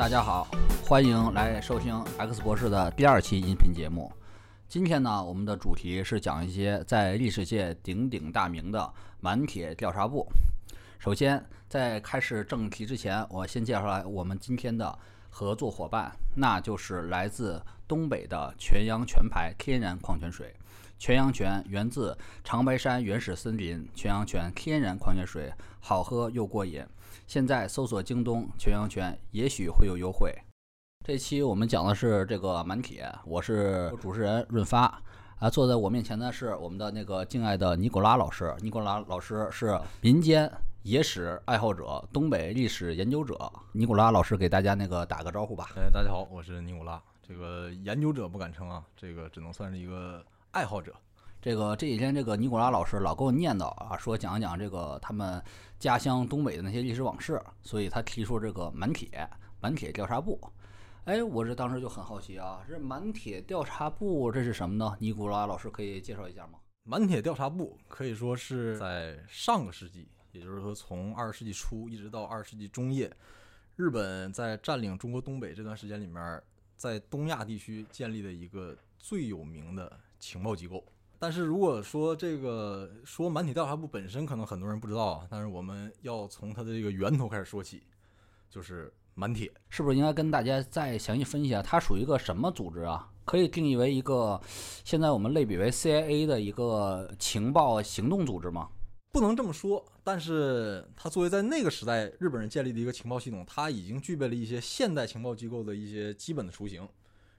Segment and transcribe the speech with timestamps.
[0.00, 0.48] 大家好，
[0.82, 4.10] 欢迎来收听 X 博士的第二期音频节目。
[4.66, 8.90] 今天呢，我们的主题是讲一些在历史界鼎鼎大名的
[9.20, 10.26] 满铁调查部。
[10.98, 20.54] 首先，在开始正题之前，我先介绍来我们今天的合作伙伴，那就是来自东北的全阳泉牌天然矿泉水。
[20.98, 26.82] 全阳泉源自长白山原始森林，全阳泉天然矿泉水好喝又过瘾。
[27.26, 30.34] 现在搜索京东全阳泉，也许会有优惠。
[31.04, 35.02] 这期我们讲的是这个满铁，我是主持人润发
[35.38, 38.54] 啊，坐在我面前的是我们的那个敬爱的尼古拉老师。
[38.60, 40.50] 尼古拉老师是民间
[40.82, 43.50] 野史爱好者，东北历史研究者。
[43.72, 45.70] 尼古拉老师给大家那个打个招呼吧。
[45.76, 47.02] 哎，大家好，我是尼古拉。
[47.26, 50.92] 这个研究者不敢称啊，这个只能算是一个爱好者。
[51.42, 55.42] 这个这几天，这个尼古拉老师老给我念叨啊，说讲一讲这个他们
[55.78, 59.26] 家乡东北的那些历史往事，所以他提出这个满铁
[59.58, 60.38] 满铁调查部。
[61.04, 64.94] 哎，我这当时就很好奇啊，这满铁调查部这是什么呢？
[65.00, 66.58] 尼古拉老师可以介绍一下吗？
[66.84, 73.10] 满铁调查部可以说是在上个世纪，也就是说从二十世纪初一直到二十世纪中叶，
[73.76, 76.42] 日本在占领中国东北这段时间里面，
[76.76, 80.84] 在东亚地区建立的一个最有名的情报机构。
[81.22, 85.26] 但是如果说这个说满铁调查部本身，可能很多人不知道啊。
[85.28, 87.82] 但是我们要从它的这个源头开始说起，
[88.48, 93.06] 就是满铁，是不是应该跟大家再详细分析下，它属于一个什么组织啊？
[93.26, 94.40] 可以定义为一个
[94.82, 98.70] 现在我们类比为 CIA 的一个情报行动组织吗？
[99.12, 106.88] 不能这么说，但是它作为在那个时代日本人建立的一个情报系统，它已经具备了一些现代情报机构的一些基本的雏形，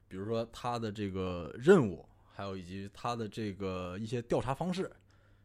[0.07, 2.05] 比如说它的这个任务。
[2.41, 4.91] 还有以及它的这个一些调查方式，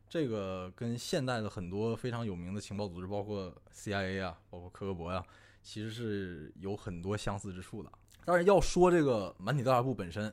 [0.08, 5.22] 这个跟现代的很多非常有名的情报组织，包括 CIA 啊，包括科格博呀，
[5.62, 7.92] 其实是有很多相似之处的。
[8.24, 10.32] 当然，要说这个满铁调查部本身，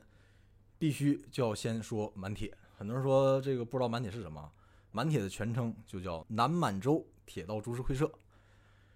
[0.78, 2.56] 必须就要先说满铁。
[2.78, 4.50] 很多人说这个不知道满铁是什么，
[4.90, 8.10] 满铁的全称就叫南满洲铁道株式会社。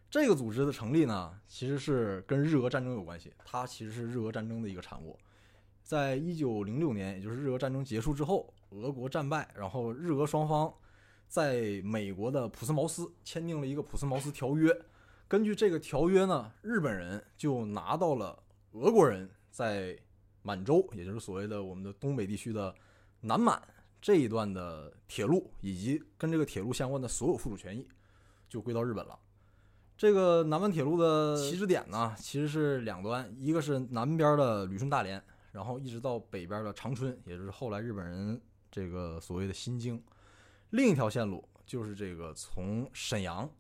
[0.09, 5.19] 这个组织的成立呢，其实是跟日俄战争有关系，它其实是日俄战争的一个产物。
[5.89, 10.71] 在一九零六年，也就是日俄战争结束之后，俄国战败，然后日俄双方
[11.29, 14.71] 在美国的普斯茅斯签订了一个普斯茅斯条约。
[15.27, 18.39] 根据这个条约呢，日本人就拿到了
[18.73, 19.99] 俄国人在
[20.43, 22.75] 满洲，也就是所谓的我们的东北地区的
[23.23, 23.59] 南满
[23.99, 27.89] 这一段的铁路，以及跟这个铁路相关的所有附属权益，
[28.47, 29.19] 就归到日本了。
[29.97, 35.25] 这个南满铁路的起止点呢，其实是两端，一个是南边的旅顺大连。
[35.59, 40.01] 然后一直到北边的长春，也就是后来日本人这个所谓的新京。
[40.71, 43.51] 另一条线路就是这个从沈阳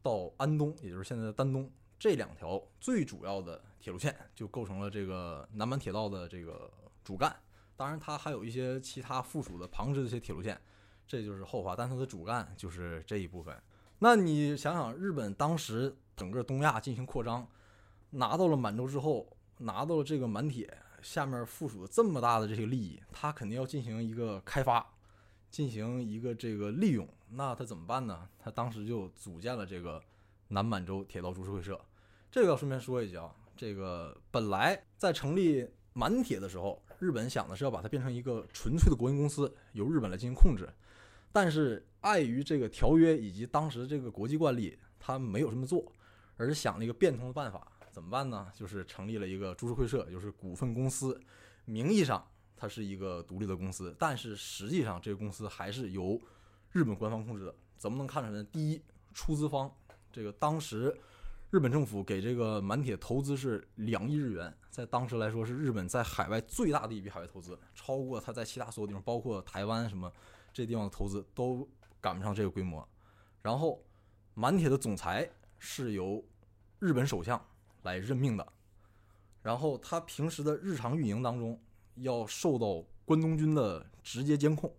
[0.00, 6.72] 到安东，也就是现在的丹东，这两条最主要的铁路线就构成了这个南满铁道的这个
[7.04, 7.36] 主干。
[7.76, 10.58] 当然，它还有一些其他附属的旁支的一些铁路线，
[11.06, 11.76] 这就是后话。
[11.76, 13.54] 但它的主干就是这一部分。
[13.98, 17.46] 那你想想，日本当时整个东亚进行扩张，
[18.08, 20.74] 拿到了满洲之后，拿到了这个满铁。
[21.02, 24.94] 下面附属这么大的这些利益，他肯定要进行一个开发，
[25.50, 27.06] 进行一个这个利用。
[27.30, 28.28] 那他怎么办呢？
[28.38, 30.02] 他当时就组建了这个
[30.48, 31.80] 南满洲铁道株式会社。
[32.30, 40.68] 这个要顺便说一句啊，这个本来在成立满铁的时候，日本想的是要把它变成一个纯粹的国营公司，由日本来进行控制。
[41.32, 45.90] 但是碍于这个条约以及当时这个国际惯例，他没有这么做，
[46.36, 47.71] 而是想了一个变通的办法。
[47.92, 48.50] 怎么办呢？
[48.54, 51.20] 就是成立了一个株式会社，就是股份公司，
[51.66, 52.26] 名义上
[52.56, 56.18] 它是一个独立的公司，但是实际上这个公司还是由
[56.70, 57.54] 日本官方控制的。
[57.76, 58.42] 怎么能看出来呢？
[58.44, 58.82] 第一，
[59.12, 59.70] 出资方，
[60.10, 60.98] 这个当时
[61.50, 70.10] 日本政府给这个满铁投资是两亿日元，在当时来说是日本在海外最大的一笔海外投资，超过他在其他所有地方，包括台湾什么
[70.50, 71.68] 这地方的投资都
[72.00, 72.88] 赶不上这个规模。
[73.42, 73.84] 然后
[74.32, 76.24] 满铁的总裁是由
[76.78, 77.38] 日本首相。
[77.82, 78.52] 来任命的，
[79.42, 81.60] 然后他平时的日常运营当中
[81.96, 84.72] 要受到关东军的直接监控，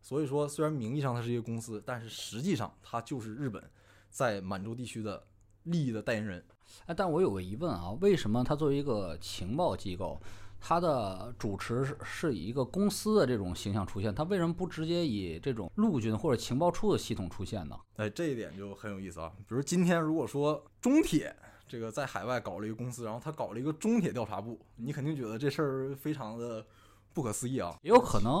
[0.00, 3.62] 所以说虽然名义上它是一个公司，但是实际上它就是日本
[4.08, 5.26] 在满洲地区的
[5.64, 6.44] 利益的代言人。
[6.86, 10.20] 哎，但我有个疑问啊，为什么它作为一个情报机构，
[10.60, 17.76] 它的主持是是以一个公司的这种形象出现，它为什么不直接以这种陆军或者情报处的系统出现呢？
[17.96, 19.32] 哎，这一点就很有意思啊。
[19.48, 21.34] 比如今天如果说中铁。
[21.66, 26.64] 这个在海外搞了一个公司，然后他搞了一个中铁调查部，你肯定觉得这事儿非常的
[27.12, 27.78] 不可思议啊！
[27.82, 28.32] 也有可能，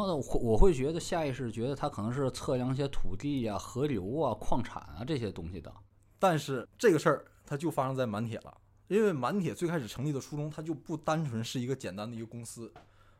[0.42, 5.72] 我会觉得下意识觉得他可能是测量一些土地啊、河流啊、矿产啊这些东西的。
[6.18, 8.56] 但是这个事儿它就发生在满铁了。
[8.88, 12.70] 因为满铁最开始成立的初衷，它就不单纯是一个简单的一个公司，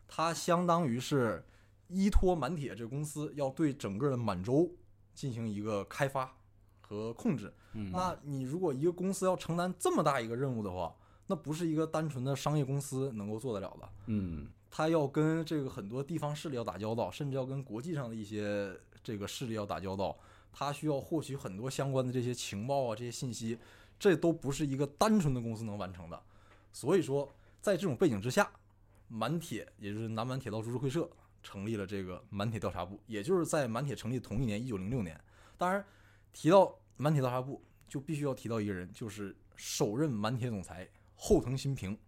[0.06, 1.42] 它相当于是
[1.88, 4.70] 依托满铁这个公司要对整个的满洲
[5.14, 6.36] 进行一个开发
[6.82, 7.52] 和控制。
[7.74, 10.94] 嗯，那你如果一个公司要承担这么大一个任务的话，
[11.26, 13.88] 那不是一个单纯的商业公司能够做得了的。
[14.06, 20.16] 嗯他要跟这个很多地方势力要打交道，甚至要跟国际上的一些这个势力要打交道，
[20.52, 23.56] 他需要获取很多相关的这些情报啊、这些信息，
[24.00, 26.20] 这都不是一个单纯的公司能完成的。
[26.72, 28.50] 所以说，在这种背景之下，
[29.06, 31.08] 满铁也就是南满铁道株式会社
[31.40, 35.16] 成立了这个满铁调查部，也就是在满铁成立同一年，一九零六年。
[35.56, 35.84] 当然，
[36.32, 41.98] 提到满铁调查部，就必须要提到一个人，就是首任满铁总裁后藤新平。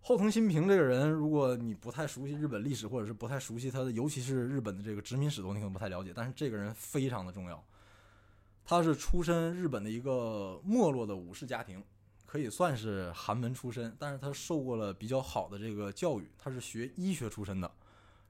[0.00, 6.12] 后藤新平这个人，如果你不太熟悉日本历史，或者是不太熟悉他的，尤其是日本的这个殖民史的话，你可能不太了解。
[6.12, 7.64] 但是这个人非常的重要，
[8.64, 11.84] 他是出身日本的一个没落的武士家庭，
[12.26, 17.70] 可以算是寒门出身，但是他受过了比较好的这个教育，他是学医学出身的。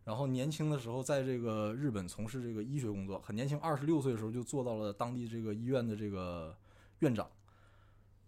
[0.05, 6.57] 然后年轻的时候在这个日本从事这个医学工作，很年轻，二十六岁的时候就做到了当地这个医院的这个
[6.99, 7.31] 院长。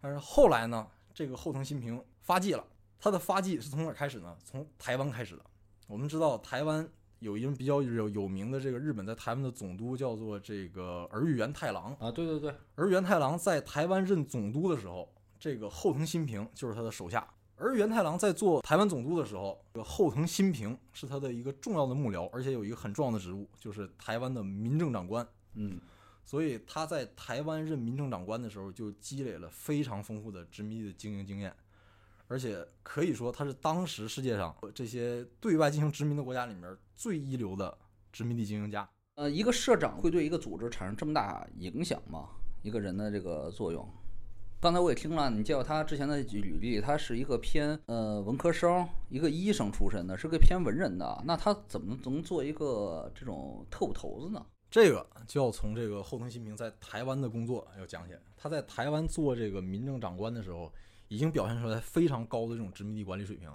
[0.01, 2.65] 但是后来呢，这个后藤新平发迹了。
[3.01, 4.37] 他的发迹是从哪儿开始呢？
[4.43, 5.45] 从台湾开始的。
[5.87, 6.89] 我们知道台湾
[7.19, 11.95] 有一人比较有有名的这个日本在台湾的总督叫做这个儿玉源太郎。
[11.99, 17.29] 啊，对对对，儿玉源太郎在台湾任总督的时候，这个后藤新平就是他的手下。
[17.57, 25.27] 而源太郎在做台湾总督的时候，这个后藤新平是他的一个重要的幕僚，而且有一个很重要的职务，就是台湾的民政长官。
[25.55, 25.81] 嗯
[26.27, 31.55] 所以他在台湾任民政长官的时候，就积累了非常丰富的殖民地的经营经验，
[32.29, 37.77] 而且可以说他是当时世界上这些对外进行殖民的国家里面最一流的
[38.11, 38.89] 殖民地经营家。
[39.17, 42.31] 呃，一个社长会对一个组织产生这么大影响吗？
[42.63, 43.87] 一个人的这个作用？
[44.65, 51.23] 刚才我也听了你介绍他之前的履历，他是一个偏呃文科生，一个医生出身的，是个偏文人的。
[51.27, 54.43] 那他怎么能做一个这种特务头子呢？
[54.71, 58.21] 这个就要从这个后藤新平在台湾的工作要讲起来。
[58.39, 60.73] 他在台湾做这个民政长官的时候，
[61.09, 63.55] 已经表现出来非常高的这种殖民地管理水平。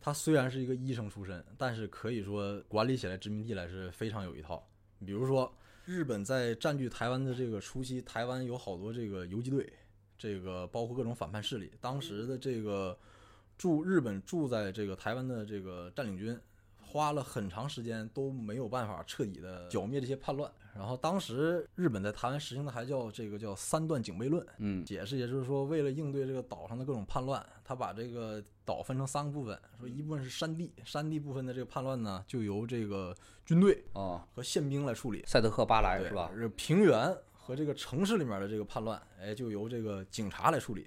[0.00, 4.64] 他虽然是一个医生出身，但是可以说管理起来殖民地来是非常有一套。
[5.04, 5.52] 比如说，
[5.84, 9.72] 日本在占据台湾的这个初期，台湾有好多这个游击队，
[10.18, 11.72] 这个包括各种反叛势力。
[11.80, 12.98] 当时的这个
[13.56, 16.38] 驻日本驻在这个台湾的这个占领军，
[16.82, 20.50] 花了很长时间都没有办法彻底的剿灭这些叛乱。
[20.74, 33.12] 然后当时日本在台湾实行的还叫这个叫三段警备论，嗯解释也就是说，为了应对这个岛上的各种叛乱，他把这个岛分成三个部分，说一部分是山地，山地部分的这个叛乱呢，就由这个
[33.44, 36.30] 军队啊，和宪兵来处理，赛德克巴莱是吧？
[36.32, 37.12] 是平原
[37.48, 40.86] 和这个城市里面的这个叛乱，哎，就由这个警察来处理。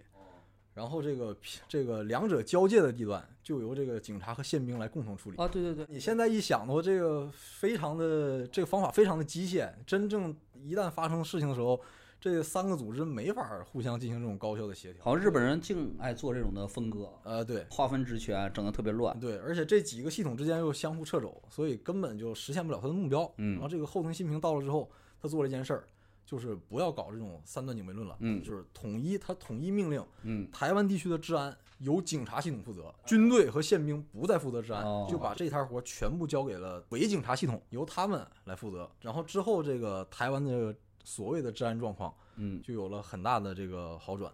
[0.75, 1.35] 然后这个
[1.67, 5.37] 这个两者交界的地段，就由这个警察和宪兵来共同处理。
[5.37, 11.81] 啊，对对对，你现在一想的话，这个非常的这个方法非常的机械，真正一旦发生事情的时候，
[12.19, 15.03] 这三个组织没法互相进行这种高效的协调。
[15.03, 19.19] 好像日本人净爱做这种的分割，呃，对划分职权，整的特别乱。
[19.19, 23.29] 对，而且这几个系统之间又相互掣肘，所以根本就实现不了他的目标。
[23.37, 24.87] 嗯然后这个后藤新平到了之后，
[25.19, 25.83] 他做了一件事儿，
[26.31, 38.89] 就是不要搞这种三段警备论了，嗯就是统一，他统一命令嗯台湾地区的治安由警察系统负责，军队和宪兵不再负责治安，哦就把这摊活全部交给了伪警察系统，由他们来负责。
[39.01, 40.73] 然后之后，这个台湾的
[41.03, 44.31] 所谓的治安状况嗯就有了很大的这个好转。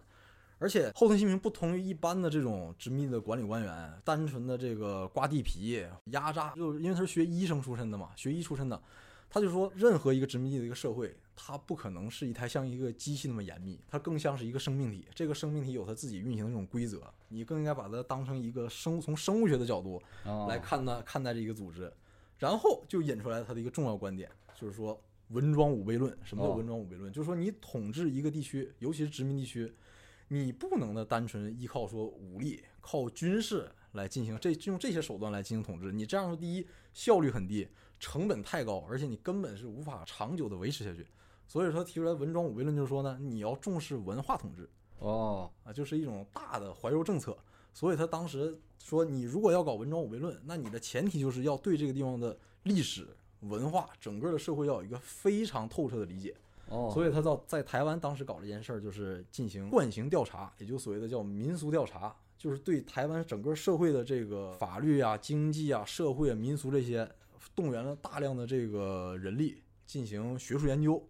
[0.60, 8.80] 而且后藤新平不同于一般的这种殖民地的管理官员，单纯的这个刮地皮、压榨，就是因为他是学医生出身的嘛，学医出身的，
[9.30, 15.06] 他就说，任何一个殖民地的一个社会，它不可能是一台像一个机器那么严密，它更像是一个生命体。
[15.14, 21.92] 这个生命体有它自己运行的这种规则，你更应该把它当成一个生物，从生物学的角度哦来看待看待这一个组织，
[22.38, 26.10] 然后就引出来它的一个重要观点，就是说文装武备论。
[26.24, 27.12] 什么叫哦文装武备论？
[27.12, 29.72] 就是说你统治一个地区，尤其是殖民地区，
[30.26, 35.92] 你不能的单纯依靠说武力、靠军事来进行这用这些手段来进行统治。
[35.92, 37.68] 你这样说，第一效率很低，
[38.00, 41.06] 成本太高，而且你根本是无法长久的维持下去。
[41.48, 44.68] 所以说提出来文庄武备论，就是说呢，你要重视文化统治。
[45.00, 47.36] 哦啊，就是一种大的怀柔政策。
[47.72, 53.08] 所以他当时说，你如果要搞文庄武备论，那你的前提就是要对这个地方的历史
[53.40, 56.34] 文化、整个的社会要有一个非常透彻的理解。
[56.68, 67.08] 哦，所以他到在台湾当时搞这件事儿，就是进行惯行调查，也就所谓的叫民俗调查，就是对台湾整个社会的这个法律啊、经济啊、社会啊、民俗这些，
[67.54, 71.02] 动员了大量的这个人力进行学术研究，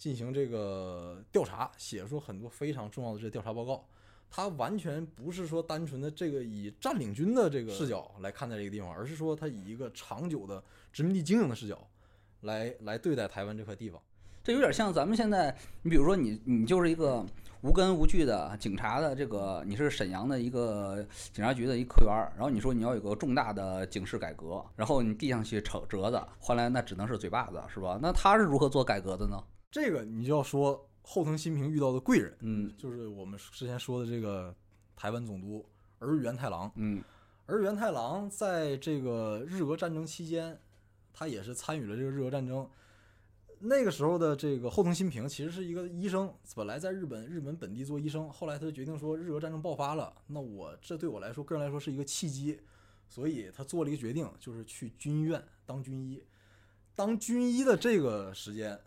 [0.00, 3.84] 进行这个调查，写出很多非常重要的这调查报告。
[4.30, 11.86] 他完全不是说单纯的这个以占领军的这个视角来看待这个地方，而是说他以一个长久的殖民地经营的视角
[12.40, 14.00] 来来对待台湾这块地方。
[14.42, 17.22] 这有点像咱们现在，你比如说你你就是一个
[17.60, 27.98] 无根无据的警察的这个，你是沈阳的一个警察局的一科员，然后你说你要有个重大的警示改革，然后你递上去扯折子，换来那只能是嘴巴子，是吧？
[28.00, 29.44] 那他是如何做改革的呢？
[29.70, 34.54] 这个你就要说后藤新平遇到的贵人，嗯就是我们之前说的这个
[34.96, 35.64] 台湾总督
[35.98, 36.70] 儿元太郎。
[36.74, 37.02] 嗯
[37.46, 40.56] 而元太郎在这个日俄战争期间，
[41.12, 42.68] 他也是参与了这个日俄战争。
[43.58, 52.58] 那个时候的这个后藤新平其实是一个医生，本来在日本日本本地做医生，后来他就决定说日俄战争爆发了，那我这对我来说个人来说是一个契机，
[53.08, 56.22] 所以他做了一个决定，就是去军医院当军医。
[56.94, 58.80] 当军医的这个时间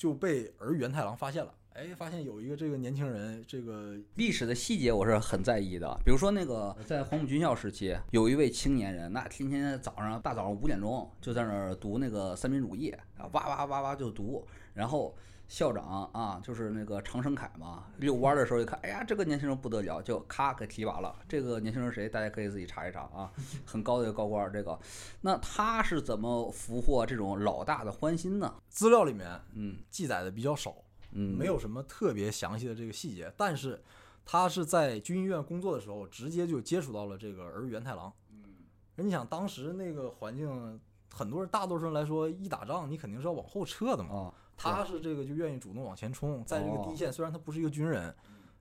[0.00, 12.88] 就被儿元太郎发现了，哎，发现有一个这个年轻人，这个历史的细节我是很在意的，比如说那个在黄埔军校时期，有一位青年人，那天天早上大早上五点钟就在那儿读那个三民主义
[13.18, 14.42] 啊，哇哇哇哇就读，
[14.72, 15.14] 然后
[15.50, 21.12] 校长啊就是那个常胜凯嘛，遛弯儿的时候一看，哎呀这个年轻人不得了，就咔给提拔了。
[21.28, 22.08] 这个年轻人谁？
[22.08, 23.32] 大家可以自己查一查啊，
[23.66, 24.52] 很高的一个高官儿。
[24.52, 24.78] 这个，
[25.22, 28.54] 那他是怎么俘获这种老大的欢心呢？
[28.68, 30.76] 资料里面嗯记载的比较少，
[31.10, 33.82] 嗯，没有什么特别详细的这个细节，但是
[34.24, 38.12] 他是在军医院工作的时候，直接就接触到了这个儿元太郎。
[38.30, 38.54] 嗯，
[38.94, 40.80] 你想当时那个环境，
[41.12, 44.10] 很多人大多数人来说，一打仗你肯定是要往后撤的嘛。
[44.10, 48.14] 哦，他是这个就愿意主动往前冲，在这个第一线，虽然他不是一个军人，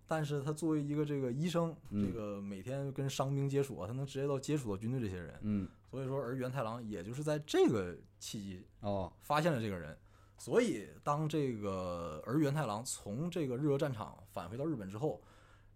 [0.08, 2.06] 但是他作为一个这个医生，嗯。
[2.06, 5.68] 这个每天跟伤兵接触啊，他能直接到接触到军队这些人，嗯。
[5.90, 9.12] 所以说而源太郎也就是在这个契机哦。
[9.22, 9.98] 发现了这个人。
[10.42, 15.22] 所以，当这个而源太郎从这个日俄战场返回到日本之后，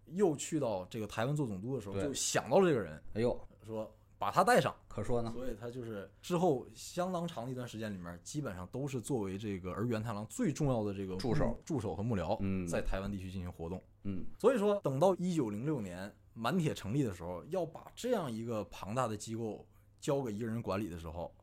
[0.06, 4.74] 又去到这个台湾做总督的时候，就想到了这个人，哎呦，说把他带上。
[4.88, 13.82] 可说呢，所以他就是之后相当长的一段时间里面，基本上都是作为这个儿元太郎最重要的这个助手、助手和幕僚，嗯在台湾地区进行活动。
[14.04, 19.66] 嗯所以说，等到一九零六年满铁成立的时候，要把这样一个庞大的机构
[20.00, 21.34] 交给一个人管理的时候，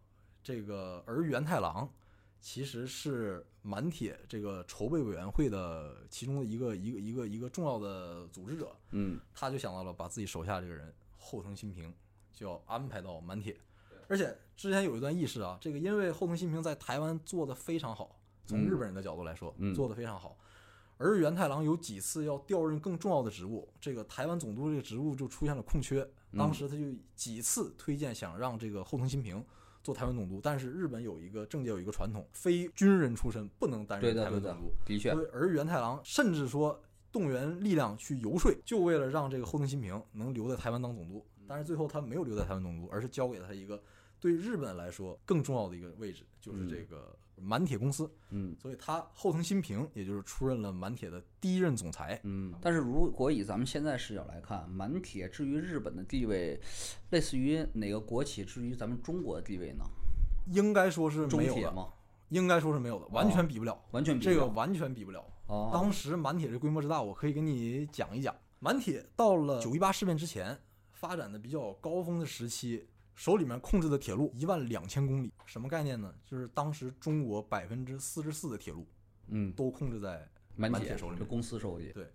[0.44, 1.90] 这个儿元太郎
[2.40, 11.94] 其实是满铁这个筹备委员会的其中的一个一个一个一个重要的组织者，嗯他就想到了把自己手下这个人后藤新平
[12.34, 13.56] 就要安排到满铁，
[14.08, 20.38] 而且之前有一段轶事啊，这个因为后藤新平在台湾做的非常好，从日本人的角度来说，嗯做的非常好。
[20.98, 26.02] 而源太郎有几次要调任更重要的职务，这个台湾总督这个职务就出现了空缺。
[26.32, 26.84] 嗯当时他就
[27.16, 29.44] 几次推荐想让这个后藤新平
[29.84, 34.72] 做台湾总督，但是日本有一个政界有一个传统，非军人出身不能担任台湾总督。
[34.86, 36.80] 的确，而源太郎甚至说
[37.12, 41.26] 动员力量去游说，就为了让这个后藤新平能留在台湾当总督。
[41.52, 43.84] 但是最后他没有留在台湾总督，而是交给他一个
[44.22, 48.10] 对日本来说更重要的一个位置，就是这个满铁公司。
[48.30, 52.18] 嗯所以他后藤新平也就是出任了满铁的第一任总裁。
[52.24, 56.58] 嗯，但是如果以咱们现在视角来看，满铁至于日本的地位，
[57.10, 59.84] 类似于哪个国企至于咱们中国的地位呢？
[60.54, 61.90] 应该说是中没有的，铁吗？
[62.30, 63.78] 应该说是没有的，完全比不了。
[63.92, 65.22] 完全比不了这个完全比不了。
[65.48, 68.34] 哦，当时满铁这规模之大，我可以给你讲一讲。
[68.60, 70.56] 满铁到了九一八事变之前，
[71.02, 76.14] 发展的比较高峰的时期，手里面控制的铁路一万两千公里，什么概念呢？
[76.24, 78.86] 就是当时中国百分之四十四的铁路
[79.30, 82.08] 嗯，都控制在满铁手里面公司手里，对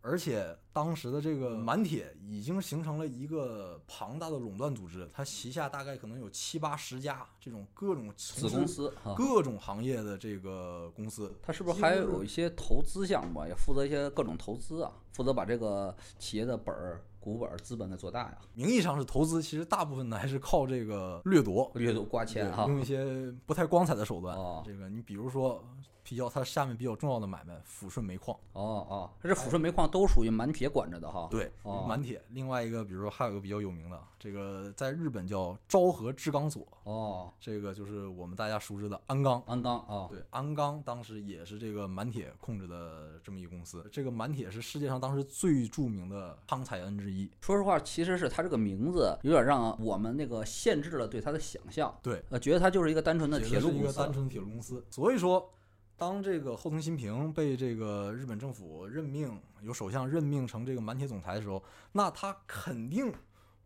[0.00, 9.14] 而且当时的这个满铁已经形成了一个庞大的垄断组织，它旗下大概可能有七八十家这种各种子公司哈。
[9.16, 11.34] 各种行业的这个公司。
[11.42, 13.48] 它是不是还有一些投资项目啊？
[13.48, 14.92] 也负责一些各种投资啊？
[15.12, 18.38] 负责把这个企业的本儿、股本、资本的做大呀？
[18.54, 22.66] 名义上是投资，其实大部分呢还是靠这个掠夺，掠夺刮钱哈？
[22.68, 23.04] 用一些
[23.44, 24.36] 不太光彩的手段。
[24.36, 25.60] 哦这个你比如说
[26.08, 31.26] 比较它下面比较重要的买卖，抚顺煤矿，哦哦，这抚顺煤矿都属于满铁管着的哈？
[31.28, 32.22] 对，哦满铁。
[32.30, 39.42] 另外一个，比如说还有一个比较有名的，这个在日本叫昭和制钢所，哦，这个就是我们大家熟知的鞍钢。
[39.46, 43.84] 鞍钢啊，对，鞍钢当时也是这个满铁控制的这么一个公司。
[43.90, 47.28] 这个满铁是世界上当时最著名的康采恩之一。
[47.40, 53.98] 说实话，其实是它这个名字有点让我们那个限制了对它的想象，对，呃，觉得它就是一个单纯的觉得是一铁路公司。
[53.98, 54.84] 个单纯的铁路公司。
[54.90, 55.50] 所以说，
[55.96, 61.62] 当这个后藤新平被这个日本政府任命，由首相任命成这个满铁总裁的时候，
[61.92, 63.12] 那他肯定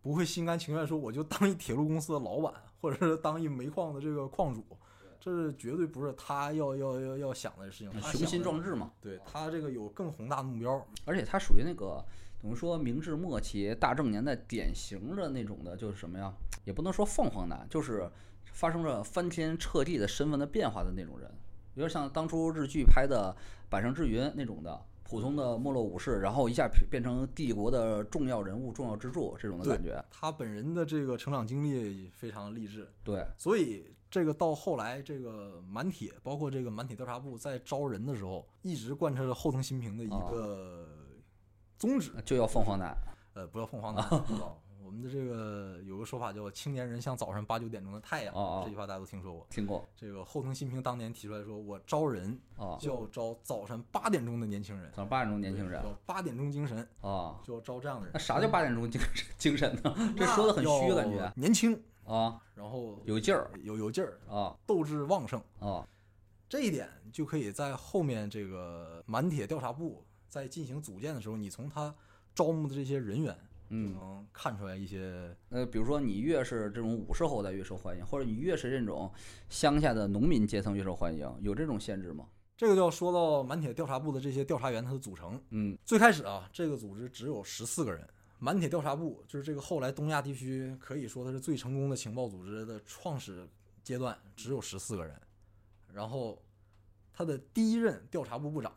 [0.01, 4.65] 不会心甘情愿说我就当一铁路公司的老板，或者是当一煤矿的这个矿主。
[5.23, 12.03] 这是绝对不是他要要要要想的事情，雄心壮志嘛，对他这个有更宏大的目标，而且他属于那个
[12.41, 16.33] 等于说明治末期大正年代典型的那种的，就是什么呀？
[16.65, 18.11] 也不能说凤凰男，就是
[18.55, 21.31] 发生了翻天彻地的身份的变化的那种人，
[21.81, 23.35] 有点像当初日剧拍的
[23.69, 24.81] 板上之云那种的。
[25.03, 30.01] 普通的没落武士，然后一下变成帝国的重要人物、重要支柱，这种的感觉。
[30.09, 32.89] 他本人的这个成长经历非常励志。
[33.03, 40.87] 对，所以这个到后来，这个满铁，包括这个满铁调查部在招人的时候，一直贯彻着后藤新平的一个
[41.77, 42.97] 宗旨，就要凤凰男。
[43.35, 44.05] 呃，不要凤凰 男。
[44.91, 49.47] 我们的这个有个说法叫“青年人像早上八九点钟的太阳”，这句话大家都听说过。
[49.49, 49.89] 听过。
[49.95, 52.37] 这个后藤新平当年提出来说：“我招人
[52.81, 58.11] 就要招早上八点钟的年轻人。”早上八点钟年轻人，八点钟精神啊，就要招这样的人。
[58.13, 59.95] 那啥叫八点钟精神 精神呢？
[60.19, 65.87] 这说的很虚，感觉年轻啊，然后有劲儿，有有劲儿啊，斗志旺盛啊。
[66.49, 71.95] 这一点就可以在后面这个满铁调查部在进行组建的时候，你从他
[72.35, 73.39] 招募的这些人员。
[73.71, 75.35] 嗯，能看出来一些。
[75.49, 79.11] 呃，比如说你越是这种武士后代越受欢迎，或者你越是这种
[79.49, 82.27] 乡下的农民阶层越受欢迎，有这种限制吗？
[82.57, 85.41] 这个就要说到满铁调查部的这些调查员他的组成。
[85.51, 88.07] 嗯，最开始啊，这个组织只有十四个人。
[88.39, 93.49] 满铁调查部就是这个后来东亚地区可以说它是最成功的情报组织的创始
[93.83, 95.15] 阶段，只有十四个人。
[95.93, 96.43] 然后
[97.13, 98.73] 他的第一任调查部部长。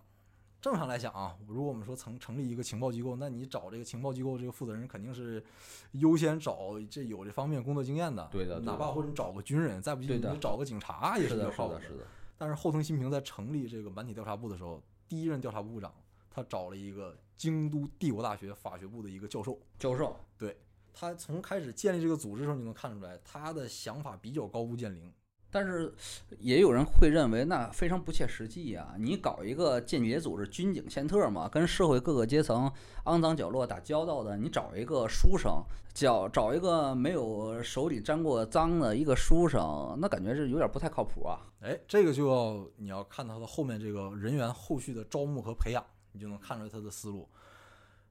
[0.64, 5.44] 正常来讲啊，如果我们说成成立一个情报机构，那你找这个情报机构这个负责人，肯定是
[5.92, 8.26] 优先找这有这方面工作经验的。
[8.32, 11.82] 对的，哪怕或者你找个军人，再不济你找个警察也是比较靠谱的。
[11.82, 12.06] 是的。
[12.38, 15.94] 但是后藤新平在成立这个满体调查部的时候，第一任调查部部长
[16.32, 19.60] 他找了一个京都帝国大学法学部的一个教授。
[19.78, 20.58] 教授，对
[20.94, 25.12] 他从开始建立这个组织的时候，你能看出来他的想法比较高屋建瓴。
[25.54, 25.94] 但是，
[26.40, 28.96] 也有人会认为那非常不切实际呀！
[28.98, 32.72] 你搞一个间谍组织，军警宪特嘛，跟社会各个阶层
[33.06, 35.64] 肮脏角落打交道的，你找一个书生，
[35.94, 41.40] 找找一个没有手里沾过脏的一个书生，那感觉是有点不太靠谱啊！
[41.62, 47.30] 哎，这个就要你要看他的后面这个人员后续的招募和培养，你就能看出来他的思路。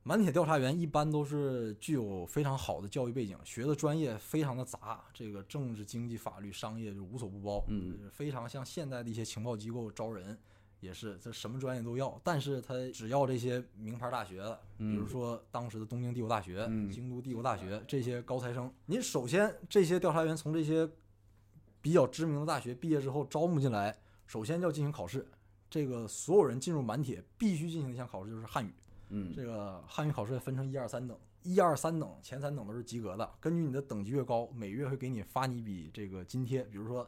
[0.05, 10.37] 满铁调查员一般都是具有非常好的教育背景，学的专业非常的杂，这个政治、经济、法律、商业就无所不包，嗯，非常像现在的一些情报机构招人
[10.81, 20.91] 也是，这什么专业都要，但是他只要这些名牌大学的，比如说当时的东京帝国大学、京都帝国大学这些高材生，你首先这些调查员从这些
[21.81, 25.25] 比较知名的大学毕业之后招募进来，首先要进行考试，
[25.71, 28.75] 这个所有人进入满铁必须进行一项考试，就是汉语。
[29.15, 33.31] 嗯，这个汉语考试分成一二三等，一二三等前三等都是及格的。
[33.39, 36.63] 根据你的等级越高，每月会给你发你一笔这个津贴。
[36.65, 37.07] 比如说，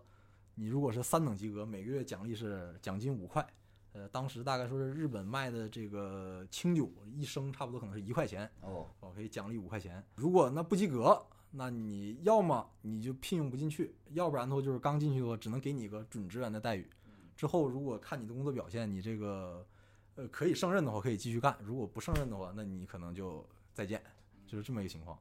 [0.55, 3.47] 你如果是三等及格，每个月奖励是奖金五块。
[3.95, 10.05] 呃，当时大概说是日本卖的这个清酒一升差不多可能是一块钱哦，我可以奖励五块钱。
[10.17, 16.87] 如果那不及格，那你要么你就聘用不进去，要不然的话就是刚进去的话只能给你一个准职员的待遇。
[17.35, 19.67] 之后如果看你的工作表现，你这个。
[20.16, 24.03] 呃，可以胜任的话可以继续干，如果不胜任的话，那你可能就再见，
[24.46, 25.18] 就是这么一个情况。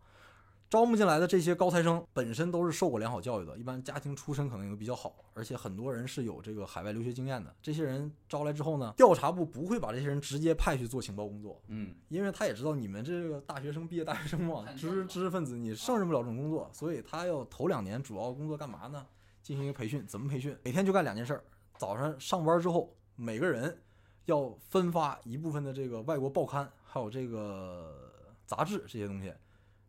[0.70, 7.56] 招募进来的这些高材生本身都是受过良好教育的，一般家庭出身可能也都比较好，而且很多人是有这个海外留学经验的。
[7.62, 19.06] 这些人招来之后呢，调查部不会把这些人直接派去做情报工作，嗯，因为他也知道你们这个大学生毕业大学生嘛，知识知识分子，你胜任不了这种工作，所以他要头两年主要工作干嘛呢？
[19.44, 20.58] 进行一个培训，怎么培训？
[20.64, 21.44] 每天就干两件事儿，
[21.78, 23.78] 早上上班之后，每个人。
[24.26, 29.34] 要分发一部分的这个外国报刊，还有这个杂志这些东西，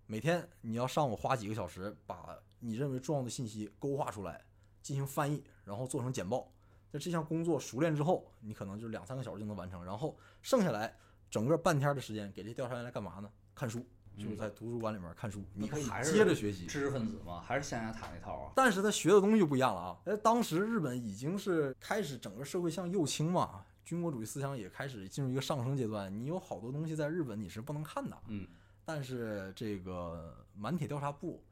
[0.07, 4.44] 每天你要上午花几个小时，把你认为重要的信息勾画出来，
[4.83, 6.51] 进行翻译，然后做成简报。
[6.90, 9.85] 在这项工作熟练之后，你可能就两三个小时就能完成。
[9.85, 10.97] 然后剩下来
[11.31, 13.29] 整个半天的时间，给这调查员来干嘛呢？
[13.55, 13.85] 看书，
[14.16, 15.42] 就是在图书馆里面看书。
[15.55, 16.66] 你可以接着学习。
[16.66, 18.53] 知识分子嘛，还是象牙塔那套啊？
[18.55, 19.99] 但是他学的东西就不一样了啊！
[20.05, 23.64] 哎，当时日本已经是开始整个社会向右倾嘛。
[23.85, 28.49] 军国主义思想也开始进入一个上升阶段，你有好多东西在日本你是不能看的，嗯，
[28.83, 31.42] 但是这个满铁调查部，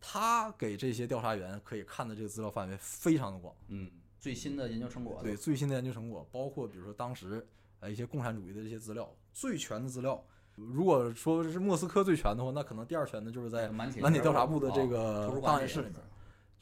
[0.00, 7.46] 他给这些调查员可以看的这个资料范围非常的广，嗯，最新的研究成果，对最新的研究成果，包括比如说当时
[7.80, 15.96] 呃一些共产主义的这些资料，最全的资料，如果说是莫斯科最全的话，那可能第二全的就是在满铁调查部的这个档案室里面，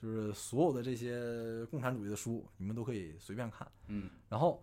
[0.01, 4.61] 就是所有的这些共产主义的书，你们都可以随便看，嗯，然后。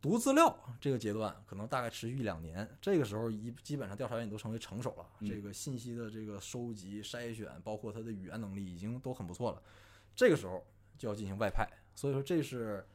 [0.00, 9.62] 读资料这个阶段可能大概持续一两年，这个时候一基本上调查员也都成为成熟了，这个信息的这个收集筛选，包括他的语言能力已经都很不错了。
[10.14, 10.64] 这个时候
[10.96, 12.86] 就要进行外派，所以说这是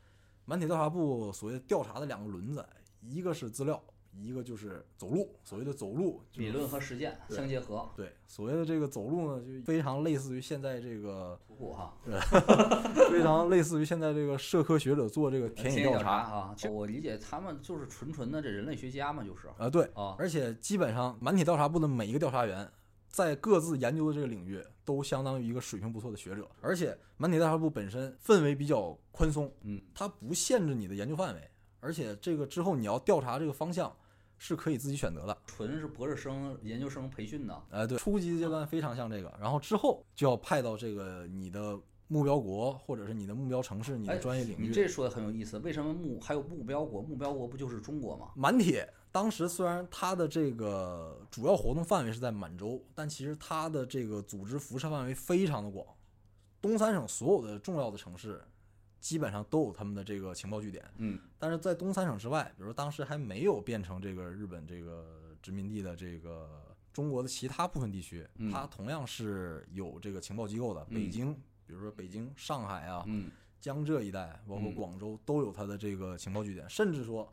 [0.46, 2.66] 满铁调查部所谓调查的两个轮子，
[3.02, 3.84] 一个是资料，
[4.16, 11.94] 一个就是走路，所谓的走路，就是理论和实践相结合，对所谓的这个走路呢，就非常类似于现在这个徒步哈。
[12.06, 12.20] 对
[13.10, 22.70] 非常类似于现在这个社科学者做这个田野调查查啊，我理解他们就是纯纯的这人类学家嘛，就是啊，对，啊，而且基本上满铁调查部的每一个调查员，
[23.08, 26.50] 在各自研究的这个领域，都相当于一个水平不错的学者。
[26.62, 31.50] 而且满铁调查部本身氛围比较宽松，嗯，它不限制你的研究范围，
[31.80, 33.96] 而且这个之后你要调查这个方向
[34.38, 35.38] 是可以自己选择的。
[35.46, 44.68] 纯是博士生、研究生培训的，呃，对，初级阶段非常像这个，然后之后就要派到这个你的目标国或者是你的目标城市、你的哎专业领域。
[44.68, 47.02] 你这说的很有意思，为什么目还有目标国？
[47.02, 48.32] 目标国不就是中国吗？
[48.36, 55.86] 满铁当时虽然它的这个主要活动范围是在满洲，但其实它的这个组织辐射范围非常的广，
[56.60, 58.42] 东三省所有的重要的城市
[59.04, 60.82] 基本上都有他们的这个情报据点。
[60.96, 70.86] 嗯但是在东三省之外，比如说当时还没有变成这个日本这个殖民地的这个中国的其他部分地区，嗯它同样是有这个情报机构的。
[70.86, 71.34] 北嗯京，
[71.66, 77.30] 比如说北京、上海啊，嗯江浙一带，包括嗯广州，都有它的这个情报据点，甚至说，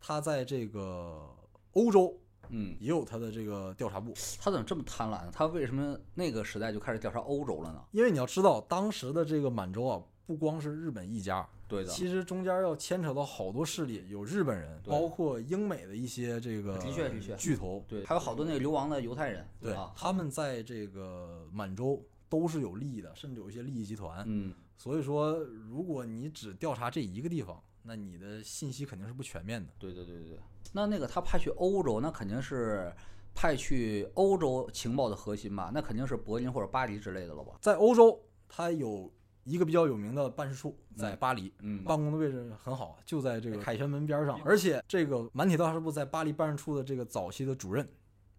[0.00, 1.32] 它在这个
[1.74, 4.12] 欧洲嗯，也有它的这个调查部。
[4.40, 5.30] 他怎么这么贪婪？
[5.30, 7.84] 他为什么那个时代就开始调查欧洲了呢？
[7.92, 24.24] 因为你要知道，当时的这个满洲啊，不光是日本一家，对的，其实中间要牵扯到好多势力，有日本人，包括英美的一些这个的确的确巨头，对，还有好多那个流亡的犹太人，对啊，他们在这个满洲都是有利益的，甚至有一些利益集团。
[24.26, 29.70] 嗯，所以说，如果你只调查这一个地方，那你的信息肯定是不全面的。
[29.78, 30.38] 对对对对对。
[30.72, 32.90] 那那个他派去欧洲，那肯定是
[33.34, 35.70] 派去欧洲情报的核心吧？
[35.72, 37.52] 那肯定是柏林或者巴黎之类的了吧？
[37.60, 39.12] 在欧洲，它有
[39.44, 44.40] 一个比较有名的办事处在巴黎，嗯，办公的位置很好，就在这个凯旋门边上。
[44.44, 47.86] 而且这个满铁调查部在巴黎办事处的这个早期的主任，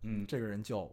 [0.03, 0.91] 嗯，这个人叫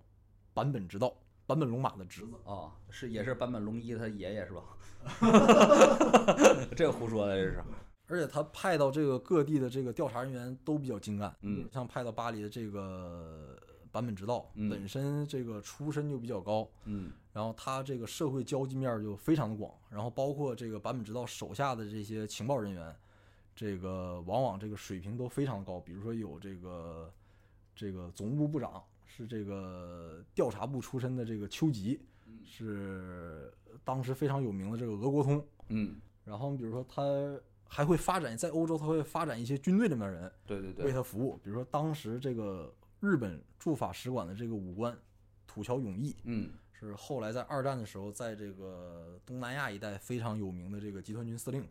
[0.55, 1.14] 坂本直道，
[1.46, 2.33] 坂本龙马的侄子。
[2.44, 4.62] 哦，是也是坂本龙一他爷爷是吧？
[6.77, 7.64] 这个胡说的这是，
[8.07, 11.66] 而且他派到这个各地的这个调查人员都比较精干，嗯。
[11.72, 13.59] 像派到巴黎的这个
[13.90, 14.68] 坂本直道，嗯。
[14.68, 22.95] 本身这个出身就比较高，嗯然后他这个社会交际面就非常的广，然后包括这个坂本直道手下的这些情报人员，
[23.57, 27.11] 这个往往这个水平都非常高，比如说有这个
[27.75, 32.01] 这个总务部部长是这个调查部出身的这个丘吉，
[32.45, 33.51] 是
[33.83, 37.03] 当时非常有名的这个俄国通，嗯，然后比如说他
[37.66, 44.95] 还会发展在欧洲，他会发展一些军队里面的人对对对，为他服务，比如说当时这个日本驻法使馆的这个武官
[45.47, 46.14] 土桥永义。
[46.25, 46.51] 嗯
[46.87, 51.66] 是后来在二战的时候，在这个东南亚一带非常有名的这个集团军司令，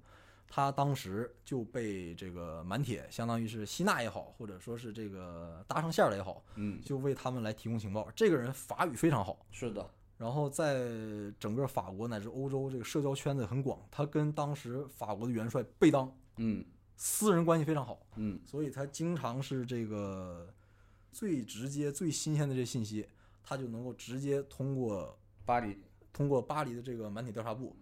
[0.48, 8.10] 他当时就被这个满铁相当于是吸纳也好，或者说是这个搭上线儿了也好，嗯，就为他们来提供情报。
[8.16, 10.90] 这个人法语非常好，是的，然后在
[11.40, 16.66] 整个法国乃至欧洲这个社交圈子很广，他跟当时法国的元帅贝当嗯。
[17.04, 18.40] 私人关系非常好，嗯。
[18.46, 20.54] 所以他经常是这个
[21.12, 23.08] 最直接、最新鲜的这信息，
[23.44, 25.78] 他就能够直接通过巴黎。
[26.14, 27.74] 通过巴黎的这个满铁调查部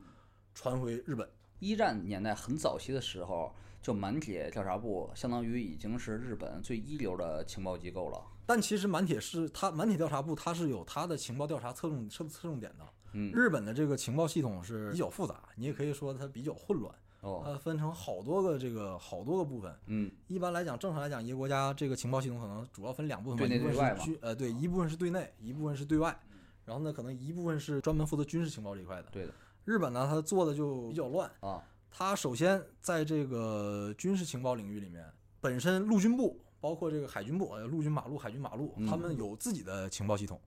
[0.53, 1.27] 传回日本。
[1.57, 8.23] 一战年代很早期的时候，就满铁调查部相当于已经是日本最一流的情报机构了。
[8.45, 12.87] 但其实满铁是它满铁调查部，它是有它的情报调查侧重侧侧重点的。
[13.13, 19.73] 嗯，日本的这个情报系统是比较复杂，你也可以说它比较混乱，哦，它分成好多个这个好多个部分。
[19.87, 26.17] 嗯一般来讲，正常来讲，一个国家这个情报系统可能主要分两部分，对内对外嘛呃对，一部分是对内，一部分是对外。
[26.65, 29.07] 然后呢，可能一部分是专门负责军事情报这一块的。
[29.11, 29.33] 对的
[29.65, 31.29] 日本呢，它做的就比较乱。
[31.39, 35.03] 啊，它首先在这个军事情报领域里面，
[35.41, 40.39] 本身陆军部包括这个海军部，呃，陆军马路、海军马路，嗯他们有自己的情报系统。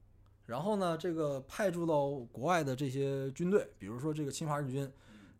[0.47, 4.91] 然后呢，这个派驻到国外的这些军队，比如说这个侵华日军，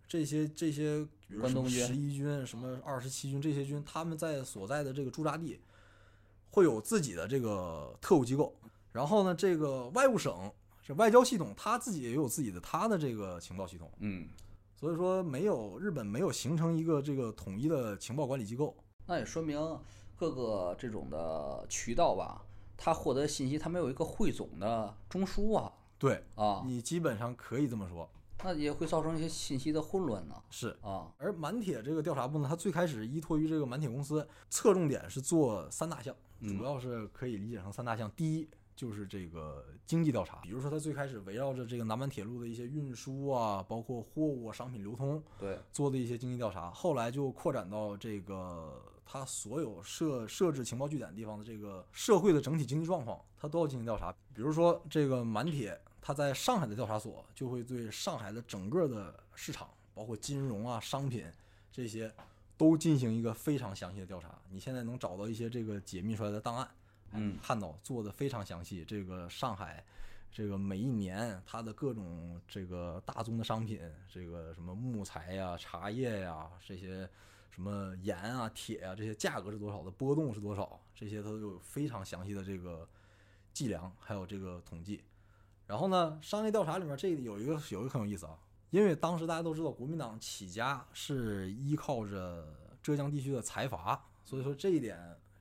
[0.09, 5.59] 这些这些，比如关东军十一军、什么二十七军这些军，他们在所在的这个驻扎地，
[6.51, 8.55] 会有自己的这个特务机构。
[8.93, 13.91] 然后呢，这个外务省这外交系统，他自己也有自己的他的这个情报系统。
[14.01, 14.29] 嗯，
[14.77, 18.77] 所以说没有日本没有形成一个这个统一的情报管理机构。
[19.07, 19.59] 那也说明
[20.15, 22.45] 各个这种的渠道吧，
[22.77, 28.11] 他获得信息，他没有一个汇总的中枢啊对啊，你基本上可以这么说，
[28.45, 30.77] 那也会造成一些信息的混乱呢是。
[30.83, 38.11] 啊，而满铁这个调查部呢，它最开始依托于这个满铁公司，侧重点是做三大项，嗯主要是可以理解成三大项。
[38.17, 54.13] 第一就是这个经济调查，比如说它最开始围绕着这个南满铁路的一些运输啊，包括货物啊、商品流通对，做的一些经济调查，后来就扩展到这个它所有设设置情报据点地方的这个社会的整体经济状况，它都要进行调查。
[54.35, 61.25] 比如说这个满铁，它在上海的调查所就会对上海的整个的市场，包括金融啊、商品
[61.71, 62.13] 这些，
[62.59, 64.37] 都进行一个非常详细的调查。
[64.51, 66.69] 你现在能找到一些这个解密出来的档案，
[67.13, 68.85] 嗯看到做的非常详细。
[68.85, 69.85] 这个上海，
[70.33, 73.81] 这个每一年它的各种这个大宗的商品，
[74.13, 77.09] 这个什么木材呀、茶叶呀这些，
[77.51, 82.89] 什么盐啊、铁啊这些价格是多少的波动是多少，这些都有非常详细的这个
[83.53, 85.05] 计量，还有这个统计。
[85.67, 88.39] 然后呢，商业调查里面这有一个有一个很有意思啊，
[88.71, 92.47] 因为当时大家都知道国民党起家是依靠着
[92.83, 94.99] 浙江地区的财阀，所以说这一点，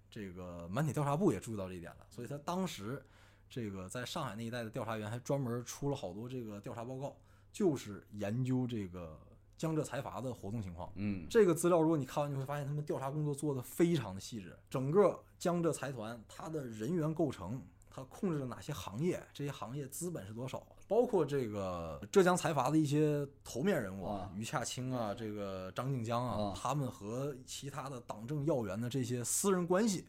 [0.09, 3.03] 这个满铁调查部也注意到这一点了，所以他当时
[3.49, 7.17] 这个在上海那一带的调查员还专门出了好多这个调查报告，
[7.51, 9.19] 就是研究这个
[9.57, 10.91] 江浙财阀的活动情况。
[10.95, 14.57] 嗯这个资料，如果你看完，你会发现他们调查工作做得非常的细致。
[14.69, 17.61] 整个江浙财团它的人员构成，
[17.93, 30.07] 它控制了哪些行业，这些行业资本是多少，包括这个浙江财阀的一些头面人物啊于洽清啊，这个张静江啊啊，他们和其他的党政要员的这些私人关系，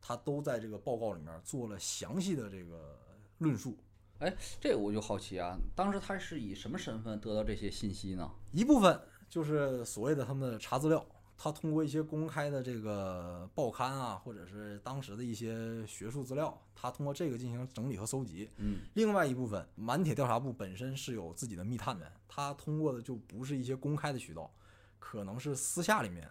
[0.00, 2.98] 他都在这个报告里面做了详细的这个
[3.38, 3.76] 论述。
[4.18, 8.30] 哎这个我就好奇啊，当时他是以什么身份得到这些信息呢？
[8.52, 8.98] 一部分
[9.28, 11.04] 就是所谓的他们的查资料，
[11.38, 18.48] 他通过一些公开的这个报刊啊，或者是当时的一些学术资料，他通过这个进行整理和搜集。
[18.56, 24.50] 嗯另外一部分，满铁调查部本身是有自己的密探的，他通过的就不是一些公开的渠道，
[24.98, 26.26] 可能是私下里面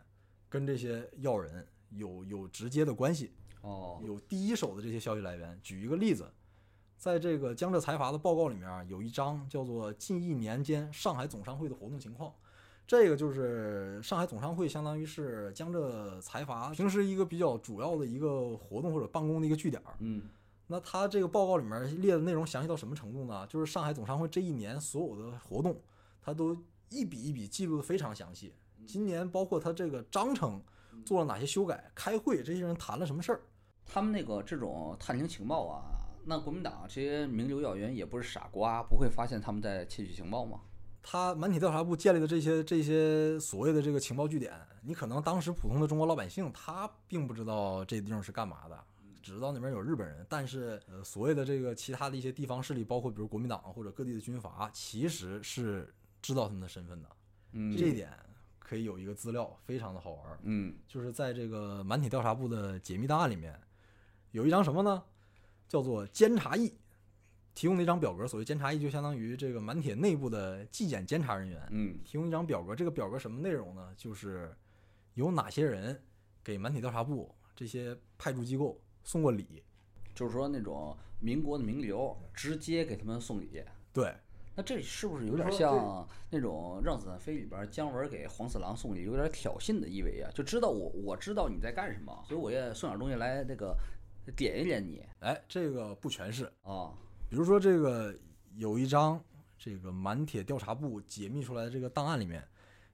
[0.50, 5.60] 跟这些要人有有直接的关系，哦有第一手的这些消息来源。
[5.62, 6.32] 举一个例子，
[6.98, 12.34] 在这个江浙财阀的报告里面啊有一章叫做“近一年间上海总商会的活动情况”，
[12.88, 19.96] 这个就是上海总商会，相当于是江浙财阀平时一个比较主要的一个活动或者办公的一个据点儿。
[20.00, 20.22] 嗯
[20.68, 23.46] 那他这个报告里面列的内容详细到什么程度呢？
[23.48, 25.80] 就是上海总商会这一年所有的活动，
[26.22, 26.58] 他都
[26.90, 28.52] 一笔一笔记录的非常详细。
[28.88, 30.60] 今年包括他这个章程
[31.06, 33.42] 做了哪些修改，开会这些人谈了什么事儿。
[33.86, 35.86] 他们那个这种探听情报啊，
[36.26, 40.62] 那国民党这些名流要员也不是傻瓜，不会发现他们在窃取情报吗？
[41.08, 48.84] 他满体调查部建立的这些这些所谓的这个情报据点，你可能当时普通的中国老百姓他并不知道这地方是干嘛的，
[49.22, 50.26] 只知道那边有日本人。
[50.28, 57.10] 但是呃，所谓的这个其他的一些地方势力，包括比如国民党或者各地的军阀，其实是知道他们的身份的。
[57.52, 58.10] 嗯这一点
[58.58, 63.62] 可以有一个资料，非常的好玩儿，嗯就是在这个满体调查部的解密档案里面，
[64.32, 65.04] 有一张什么呢？
[65.68, 66.74] 叫做监察议，
[67.56, 68.28] 提供的一张表格。
[68.28, 71.68] 所谓监察议，就相当于这个满铁内部的纪检监察人员。
[71.72, 73.92] 嗯提供一张表格，这个表格什么内容呢？
[73.98, 74.56] 就是
[75.16, 76.00] 有哪些人
[76.44, 79.64] 给满铁调查部这些派驻机构送过礼。
[80.14, 84.16] 就是说那种民国的名流直接给他们送礼，对，
[84.56, 90.32] 那这是不是有点像那种《让子弹飞》里边姜文给黄四郎送礼，有点挑衅的意味啊？
[90.34, 93.78] 就知道我我知道你在干什么，所以我也送点东西来那个
[94.38, 96.46] 点一点你哎，这个不全是。
[96.62, 96.94] 啊。
[97.30, 98.14] 比如说这个
[98.56, 99.22] 有一张
[99.58, 102.44] 这个满铁调查部解密出来的这个档案里面，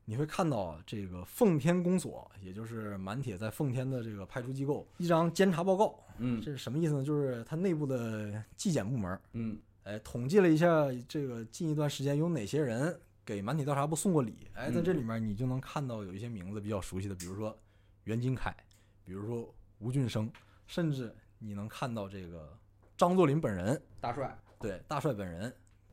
[0.06, 6.00] 你会看到啊这个奉天公所，也就是满铁在奉天的这个派出机构一张监察报告。
[6.18, 7.04] 嗯这是什么意思呢？
[7.04, 14.48] 就是它内部的纪检部门，嗯哎，统计了一下这个近一段时间有哪些人给满铁调查部送过礼。
[14.54, 17.58] 哎，在这里面你就能看到有一些名字比较熟悉的，比如说
[18.04, 18.56] 袁金凯，
[19.04, 20.32] 比如说吴俊生，
[20.68, 22.56] 甚至你能看到这个
[23.02, 23.82] 张作霖本人。
[24.00, 25.52] 大帅，对，大帅本人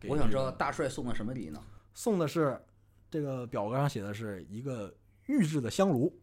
[0.08, 1.58] 我想知道大帅送的什么礼呢？
[1.94, 2.62] 送的是
[3.10, 4.94] 这个表格上写的是一个
[5.24, 6.14] 玉制的香炉，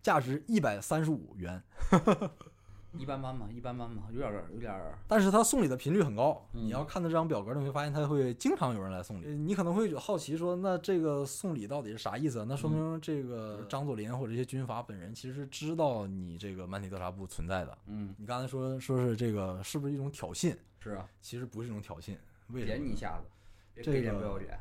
[0.00, 1.60] 价值一百三十五元，
[2.98, 6.44] 一般般吧，一般般吧，有点儿有点儿但是他送礼的频率很高。
[6.52, 9.26] 嗯你要看到这张表格，你会发现他会经常有人来送礼。
[9.26, 12.46] 呃你可能会好奇说，那这个送礼到底是啥意思啊？
[12.48, 17.78] 那说明这个张作霖或者这些军阀本人其实是知道你这个满体调查部存在的。
[17.86, 20.56] 嗯你刚才说说是这个是不是一种挑衅？
[20.80, 22.16] 是啊，其实不是一种挑衅，
[22.48, 22.84] 为什点？
[22.84, 23.28] 你一下子，
[23.74, 24.58] 别这给脸个不要脸。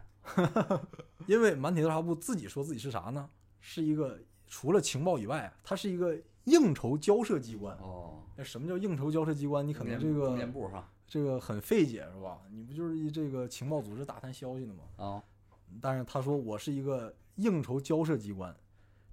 [1.26, 3.28] 因为满铁调查部自己说自己是啥呢？
[3.62, 6.16] 是一个除了情报以外，它是一个
[6.50, 7.76] 应酬交涉机关。
[7.78, 9.68] 哦，那什么叫应酬交涉机关？
[9.68, 12.40] 你可能这个部哈这个很费解是吧？
[12.52, 14.84] 你不就是一这个情报组织打探消息的吗？
[14.98, 15.24] 啊
[15.82, 18.56] 但是他说我是一个应酬交涉机关，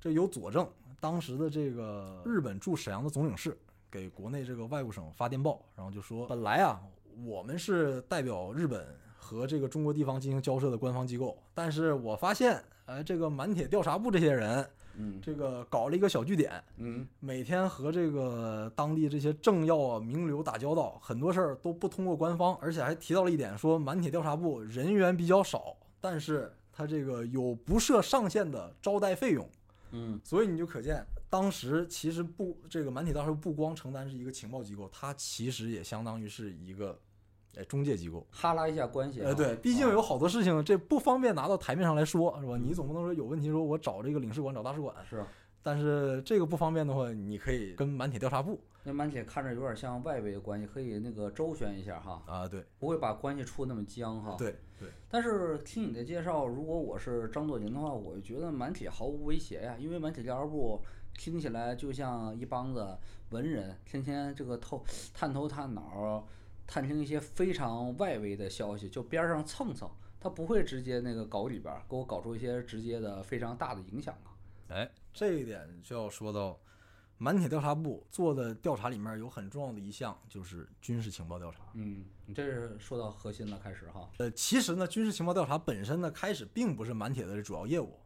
[0.01, 0.67] 这有佐证。
[0.99, 3.57] 当时的这个日本驻沈阳的总领事
[3.91, 6.81] 给国内这个外务省发电报，然后就说本来啊
[7.25, 14.67] 我们是代表日本和这个中国地方进行交涉的官方机构，但是我发现，哎，这个满铁调查部这些人
[14.97, 15.21] 嗯。
[15.23, 17.07] 这个搞了一个小据点，嗯。
[17.21, 29.49] 每天和这个当地这些政要啊、名流打交道，很多事儿都不通过官方，而且还提到了一点，说满铁调查部人员比较少，但是他这个有不设上限的招待费用，
[29.93, 30.21] 嗯。
[30.25, 37.06] 所以你就可见，当时其实不这个满铁调查部不光承担是一个情报机构，它其实也相当于是一个哎
[37.65, 38.27] 中介机构。
[38.31, 39.25] 哈拉一下关系啊。
[39.27, 42.57] 呃，对，毕竟啊有好多事情这不方便拿到台面上来说，是吧？
[42.57, 45.25] 你总不能说有问题，说我找这个领事馆、找大使馆，是
[45.63, 54.37] 但是这个不方便的话，你可以跟满铁调查部那满铁看着有点像外围的关系，可以那个周旋一下哈，啊，对不会把关系处那么僵哈。。
[54.39, 60.81] 对对，但是听你的介绍，如果我是张作霖的话，我就觉得满铁毫无威胁呀，因为满铁调查部
[61.19, 62.97] 听起来就像一帮子
[63.31, 66.25] 文人，天天这个透探头探脑，
[66.67, 74.35] 探听一些非常外围的消息，就边儿上蹭蹭，他不会直接那个搞里边儿，给我搞出一些直接的非常大的影响啊。
[74.69, 76.59] 哎，这一点就要说到
[77.19, 81.61] 满铁调查部做的调查里面有很重要的一项就是军事情报调查。
[81.75, 84.11] 嗯，你这是说到核心了，开始哈。
[84.19, 87.99] 呃，其实呢，军事情报调查本身呢，开始并不是满铁的主要业务。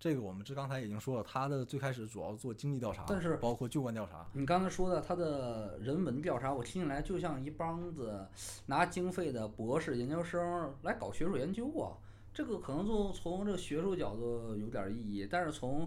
[0.00, 4.26] 这个我们这刚才已经说了，它的最开始主要做经济调查，但是包括旧官调查。
[4.32, 8.26] 你刚才说的他的人文调查，我听起来就像一帮子
[8.64, 11.92] 拿经费的博士研究生来搞学术研究啊。
[12.32, 15.86] 这个可能就从这个学术角度有点意义，但是从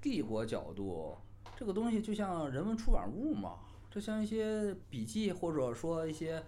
[0.00, 1.16] 帝国角度，
[1.56, 3.58] 这个东西就像人文出版物嘛，
[3.90, 6.40] 这像一些笔记或者说一些。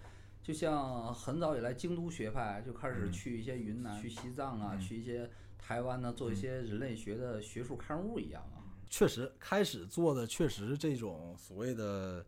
[0.43, 5.29] 就像很早以来，京都学派就开始嗯去一些云南、去西藏啊，嗯去一些
[5.61, 8.59] 台湾呢，做一些人类学的学术刊物一样啊。
[8.89, 12.25] 确实，开始做的确实这种所谓的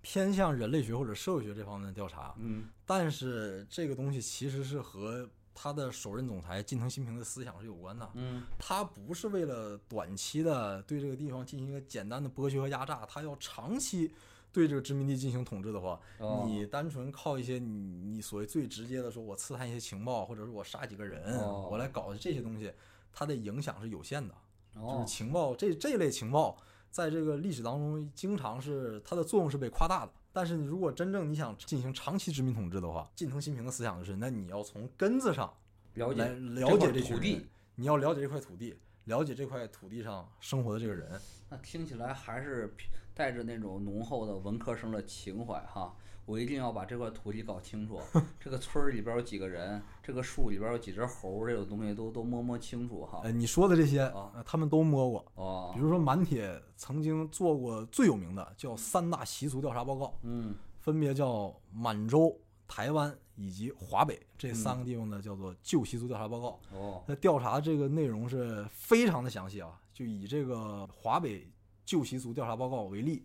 [0.00, 8.08] 偏向人类学或者社会学这方面的调查，嗯但是这个东西其实是和他的首任总裁近藤新平的思想是有关的。
[8.14, 14.14] 嗯他不是为了短期的对这个地方进行一个简单的剥削和压榨，他要长期
[14.54, 22.72] 对这个殖民地进行统治的话，哦你单纯靠一些你你所谓最直接的说，我刺探一些情报，或者是我杀几个人，哦我来搞这些东西，
[23.12, 24.32] 它的影响是有限的。
[24.72, 26.56] 就是哦情报这这类情报，
[26.90, 30.12] 在这个历史当中，经常是它的作用是被夸大的。
[30.32, 35.52] 但是你如果真正你想进行长期殖民统治的话，近藤新平的思想就是，那你要从根子上
[35.94, 41.20] 了解来了解这块土地你要了解这块土地，了解这块土地上生活的这个人。
[41.48, 45.94] 那听起来还是偏带着那种浓厚的文科生的情怀哈。
[46.26, 48.00] 我一定要把这块土地搞清楚，
[48.40, 53.20] 这个村儿里边有几个人，这个树里边有几只猴，这种东西都都摸摸清楚哈。
[53.24, 55.24] 呃，你说的这些，啊呃他们都摸过。
[55.34, 62.34] 哦比，如说满铁曾经做过最有名的叫三大习俗调查报告，嗯分别叫满洲、
[62.66, 66.58] 台湾以及华北这三个地方的叫做旧习俗调查报告。
[66.72, 71.46] 哦，那调查这个内容是非常的详细啊，就以这个华北
[71.84, 73.24] 旧习俗调查报告为例，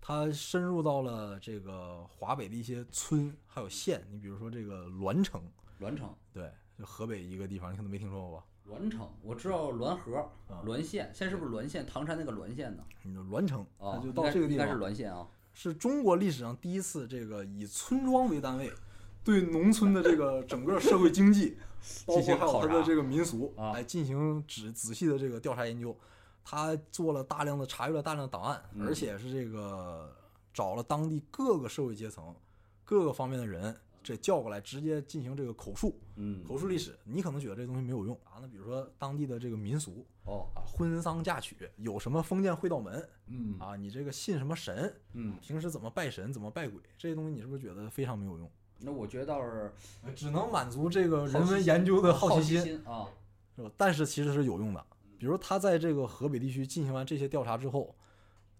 [0.00, 4.06] 它深入到了这个华北的一些村还有县。
[4.10, 5.42] 你比如说这个栾城，
[5.78, 8.44] 栾城，对，就河北一个地方，你可能没听说过吧？
[8.66, 10.16] 栾城，我知道栾河
[10.48, 11.84] 啊、栾县，现在是不是栾县？
[11.86, 12.84] 唐山那个栾县呢？
[13.30, 15.26] 栾城，啊，就到这个地应该是方，栾县啊。
[15.52, 18.70] 是中国历史上第一次这个以村庄为单位。
[19.22, 21.58] 对农村的这个整个社会经济，
[22.06, 25.94] 包进括还有它的这个民俗，啊来进行仔仔细的这个调查研究。
[26.44, 30.14] 他做了大量的查阅了大量的档案，嗯而且是这个
[30.52, 32.34] 找了当地各个社会阶层、
[32.84, 36.98] 各个方面的人，这叫过来直接进行这个口述、嗯，口述历史。
[37.04, 48.50] 你可能觉得这东西没有用啊，那比如说当地的这个民俗哦，啊，婚丧嫁娶有什么封建会道门嗯啊，你这个信什么神，嗯，平时怎么拜神、怎么拜鬼，这些东西你是不是觉得非常没有用？
[48.78, 49.70] 那我觉得倒是
[50.16, 52.82] 只能满足这个人文研究的好奇心。
[52.84, 53.06] 啊。
[53.56, 53.70] 是吧？
[53.76, 54.86] 但是其实是有用的。
[55.20, 57.94] 比如他在这个河北地区进行完这些调查之后，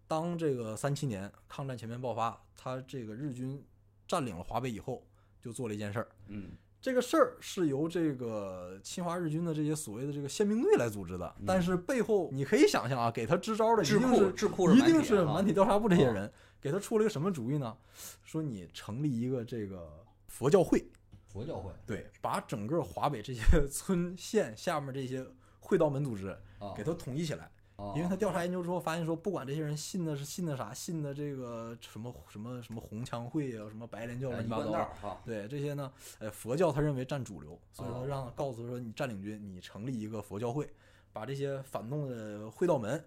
[0.06, 3.64] 当这个三七年抗战全面爆发，他这个日军
[4.06, 5.02] 占领了华北以后，
[5.40, 6.08] 就做了一件事儿。
[6.28, 6.50] 嗯。
[6.82, 17.76] 这个事儿是由这个侵华日军的这些所谓的这个宪兵队来组织的，但是背后你可以想象啊，给他支招的一定是智库一定是满体调查部这些人，给他出了一个什么主意呢？
[18.24, 20.82] 说你成立一个这个佛教会，
[21.26, 21.70] 佛教会。
[21.86, 25.22] 对，把整个华北这些村 县下面这些
[25.60, 27.44] 会道门组织啊，给他统一起来。
[27.76, 35.18] 哦因为他调查研究之后发现说，不管这些人信的是信的啥，信的这个什么什么什么红枪会啊，什么白莲教乱七八糟。
[35.24, 40.68] 对这些呢，呃，佛教他认为占主流，所以哦说让告诉说你占领军，你成立一个佛教会，
[41.10, 43.02] 把这些反动的会道门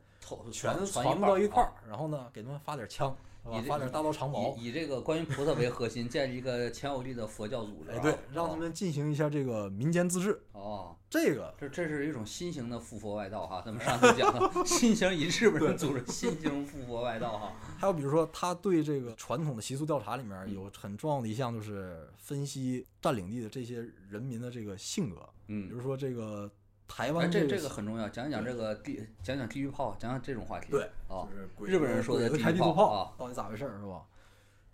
[0.51, 3.15] 全传传一到一块儿，然后呢，给他们发点枪，
[3.51, 7.95] 以这发点大刀长矛，以以这个观音菩萨为核心，建立一个强有力的佛教组织啊。
[7.97, 10.41] 哎，对，让他们进行一下这个民间自治。
[10.53, 13.61] 哦，这个这这是一种新型的复佛外道哈。
[13.65, 17.53] 咱们上次讲的 新型以日本人组织新型复佛外道哈。
[17.77, 25.17] 还有比如说，他对这个传统的习俗调查里面嗯有很重要的一项，就是分析占领地的这些人民的这个性格。
[25.45, 26.49] 比嗯，如说这个
[26.95, 30.67] 台哎，湾这这个很重要，讲讲这个地，讲讲地狱炮，讲讲这种话题。
[30.69, 33.13] 对，啊就，是鬼日本人说的鬼子地图开地图炮啊。
[33.17, 34.05] 到底咋回事儿是吧？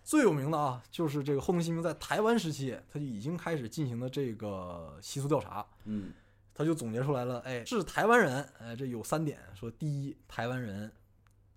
[0.04, 6.12] 最有名的啊，就是这个后藤新平在台湾时期，他就已经开始进行了这个习俗调查，嗯。
[6.52, 10.92] 他就总结出来了，哎，是台湾人，哎，这有三点，说第一，台湾人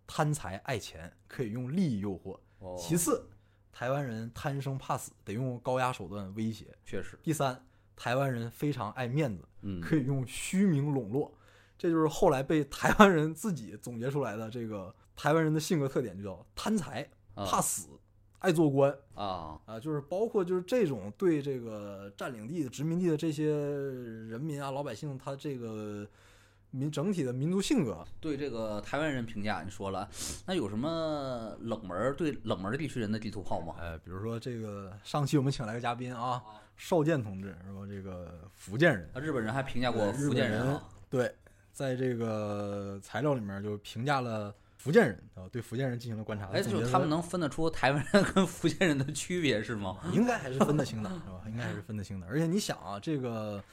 [0.07, 3.27] 贪财爱钱，可以用利益诱惑；哦，其次，
[3.73, 7.65] 台湾人贪生怕死，得用高压手段威胁；确实，第三，
[7.95, 11.33] 台湾人非常爱面子，嗯，可以用虚名笼络。
[11.77, 17.45] 这就是后来被台湾人自己总结出来的这个台湾人的性格特点，就叫贪财、啊。
[17.45, 17.89] 怕死、
[18.39, 18.95] 爱做官。
[19.15, 26.07] 啊，啊，就是包括就是这种对这个占领地的殖民地的这些人民啊、老百姓，他这个
[26.71, 30.09] 民整体的民族性格，对这个台湾人评价，你说了，
[30.47, 33.75] 那有什么冷门儿对冷门儿地区人的地图炮吗？
[33.79, 36.41] 哎，比如说这个上期我们请来个嘉宾啊，
[36.75, 37.81] 邵剑同志是吧？
[37.87, 41.33] 这个福建人，啊，日本人还评价过福建本人对，
[41.71, 46.47] 在这个材料里面就评价了福建人啊，对福建人进行了观察。
[46.47, 49.97] 哎，就他们能分得出台湾人跟福建人的区别是吗？
[50.11, 51.43] 应该还是分得清的， 是吧？
[51.47, 52.27] 应该还是分得清的。
[52.27, 53.63] 而且你想啊，这个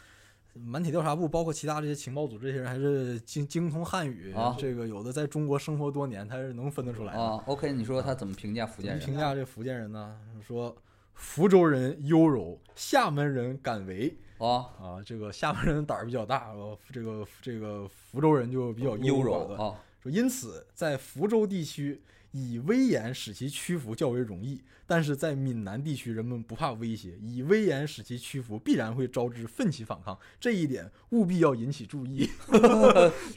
[0.53, 7.20] 满铁调查部包括其他这些情报组这些人，还是精精通汉语，啊这个有的在中国生活多年，他是能分得出来的。
[7.20, 9.01] 啊，OK，你说他怎么评价福建人？
[9.05, 10.16] 评价这福建人呢？
[10.46, 10.76] 说
[11.21, 15.03] 福州人优柔，厦门人敢为啊，啊。
[15.05, 19.62] 这个厦门人胆儿比较大，呃这个这个福州人就比较优柔的。
[19.62, 22.01] 啊，说因此，在福州地区
[22.33, 30.18] 以威严使其屈服较为容易，但是在闽南地区，人们不怕威胁，以威严使其屈服，必然会招致奋起反抗。
[30.41, 32.31] 这一点务必要引起注意。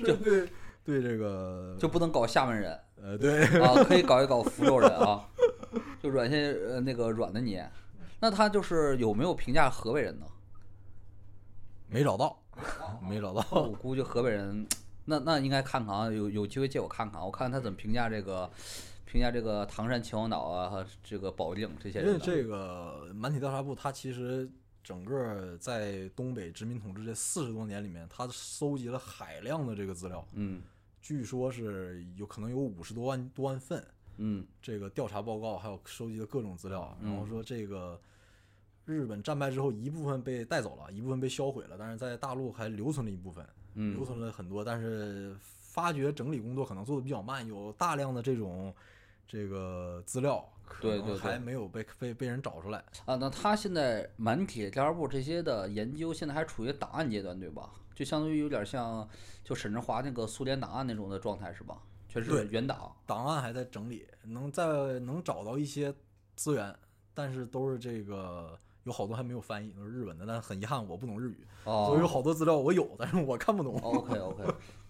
[0.04, 0.50] 这 对
[0.86, 5.28] 对这个就不能搞厦门人呃对啊，可以搞一搞福州人啊，
[6.04, 7.64] 就软些呃那个软的你。
[8.20, 10.26] 那他就是有没有评价河北人呢？
[11.88, 12.38] 没找到，
[13.01, 13.45] 没找到。
[13.51, 14.68] 我估计河北人，
[15.06, 18.49] 那那应该看看啊，有有机会借我看看，我看看他怎么评价这个，
[19.06, 22.08] 评价这个唐山秦皇岛啊，和这个保定这些人。
[22.10, 24.49] 因为这个满体调查部，它其实
[24.84, 30.62] 整个在东北殖民统治这四十多年里面，它搜集了海量的这个资料，嗯
[31.01, 33.86] 据说是有可能有五十多万多万份
[34.18, 36.97] 嗯这个调查报告，还有收集的各种资料。
[37.01, 37.99] 然后嗯说这个
[38.86, 43.43] 日本战败之后，一部分被带走了，一部分被销毁了，但是在大陆还留存了一部分，
[43.74, 48.74] 留嗯存了很多，但是发掘整理工作可能做的比较慢，有大量的这种
[49.28, 52.84] 这个资料，可能还没有被被被人找出来。
[53.05, 57.72] 嗯啊，那他现在满铁调查部这些的研究，现在还处于档案阶段，对吧？
[57.95, 59.07] 就相当于有点像
[59.43, 61.80] 就沈志华那个苏联档案那种的状态，是吧？
[62.14, 62.95] 全是原档。
[63.07, 65.91] 档案还在整理，能在能找到一些
[66.36, 66.76] 资源，
[67.14, 70.26] 但是都是这个有好多还没有翻译，都是日文的。
[70.28, 73.80] 但很遗憾，我不懂日语，所以有哦好多资料我有，但是我看不懂。
[73.82, 74.43] ，OK OK，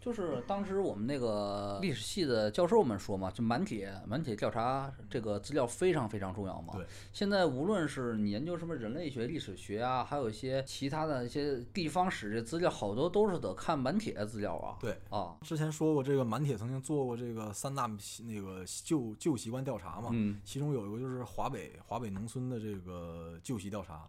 [0.04, 6.74] 就是当时我们那个历史系的教授们说嘛，就满铁满铁调查这个资料非常非常重要嘛。
[6.76, 6.86] 对。
[7.14, 14.78] 现在无论是你研究什么人类学、历史学啊，还有一些其他的一些地方史的资料，好多都是得看满铁的资料啊。
[14.82, 14.98] 对。
[15.10, 15.38] 啊。
[15.42, 17.90] 之前说过，这个满铁曾经做过这个三大
[18.26, 24.06] 那个旧旧习惯调查嘛，嗯其中有一个就是华北华北农村的这个旧习调查，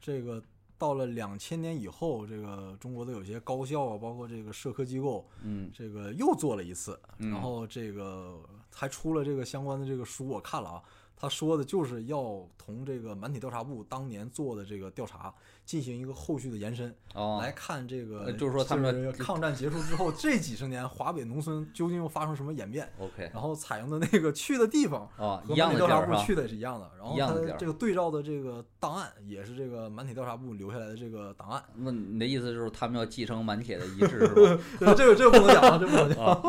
[0.00, 0.40] 这个
[0.82, 5.70] 到了两千年以后，这个中国的有些高校啊，包括这个社科机构，嗯。
[5.72, 7.30] 这个又做了一次，嗯。
[7.30, 8.40] 然后这个
[8.74, 10.82] 还出了这个相关的这个书，我看了啊，
[11.14, 15.32] 他说的就是要同这个满体调查部当年做的这个调查
[15.64, 17.38] 进行一个后续的延伸，哦。
[17.40, 25.08] 来看这个，呃就是说他们抗战结束之后这几十年华北农村究竟又发生什么演变， OK 然后采用的那个去的地方。
[25.16, 26.16] 啊，一样满体调查部？
[26.24, 34.94] 去的也是一样的，然后它一样的地儿这个对照的这个档案也是这个满铁调查部留下来的这个档案，那你的意思就是他们要继承满铁的遗志是吧？
[34.96, 36.24] 这个这个不能讲啊，这不能讲。
[36.24, 36.42] 啊，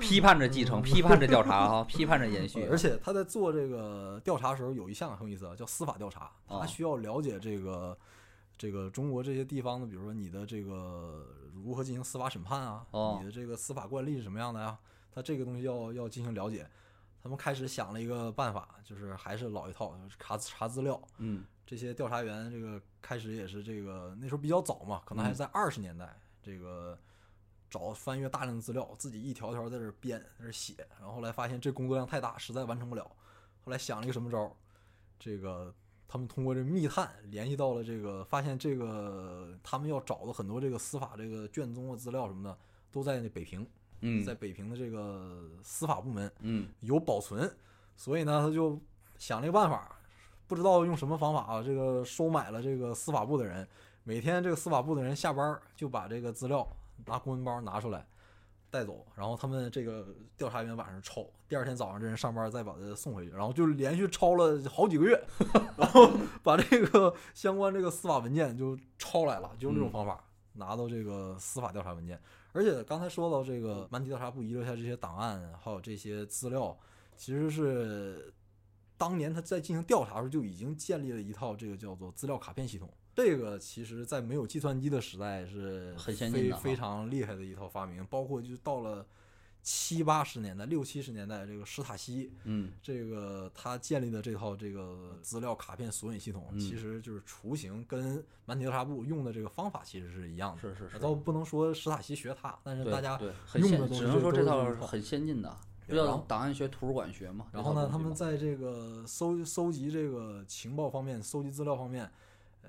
[0.00, 2.64] 批判着继承，批判着调查哈，批判着延续。
[2.70, 6.30] 而且他在做这个调查的时候，有一项很有意思啊，叫司法调查。
[6.46, 7.96] 哦他需要了解这个
[8.58, 14.76] 这个中国这些地方的，比如说你的这个如何进行司法审判啊，哦你的这个司法惯例是什么样的呀？
[15.12, 16.68] 他这个东西要要进行了解。
[17.20, 21.00] 他们开始想了一个办法，就是还是老一套，就是查查资料。
[21.18, 26.98] 嗯这些调查员这个开始也是这个那时候比较早嘛，可能还是在二十年代，这个
[27.68, 33.04] 找翻阅大量的资料，自己一条条在这编，在这写，然后后来发现这工作量太大，实在完成不了。
[33.64, 34.52] 后来想了一个什么招儿？
[35.18, 35.74] 这个
[36.08, 42.58] 他们通过这密探联系到了这个，发现这个他们要找的很多这个司法这个卷宗啊、资料什么的，
[42.90, 43.66] 都在那北平，
[44.00, 44.24] 嗯。
[44.24, 46.70] 在北平的这个司法部门嗯。
[46.80, 47.54] 有保存，
[47.94, 48.80] 所以呢，他就
[49.18, 50.00] 想了一个办法，
[50.46, 53.68] 不知道用什么方法啊，这个收买了这个司法部的人，
[54.02, 56.66] 每天这个司法部的人下班儿就把这个资料
[57.04, 58.06] 拿公文包拿出来
[58.70, 65.18] 带走，然后他们这个调查员晚上抄，第二天早上这人上班再把他送回去，然后就连续抄了好几个月，
[65.76, 66.10] 然后
[66.42, 72.20] 把这个相关这个司法文件就抄来了，就用这种方法拿到这个司法调查文件。
[72.52, 76.76] 而且刚才说到这个满体调查部遗留下这些档案，还有这些资料，
[77.16, 78.32] 其实是
[78.96, 82.92] 当年他在进行调查的时候就已经建立了一套这个叫做资料卡片系统。
[83.18, 88.06] 这个其实，在没有计算机的时代是很先进的非非常厉害的一套发明。
[88.06, 89.04] 包括就到了
[89.60, 100.60] 七八十年代、六七十年代，这个史塔西嗯这个他建立的这套这个资料卡片索引系统，嗯其实就是雏形，跟满体调查部用的这个方法其实是一样的。
[100.60, 103.20] 是是是，倒不能说史塔西学他，但是大家
[103.56, 105.56] 用的只能说这套很先进的，
[105.88, 107.46] 不叫档案学、图书馆学嘛。
[107.50, 112.08] 然后呢，他们在在这个搜搜集这个情报方面、搜集资料方面，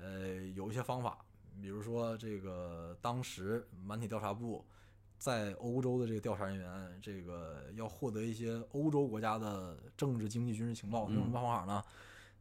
[0.00, 1.18] 呃，有一些方法，
[1.60, 4.64] 比如说这个当时满体调查部
[5.18, 11.84] 在欧洲的这个调查人员，这个要获得一些欧洲国家的政治、经济、军事情报，用什么方法呢？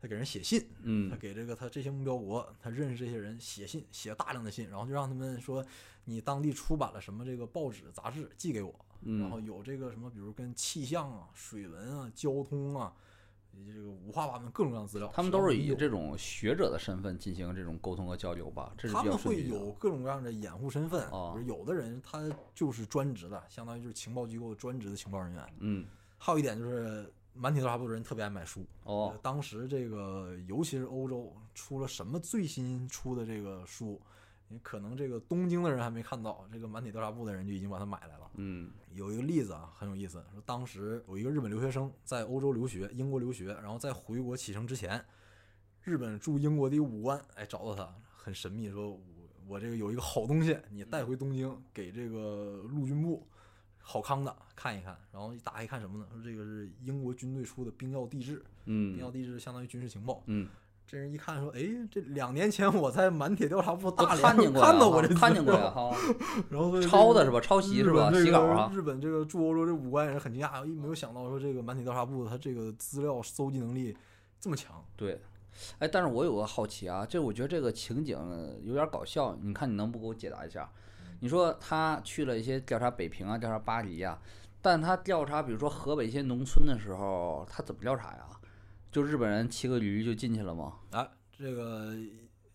[0.02, 1.10] 他给人写信，嗯。
[1.10, 5.66] 他嗯给这个他这些目标国，他认识这些人写信，写大量的信，然后就让他们说，
[6.06, 12.94] 你当地出版了什么这个报纸、杂志寄给我，然后嗯有这个什么，比如跟气象啊、水文啊、交通啊，
[13.68, 21.08] 这个五花八门各种各样的资料，他们都是以这种学者的身份进行这种沟通和交流吧，这是他们会有各种各样的掩护身份，
[21.46, 25.46] 有的人他就是专职的，相当于就是情报机构专职的情报人员。
[25.60, 25.86] 嗯。
[26.18, 29.12] 还有一点就是满铁调查部的人特别爱买书，哦。
[29.14, 34.02] 呃当时这个尤其是欧洲出了什么最新出的这个书，
[34.50, 38.30] 你可能这个东京的人还没看到，这个满铁调查部的人就已经把它买来了。
[38.36, 45.04] 嗯有一个例子啊，很有意思，说当时有一个日本留学生在欧洲留学，英国留学，然后在回国启程之前，
[45.84, 49.00] 日本驻英国的武官哎找到他，很神秘，说我
[49.48, 53.28] 我这个有一个好东西，你带回东京给这个陆军部
[53.78, 56.08] 好康的看一看，然后一打开一看什么呢？
[56.12, 60.24] 说这个是英国军队出的兵要地志，兵要嗯地质相当于军事情报。
[60.26, 60.50] 嗯，
[60.90, 61.62] 这人一看说，哎，
[61.92, 65.96] 这两年前我在满铁调查部都大连看见过呀，看到过这看见过呀哈，
[66.50, 67.40] 然后抄的是吧？
[67.40, 68.12] 抄袭是吧？
[68.12, 73.96] 洗稿啊，日本这个驻欧洲这武官也是很惊讶，一没有想到说这个满铁调查部他这个资料搜集能力
[74.40, 74.84] 这么强。
[74.96, 75.22] 对。
[75.78, 78.18] 哎，但是我有个好奇啊，这我觉得这个情景
[78.64, 80.68] 有点搞笑，你看你能不给我解答一下？
[81.20, 84.18] 你说他去了一些调查北平啊，调查巴黎呀、
[84.60, 88.26] 但他调查比如说河北一些农村的时候，他怎么调查呀？
[88.92, 90.80] 就日本人骑个驴就进去了吗？
[90.92, 91.94] 哎，这个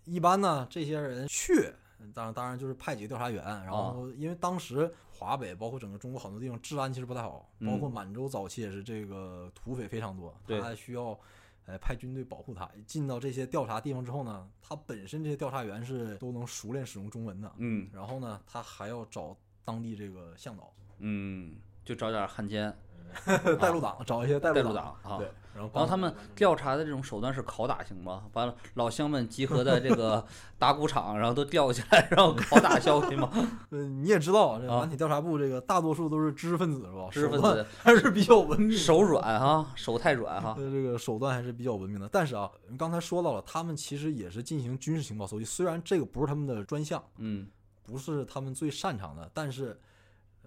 [0.04, 1.72] 一般呢，这些人去，
[2.12, 11.18] 当然当然就是派几个调查员，然啊后因为当时华北包括整个中国很多地方治安其实不太好，包括嗯满洲早期也是这个土匪非常多，对他还需要。
[11.66, 12.70] 呃，派军队保护他。
[12.86, 17.50] 进到这些调查地方之后呢，他本身这些调查员是都能熟练使用中文的。
[17.56, 22.70] 嗯然后呢，他还要找当地这个向导、嗯，就找点汉奸、
[23.60, 25.18] 带路党，找一些带带路路党啊。
[25.18, 28.24] 对，然后然后他们调查的这种手段是拷打型吗？
[28.32, 30.24] 把老乡们集合在这个
[30.58, 33.30] 打鼓场，然后都吊起来，然后拷打消息吗？
[33.70, 37.08] 嗯， 你也知道，这啊满体调查部这个大多数都是知识分子是吧？
[37.10, 40.54] 知识分子还是比较文明的，手软哈，手太软哈。
[40.58, 42.08] 呃，这个手段还是比较文明的。
[42.10, 47.46] 但是啊，刚才说到了，他们其实也是进行军事情报搜集，虽然这个不是他们的专项，嗯
[47.86, 49.78] 不是他们最擅长的，但是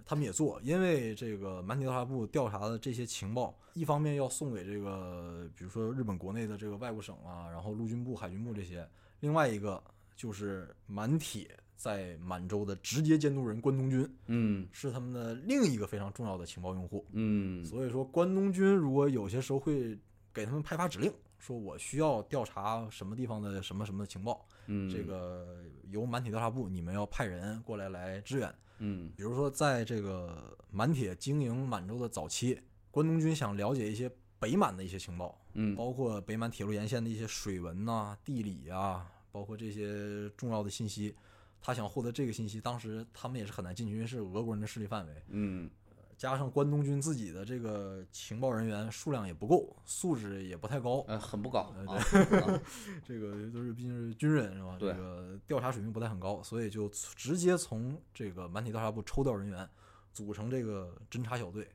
[0.08, 8.88] 他们也做，因为这个满铁调查部调查的这些情报，一方面要送给这个，比如说日本国内的这个外务省啊，然后陆军部、海军部这些，
[9.20, 9.84] 另外一个
[10.16, 17.06] 就是满铁在满洲的直接监督人关东军，嗯是他们的另一个非常重要的情报用户。
[17.12, 19.98] 嗯所以说，关东军如果有些时候会
[20.34, 28.56] 给他们派发指令，说我需要调查什么地方的什么什么的情报，嗯，这个由满铁调查部你们要派人过来来支援。
[28.80, 32.60] 嗯比如说，在这个满铁经营满洲的早期，
[32.92, 41.16] 关东军想了解一些北满的一些情报，嗯包括北满铁路沿线的一些水文呐、地理呀、包括这些重要的信息。
[41.60, 45.14] 他想获得这个信息，当时他们也是很难进去，因为是俄国人的势力范围。
[45.30, 45.70] 嗯
[46.18, 52.62] 加上关东军自己的这个情报人员数量也不够，素质也不太高，呃，很不高呃啊，啊
[53.06, 54.76] 这个都是毕竟是军人是吧？
[54.80, 59.70] 对这个调查水平不太很高，所以就直接从这个满铁调查部抽调人员，
[60.12, 61.70] 组成这个侦察小队，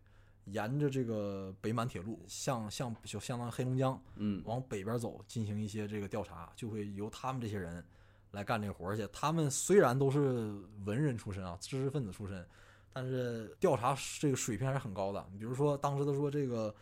[0.47, 7.85] 沿着这个北满铁路向向就相当于黑龙江嗯，往北边走，进行一些这个调查，就会由他们这些人
[8.33, 8.91] 来干这个活儿。
[8.91, 10.53] 而且他们虽然都是
[10.85, 12.45] 文人出身啊，知识分子出身，
[12.93, 15.25] 但是调查这个水平还是很高的。
[15.39, 16.75] 比如说当时他说这个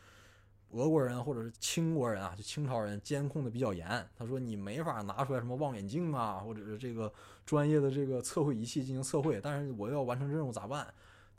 [0.70, 4.08] 俄国人或者是清国人啊，就清朝人监控的比较严。
[4.16, 7.12] 他说你没法拿出来什么望远镜啊，或者是这个
[7.44, 10.86] 专业的这个测绘仪器进行测绘，但是我要完成任务咋办？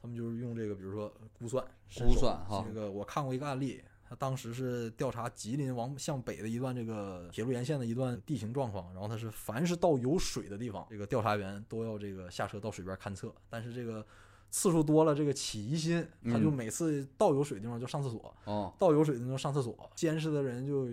[0.01, 1.63] 他们就是用这个，比如说估算，
[1.95, 14.03] 估算哈这个我看过一个案例，他当时是调查吉林往向北的一段这个铁路沿线的一段地形状况，然后他是凡是到有水的地方，这个调查员都要这个下车到水边勘测，但是这个
[14.51, 20.87] 次数多了，这个起疑心，他就嗯每次到有水的地方就上厕所，哦，到有水的地方上厕所，监视的人就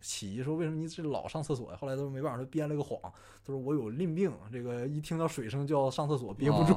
[0.00, 1.78] 起疑说为什么你这老上厕所呀？
[1.80, 6.74] 后来都没办法，他编了个谎，他说我有淋病，这个一听到水声就要上厕所，憋不住，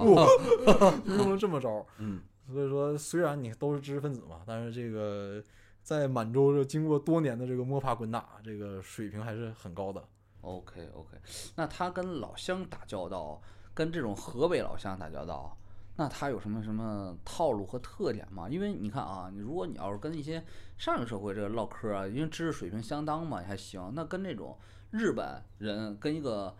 [1.05, 1.85] 就用了这么招
[2.49, 5.43] 所以说，虽然你都是知识分子嘛，但是这个
[5.81, 10.01] 在满洲这经过多年的这个摸爬滚打，这个水平还是很高的。
[10.39, 11.17] OK OK，
[11.55, 13.41] 那他跟老乡打交道，
[13.73, 15.57] 跟这种河北老乡打交道，
[15.97, 18.47] 那他有什么什么套路和特点吗？
[18.47, 20.43] 因为你看啊，你如果你要是跟一些
[20.77, 23.91] 上流社会这个唠嗑啊，因为知识水平相当嘛，还行。
[23.95, 24.57] 那跟那种
[24.91, 26.55] 日本人跟一个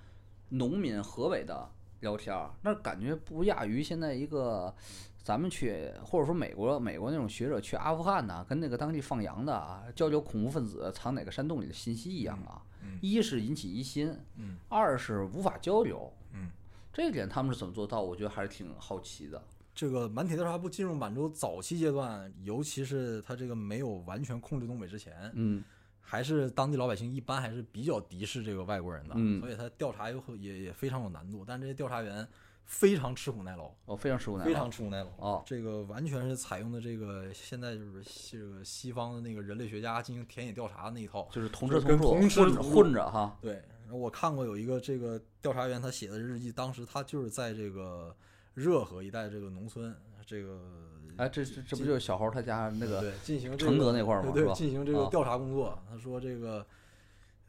[0.49, 1.69] 农民河北的
[1.99, 4.73] 聊天儿，那感觉不亚于现在一个
[5.21, 12.63] 咱们去或者说美国美国那种学者去阿富汗呐、跟那个当地放羊的啊，交流恐怖分子藏哪个山洞里的信息一样啊。
[12.81, 16.16] 嗯一是引起疑心，嗯二是无法交流，嗯，
[16.97, 18.01] 这一点他们是怎么做到？
[18.01, 19.39] 我觉得还是挺好奇的。
[19.75, 25.63] 这个满铁调查部进入满洲早期阶段，尤其是他这个没有完全控制东北之前，嗯
[26.01, 31.45] 还是当地老百姓一般还是比较敌视这个外国人的，嗯所以他调查又也也非常有难度。
[31.45, 32.27] 但这些调查员
[32.65, 35.09] 非常吃苦耐劳，哦非常吃苦耐劳，非常吃苦耐劳。
[35.17, 41.29] 哦，这个完全是采用的这个现在就是西这个西方的那个人类学家进行田野调查的那一套。
[41.31, 43.37] 就是同就吃同住，同吃混混着哈。
[43.39, 43.61] 对，
[43.91, 48.15] 我看过有一个这个调查员他写的日记，当时他就是在这个
[48.53, 50.59] 热河一带这个农村，这个
[51.17, 54.31] 哎，这这这不就是小猴他家那个对进行这承个德那块儿吗？
[54.33, 54.53] 是吧？
[54.53, 55.77] 对进行这个啊调查工作。
[55.89, 56.65] 他说这个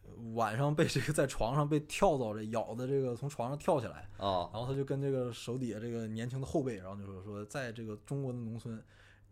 [0.04, 8.82] 呃晚上被这个在床上被跳蚤这咬的这个从床上跳起来，啊然后他就跟这个手底下这个年轻的后辈，然后就说说在这个中国的农村，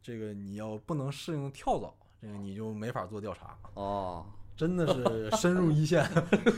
[0.03, 3.57] 这个你要不能适应跳蚤，这个你就没法做调查。
[3.75, 4.27] 哦，
[4.57, 6.09] 真的是深入一线，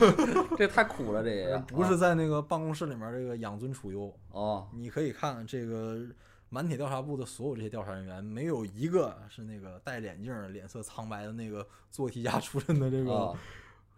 [0.57, 4.11] 这太苦了，这也不是在那个办公室里面这个养尊处优。
[4.31, 5.99] 哦你可以看这个
[6.47, 13.37] 满铁调查部的所有这些调查人员，没有一个是那个戴眼镜儿、脸色苍白的那个做题家出身的这个哦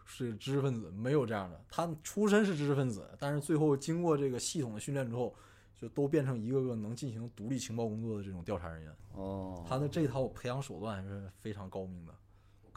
[0.04, 1.64] 是知识分子，没有这样的。
[1.70, 5.34] 他出身是知识分子，但是最后经过这个系统的训练之后，
[5.80, 8.92] 就都变成一个个能进行独立情报工作的这种调查人员。
[9.14, 12.12] 哦，他的这套培养手段还是非常高明的。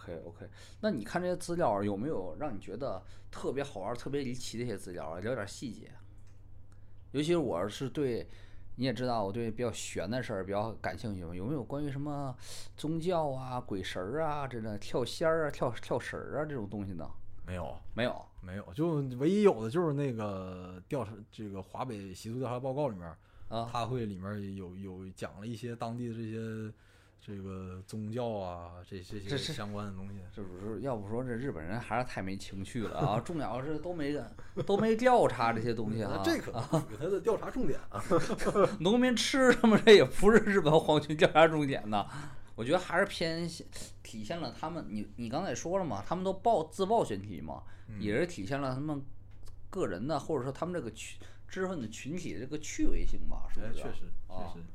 [0.04, 0.46] OK OK，
[0.80, 5.20] 那你看这些资料有没有让你觉得特别好玩、特别离奇的一些资料啊？
[5.20, 5.90] 聊点细节。
[7.12, 8.26] 尤其是我是对，
[8.76, 11.34] 你也知道我对比较玄的事儿比较感兴趣嘛。
[11.34, 12.36] 有没有关于什么
[12.76, 17.08] 宗教啊、鬼神儿啊、这个跳仙儿啊、跳跳神儿啊这种东西呢？
[17.46, 18.24] 没有，没有。
[18.42, 23.08] 没有，就唯一有的就是那个调查这个华北习俗调查报告里面，
[23.48, 26.70] 啊他会里面有有讲了一些当地的这些
[27.26, 30.20] 这个宗教啊，这这些这相关的东西。
[30.30, 33.18] 这不是要不说这日本人还是太没情趣了啊！
[33.24, 34.14] 重要是都没
[34.66, 36.20] 都没调查这些东西啊。
[36.22, 38.04] 这可能属于他的调查重点啊。
[38.80, 42.06] 农民吃什么，这也不是日本皇军调查重点呐。
[42.56, 43.48] 我觉得还是偏
[44.02, 47.62] 体现了他们，你你刚才也说了嘛，他们都报自报选题嘛，
[47.98, 49.02] 也是体现了他们
[49.70, 51.18] 个人的或者说他们这个群
[51.48, 53.76] 知识分子群体的这个趣味性吧，是不哎，是？
[53.76, 54.66] 确实，啊确实。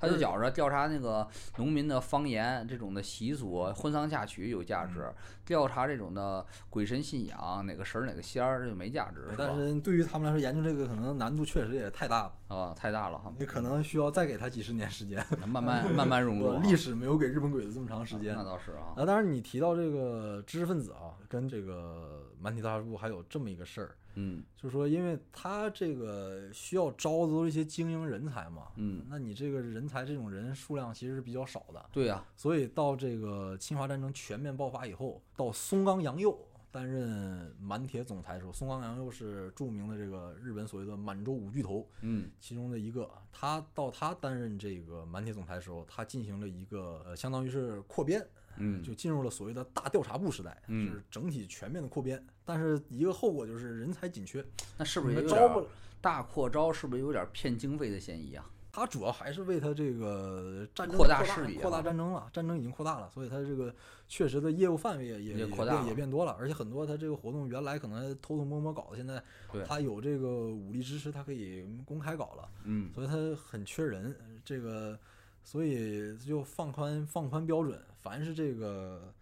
[0.00, 1.26] 他就觉着调查那个
[1.56, 5.12] 农民的方言这种的习俗、婚丧嫁娶有价值，
[5.44, 9.56] 调查这种的鬼神信仰哪个神儿哪个仙儿就没价值，是吧但？
[9.56, 15.24] 是对于他们来说，研究这个可能难度确实也太大了，啊，太大了哈，你可能需要再给他几十年时间。
[15.46, 16.60] 慢慢慢慢融入啊。
[16.62, 18.44] 历史没有给日本鬼子这么长时间那。
[18.44, 18.94] 倒是啊。
[18.96, 24.42] 那，当然你提到这个知识分子啊，跟这个满体大部还有这么一个事儿，嗯。
[24.56, 36.36] 就是说，因为他这个需要招的都是一些精英人才嘛，嗯，那你这个人才这种人数量其实是比较少的，对呀、所以到这个侵华战争全面爆发以后，到松冈洋右
[36.70, 42.30] 担任满铁总裁的时候，松冈洋右是著名的这个日本所谓的满洲五巨头嗯。
[42.40, 43.08] 其中的一个。
[43.36, 48.24] 他到他担任这个满铁总裁的时候，他进行了一个呃，相当于是扩编，
[48.58, 50.88] 嗯，就进入了所谓的大调查部时代，嗯。
[50.88, 52.24] 是整体全面的扩编。
[52.44, 54.44] 但是一个后果就是人才紧缺，
[54.76, 55.64] 那是不是也有点
[56.00, 56.72] 大扩招？
[56.72, 58.44] 是不是有点骗经费的嫌疑啊？
[58.70, 63.72] 他主要还是为他这个战争扩大大势力扩大啊战争了，战争已经扩大了，所以他这个
[64.08, 69.22] 确实的业务范围也也扩大也变多了，而且很多他这个活动原来可能偷偷摸摸搞的，现在
[69.52, 74.14] 对他有这个武力支持，他可以公开搞了，嗯所以他很缺人，
[74.44, 74.98] 这个
[75.44, 79.14] 所以就放宽放宽标准，凡是这个。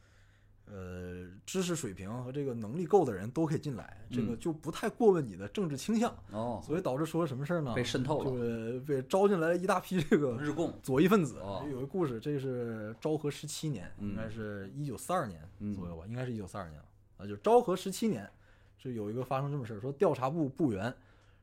[0.64, 7.74] 呃，知识水平和这个能力够的人都可以进来，这个嗯就不太过问你的政治倾向，哦，所以导致出了什么事儿呢？
[7.74, 11.38] 被渗透了，就是被招进来了一大批这个日共左翼分子。
[11.40, 16.80] 哦有个故事，这是昭和十七年，嗯应该是一九四二年嗯左右吧，应该是一九四二年
[17.18, 18.28] 啊，就昭和十七年，
[18.78, 20.94] 就有一个发生这么事儿，说调查部部员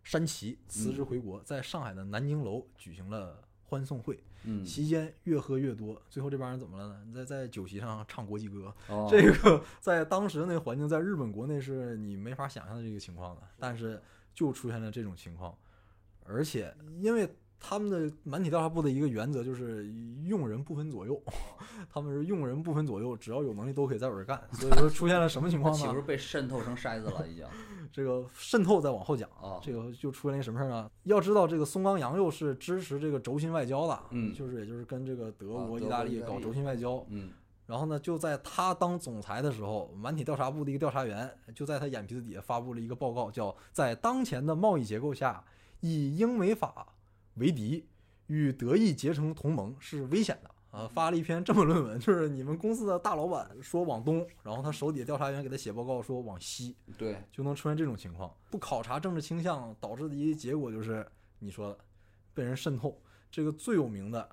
[0.03, 4.65] 山崎辞嗯职回国，在上海的南京楼举行了欢送会，嗯。
[4.65, 6.99] 席间越喝越多，最后这帮人怎么了呢？
[7.13, 9.07] 在在酒席上唱国际歌，哦。
[9.09, 14.01] 这个在当时那个环境，在日本国内是你没法想象的这个情况的，但是
[14.33, 15.55] 就出现了这种情况，
[16.23, 17.29] 而且因为
[17.59, 19.85] 他们的满体调查部的一个原则就是
[20.23, 21.21] 用人不分左右，
[21.91, 25.79] 他们是用人不分左右，只要有能力都可以在我这儿干，所以说出现了什么情况呢？
[25.79, 27.45] 岂不是被渗透成筛子了已经？
[27.91, 30.89] 这个渗透再往后讲，啊这个就出现了一个什么事儿呢？
[31.03, 34.33] 要知道，这个松冈洋右是支持这个轴心外交的，嗯。
[34.33, 36.19] 就是也就是跟这个德国、意大利。
[36.21, 37.31] 搞轴心外交，嗯。
[37.65, 45.43] 然后呢，就在他当总裁的时候，满体调查部的一个调查员就在他眼皮子底下发布了一个报告，叫《在当前的贸易结构下，
[45.79, 46.87] 以英美法
[47.35, 47.85] 为敌，
[48.25, 58.31] 与德意结成同盟是危险的》啊，发了一篇这么论文，就是你们公司的大老板说往东，然后他手底下调查员给他写报告说往西，对，就能出现这种情况。
[58.51, 61.05] 不考察政治倾向导致的一个结果就是
[61.39, 61.77] 你说的
[62.33, 62.99] 被人渗透。
[63.31, 64.27] 这个最有名的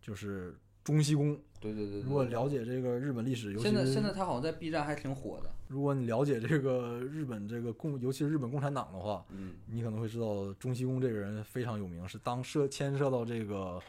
[0.00, 1.38] 就是中西宫。
[1.58, 2.02] 对对对对。
[2.02, 13.80] 如果了解这个日本历史，尤其现在现在他好像在 B 站还挺火的，如果你了解这个日本这个共，尤其是日本共产党的话，嗯你可能会知道中西宫这个人非常有名，是当涉牵涉到这个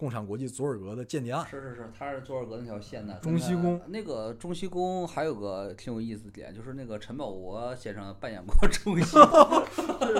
[0.00, 1.46] 共产国际佐尔格的间谍案。
[1.46, 3.12] 是是是，他是佐尔格那条线的。
[3.16, 9.62] 中西宫那个中西宫还有个挺有意思的点，就是那个陈宝国先生扮演过中西宫，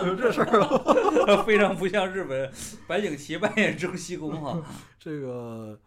[0.06, 1.40] 有这事儿啊？
[1.44, 2.52] 非常不像日本
[2.86, 4.62] 白景琦扮演中西宫哈。
[5.00, 5.80] 这个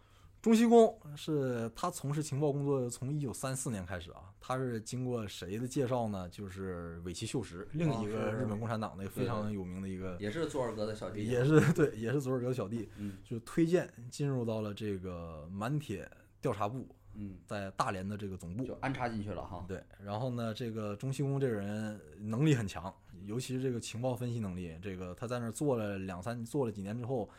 [0.44, 6.28] 中西宫是他从事情报工作从一九三四年开始啊，他是经过谁的介绍呢？
[6.28, 16.06] 就是尾崎秀实，另一个日本共产党的非常有名的一个，也是佐尔格的小弟，也是对，也是佐尔格的小弟，嗯就推荐进入到了这个满铁
[16.42, 18.66] 调查部，嗯，在大连的这个总部。
[18.66, 19.64] 就安插进去了哈。
[19.66, 27.30] 对，然后呢，这个中西宫这个人能力很强，尤其是这个情报分析能力，这个他在那儿做了两三做了几年之后，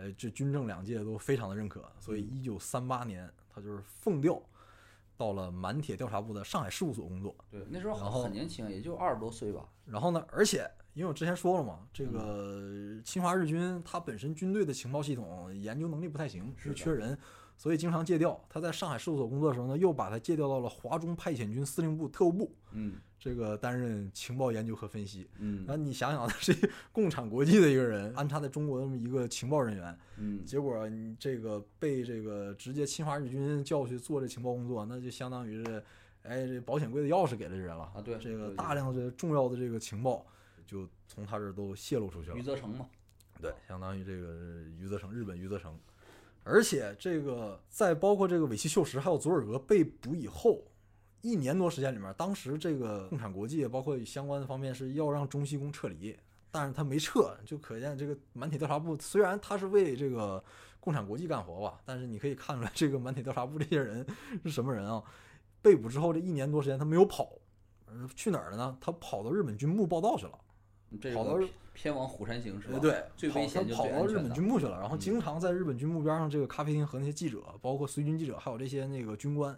[0.00, 4.42] 呃，这军政两界都非常的认可，所以一九三八年他就是奉调
[5.14, 7.36] 到了满铁调查部的上海事务所工作。
[7.50, 9.68] 对，那时候好很年轻，也就二十多岁吧。
[9.84, 17.18] 然后呢，而且因为我之前说了嘛，这个侵华日军他本身军队的情报系统研究能力不太行，是缺人，
[17.60, 18.42] 所以经常借调。
[18.48, 22.50] 他在上海事务所工作的时候呢，又把他借调到了华中派遣军司令部特务部。
[22.72, 25.28] 嗯这个担任情报研究和分析。
[25.36, 26.54] 嗯那你想想，他是
[26.90, 35.84] 共产国际的一个人，安插在中国的这么一个情报人员，嗯，结果你这个被这个直接侵华日军叫去做这情报工作，那就相当于是，
[36.22, 40.24] 哎，这保险柜的钥匙给了这人了啊对这个大量的重要的这个情报
[40.64, 42.42] 就从他这儿都泄露出去了余。
[42.42, 42.88] 则成嘛。
[43.38, 44.34] 对，相当于这个
[44.78, 45.78] 余则成，日本余则成。
[46.50, 50.64] 而且这个在包括这个尾崎秀实还有佐尔格被捕以后，
[51.20, 56.16] 一年多时间里面，当时这个共产国际包括相关的方面是要让中西宫撤离，
[56.50, 60.42] 但是他没撤，就可见这个满铁调查部虽然他是为这个
[60.80, 64.04] 共产国际干活吧，但是你可以看出来这个满铁调查部这些人
[64.42, 65.02] 是什么人啊？
[65.62, 67.30] 被捕之后这一年多时间他没有跑，
[68.16, 68.76] 去哪儿了呢？
[68.80, 70.38] 他跑到日本军部报道去了。
[71.00, 72.74] 这跑到偏偏往虎山行是吧？
[72.74, 74.14] 呃，对，最跑危险就跑到日。
[74.16, 79.56] 本军部去了，然后嗯经常在日本军部边上这个咖啡厅和那些记者，包括随军记者，还有这些那个军官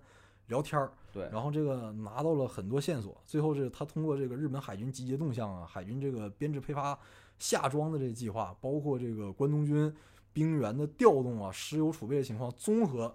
[0.49, 3.19] 聊天儿，对，然后这个拿到了很多线索。
[3.25, 6.99] 最后是他通过这个日本海军集结动向啊，海军这个编制配发
[7.39, 9.93] 夏装的这个计划，包括这个关东军
[10.33, 13.15] 兵员的调动啊，石油储备的情况，综合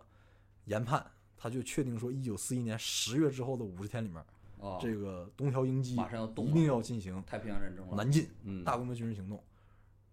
[0.66, 1.06] 研判，
[1.38, 4.22] 他就确定说，一九四一年十月之后的五十天里面，
[4.60, 7.96] 哦，这个东条英机马上要动一定要进行太平洋战争了。
[7.96, 8.28] 南进。
[8.44, 9.42] 嗯，大规模军事行动。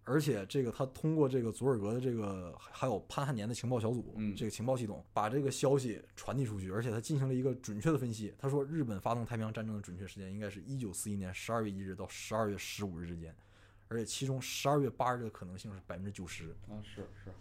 [0.07, 8.31] 而且这个他通过这个佐尔格的这个还有潘汉年的情报小组，嗯这个情报系统把这个消息传递出去，而且他进行了一个准确的分析。
[8.37, 13.35] 他说，日本发动太平洋战争的准确时间应该是一九四一年十二月一日到十二月十五日之间，
[13.87, 16.51] 而且其中十二月八日的可能性是百分之九十。
[16.69, 17.31] 啊，是是，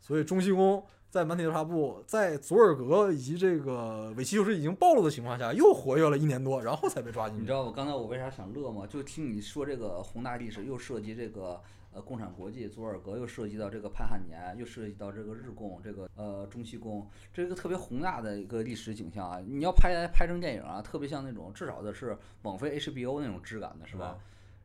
[0.00, 7.40] 所以中西宫在满铁调查部在佐尔格以及这个尾崎秀士已经暴露的情况下，又活跃了一年多，然后才被抓进去。
[7.40, 8.86] 你知道我刚才我为啥想乐吗？
[8.86, 11.60] 就听你说这个宏大历史，又涉及这个
[11.92, 19.40] 呃共产国际、佐尔格，又涉及到这个潘汉年，又涉及到这个日共、这个呃中西共，这是一个特别宏大的一个历史景象啊！
[19.46, 24.18] 你要拍拍成电影啊，特别像那种至少的是网飞 HBO 那种质感的，是吧？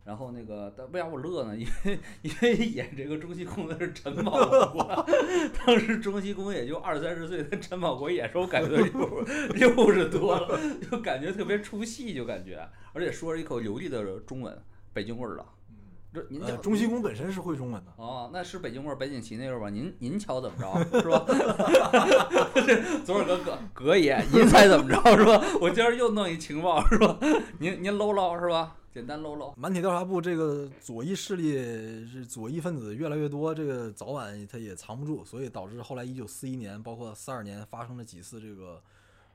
[0.06, 1.56] 然后那个，但为啥我乐呢？
[1.56, 4.32] 因为因为演这个中西宫的是陈宝
[4.68, 5.06] 国，
[5.66, 9.22] 当时中西宫也就二三十岁，但陈宝国演时候感觉六
[9.76, 10.60] 六十多了，
[10.92, 14.62] 就感觉特别出戏，就感觉，而且说着一口流利的中文，
[14.94, 15.46] 北京味儿的。
[16.14, 19.70] 这您呃，中西宫本身是会中文的，哦，那是北京味儿，北景琦那味儿吧？
[19.70, 21.26] 您您瞧怎么着是吧？
[22.54, 25.42] 这 左耳哥哥哥爷，您猜怎么着是吧？
[25.60, 27.18] 我今儿又弄一情报是吧？
[27.58, 28.76] 您您搂搂是吧？
[28.94, 29.54] 简单喽喽。
[29.58, 31.54] 满铁调查部这个左翼势力
[32.06, 38.80] 是左翼分子越来越多，这个早晚他也藏不住，所以导致后来一九四一年，包括四二年发生了几次这个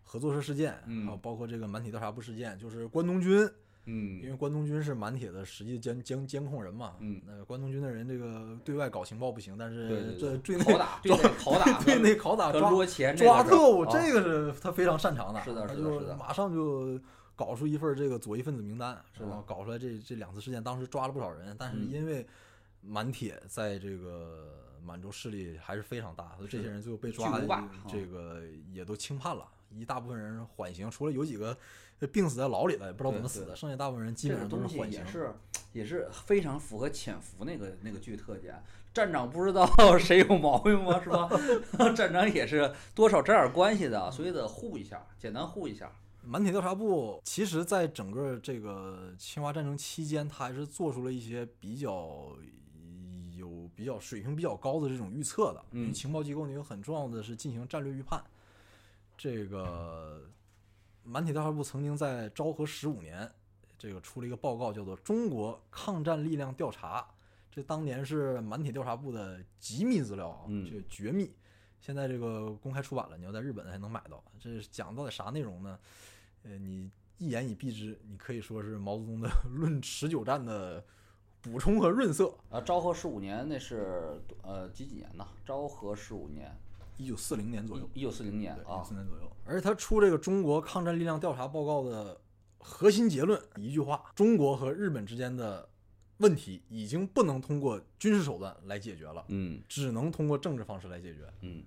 [0.05, 3.41] 合作社事件，嗯还有包括这个满铁调查部事件，就是关东军，
[3.85, 16.99] 因嗯为关东军是满铁的实际监监监控人嘛，嗯那关东军的人这个对外搞情报不行，但是这对内拷打对内拷打对内拷打抓捉钱这抓个是特务，啊这个是他非常擅长的，是的他是的马上就
[17.39, 22.27] 搞出一份这个左翼分子名单，是吧搞出来这这两次事件，当时抓了不少人，但是嗯因为
[22.81, 27.41] 满铁在这个满洲势力还是非常大，所以这些人最后被抓
[27.89, 31.57] 这个也都轻判了，一大部分人缓刑，除了有几个
[32.13, 35.07] 病死在牢里的，也不知道怎么死的，剩下大部分人基本上都是缓刑也。
[35.07, 35.33] 是
[35.75, 38.61] 也是非常符合潜伏那个那个剧特点。
[38.93, 39.69] 站长不知道
[40.01, 41.01] 谁有毛病吗？
[41.05, 41.29] 是吧？
[41.95, 45.93] 站长也是多少沾点关系的，所以得护一下，简单护一下。
[46.29, 52.37] 满铁调查部其实在整个这个侵华战争期间，他还是做出了一些比较
[53.35, 55.65] 有比较水平比较高的这种预测的。
[55.71, 58.23] 嗯情报机构呢有很重要的是进行战略预判。
[59.17, 60.21] 这个
[61.03, 63.33] 满铁调查部曾经在昭和十五年，
[63.79, 67.01] 这个出了一个报告，叫做《中国抗战力量调查》。
[67.51, 71.35] 这当年是满铁调查部的机密资料啊，嗯这个绝密。
[71.81, 74.23] 现在这个公开出版了，你要在日本还能买到。
[74.39, 75.79] 这是讲到底啥内容呢？
[76.43, 80.85] 呃，你一言以蔽之，你可以说是毛泽东的 《论持久战》的
[81.41, 82.37] 补充和润色。
[82.51, 85.27] 啊，昭和十五年那是呃几几年呢？
[85.45, 86.57] 昭和十五年，
[86.97, 89.31] 一九四零年左右，一九四零年对，一九啊四，年左右。
[89.45, 92.21] 而他出这个中国抗战力量调查报告的
[92.59, 95.69] 核心结论一句话：中国和日本之间的
[96.19, 101.21] 问题已经不能通过军事手段来解决了，嗯只能通过政治方式来解决。
[101.41, 101.65] 嗯，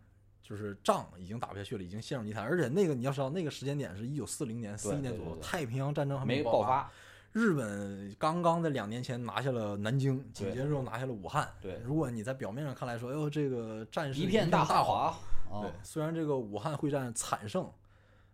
[0.52, 2.44] 就是仗已经打不下去了，已经陷入泥潭。
[2.44, 6.64] 而且那个你要知道，那个时间点是一九四零年、四一年左右，太平洋战争还没爆爆。
[6.68, 6.92] 发，
[7.32, 11.50] 日本刚刚在两年前拿下了南京，紧接着又拿下了武汉。
[11.62, 15.18] 对如果你在表面上看来说，哎呦，这个战事一片大大华
[15.50, 17.72] 对啊，，虽然这个武汉会战惨胜，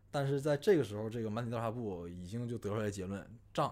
[0.09, 3.71] 但是在这个时候，这个满铁调查部已经就得出来结论，仗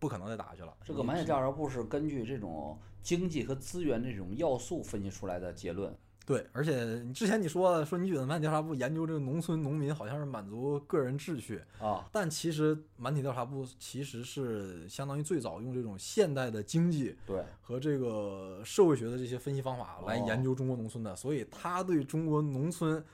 [0.00, 0.76] 不可能再打下去了。
[0.82, 5.96] 这个满铁调查部是根据这种经济和资源这种要素分析出来的结论。
[6.26, 23.04] 对，而且你之前你说说你觉得满体调查部研究这个农村农民好像是满足个人志趣，啊，但其实满体调查部其实是相当于最早用这种现代的经济对，和这个社会学的这些分析方法来哦研究中国农村的，所以他对中国农村，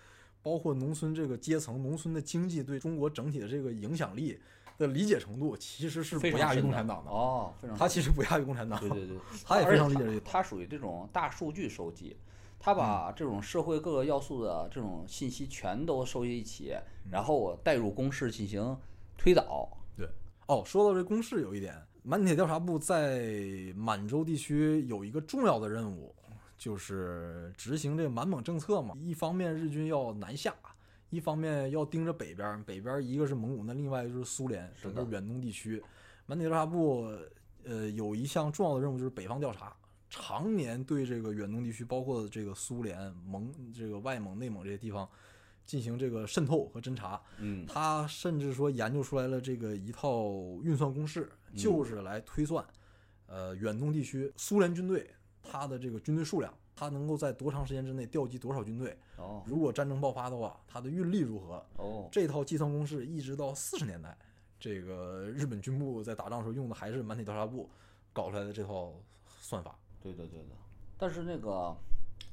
[0.43, 4.39] 包括农村这个阶层、农村的经济对中国整体的这个影响力
[4.79, 7.11] 的理解程度，其实是不亚于共产党的。
[7.11, 10.41] 哦，非常他其实不亚于共产党，对对对， 他也非常理解这个，他。
[10.43, 12.17] 属于这种大数据收集，
[12.63, 16.77] 他把这种社会各个要素的这种信息全都收集一起，
[17.11, 18.77] 然后我带入公式进行
[19.17, 19.67] 推导。
[19.97, 20.07] 对
[20.47, 26.15] 哦，说到这公式，有一点，满铁调查部在满洲地区有一个重要的任务，
[26.59, 28.95] 就是执行这个满蒙政策嘛。
[29.01, 30.55] 一方面日军要南下，
[31.09, 35.83] 一方面要盯着北边儿，北边儿一个是蒙古，那另外就是苏联，整个远东地区。
[36.27, 37.11] 满铁调查部
[37.65, 39.75] 呃有一项重要的任务就是北方调查，
[40.11, 45.09] 常年对这个远东地区，包括这个苏联、蒙、这个外蒙、内蒙这些地方
[45.65, 47.23] 进行这个渗透和侦查。
[47.39, 50.33] 嗯他甚至说研究出来了这个一套
[50.63, 52.67] 运算公式，嗯就是来推算，
[53.27, 55.09] 呃，远东地区苏联军队
[55.43, 61.65] 它的这个军队数量，它能够在多长时间之内调集多少军队，哦如果战争爆发的话，它的运力如何？
[61.77, 64.19] 哦，这套计算公式一直到四十年代，
[64.59, 67.71] 这个日本军部在打仗的时候用的还是满铁调查部
[68.13, 68.93] 搞出来的这套
[69.41, 69.79] 算法。
[70.03, 70.57] 对的对的，
[70.99, 71.77] 但是那个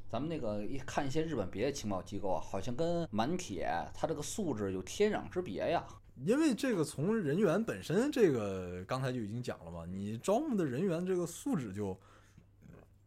[0.10, 5.86] 咱们那个一看一些日本别的情报机构啊，好像跟满铁它这个素质有天壤之别呀。
[6.26, 11.96] 因为这个从人员本身，这个刚才就已经讲了嘛，你招募的人员这个素质就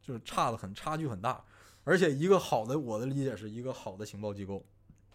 [0.00, 1.42] 就差的很，差距很大。
[1.82, 4.64] 而且一个好的，我的理解是一个好的情报机构，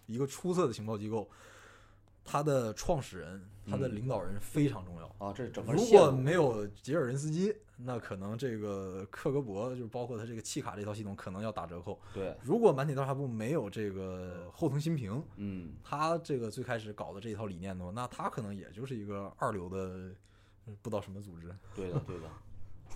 [0.08, 1.30] 一个出色的情报机构，
[2.26, 5.06] 它的创始人、他的领导人非常重要。
[5.18, 11.98] 啊，这整个如果没有吉尔任斯基，那可能这个克格勃就是包括他这个契卡这套系统可能要打折扣。
[12.14, 20.14] 对，如果满铁调查部没有这个后藤新平，嗯，他这个最开始搞的这一套理念的话，那他可能也就是一个二流的
[20.66, 21.56] 嗯不知道什么组织。
[21.76, 22.30] 对的，对的。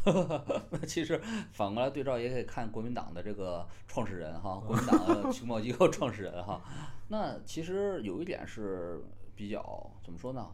[0.71, 1.19] 那其实
[1.51, 6.61] 反过来对照，也可以看国民党的这个创始人哈，国民党的 情报机构创始人哈。
[7.09, 9.01] 那其实有一点是
[9.39, 10.45] 比较怎么说呢？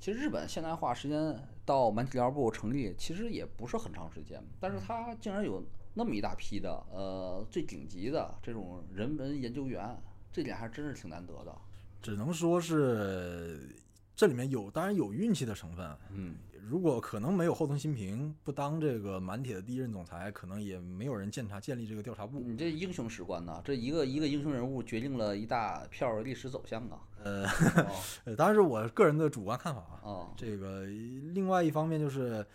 [0.00, 5.64] 其实日本现代化时间到满体调查部成立，其实也不是很长时间，但是它竟然有
[5.94, 9.96] 那么一大批的呃最顶级的这种人文研究员，
[10.32, 11.56] 这点还真是挺难得的。
[12.02, 13.72] 只能说是
[14.16, 15.96] 这里面有，当然有运气的成分。
[16.10, 16.34] 嗯，
[16.68, 22.40] 如果可能没有后藤新平不当这个满铁的第一任总裁，可能也没有人建查建立这个调查部。
[22.40, 27.00] 你这英雄史观呐，这一个一个英雄人物决定了一大票历史走向啊。
[27.24, 27.46] 呃，
[28.36, 30.00] 当然是我个人的主观看法啊。
[30.02, 32.46] 哦，这个另外一方面就是，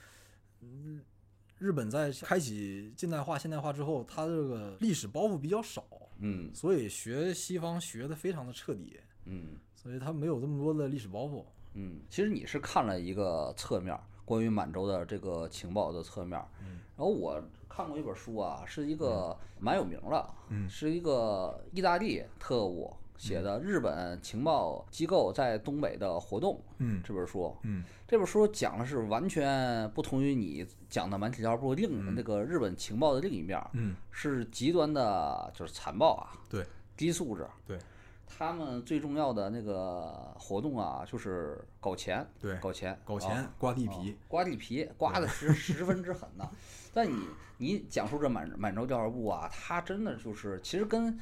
[0.62, 1.02] 嗯，
[1.58, 5.84] 日本在开启近代化、现代化之后，它这个历史包袱比较少，
[6.20, 11.44] 嗯所以学西方学的非常的彻底，嗯所以它没有这么多的历史包袱。
[11.74, 27.54] 嗯，其实你是看了一个侧面，关于满洲的这个情报的侧面，嗯然后我看过一本书啊，是一个蛮有名的，嗯是一个意大利特务写的《日本情报机构在东北的活动》嗯这本书。
[27.64, 36.66] 嗯这本书讲的是完全不同于你讲的满体调查部另那个日本情报的另一面儿，嗯，是极端的，就是残暴啊，对，
[36.98, 37.46] 低素质。
[37.68, 37.78] 对，
[38.26, 46.50] 他们最重要的那个活动啊，就是搞钱，对，搞钱，搞钱刮地皮，刮地皮，刮的十十分之狠呐。
[46.92, 51.16] 但你你讲述这满满洲调查部啊，它真的就是其实跟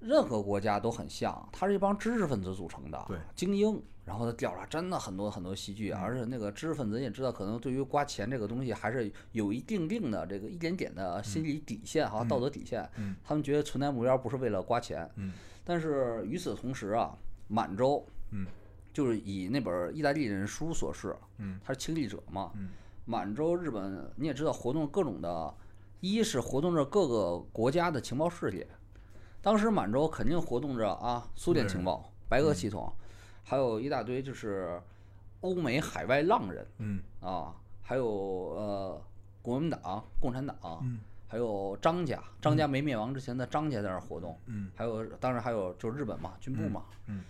[0.00, 3.82] 任何国家都很像，它是一帮知识分子组成的，对，精英。
[4.04, 12.88] 然后他调查真的很多很多戏剧，而且那个知识分子也知道，可能对于刮钱这个东西还是有一定定的这个一点点的心理底线哈，道德底线。
[12.98, 15.32] 嗯他们觉得存在目标不是为了刮钱，嗯
[15.64, 17.18] 但是与此同时啊，
[17.48, 18.46] 满洲，嗯，
[18.92, 22.68] 就是以那本意大利人书所示，嗯，他是亲历者嘛，嗯，
[23.06, 25.52] 满洲日本你也知道，活动各种的，
[25.98, 28.64] 一是活动着各个国家的情报势力，
[29.46, 32.92] 当时满洲肯定活动着啊，苏联情报、白俄系统，
[33.44, 34.82] 还有一大堆就是
[35.40, 39.00] 欧美海外浪人嗯啊，还有呃
[39.42, 47.22] 国民党、共产党，嗯还有张家，张家没灭亡之前的张家在那儿活动，嗯还有当然还有就是日本嘛，军部嘛，嗯。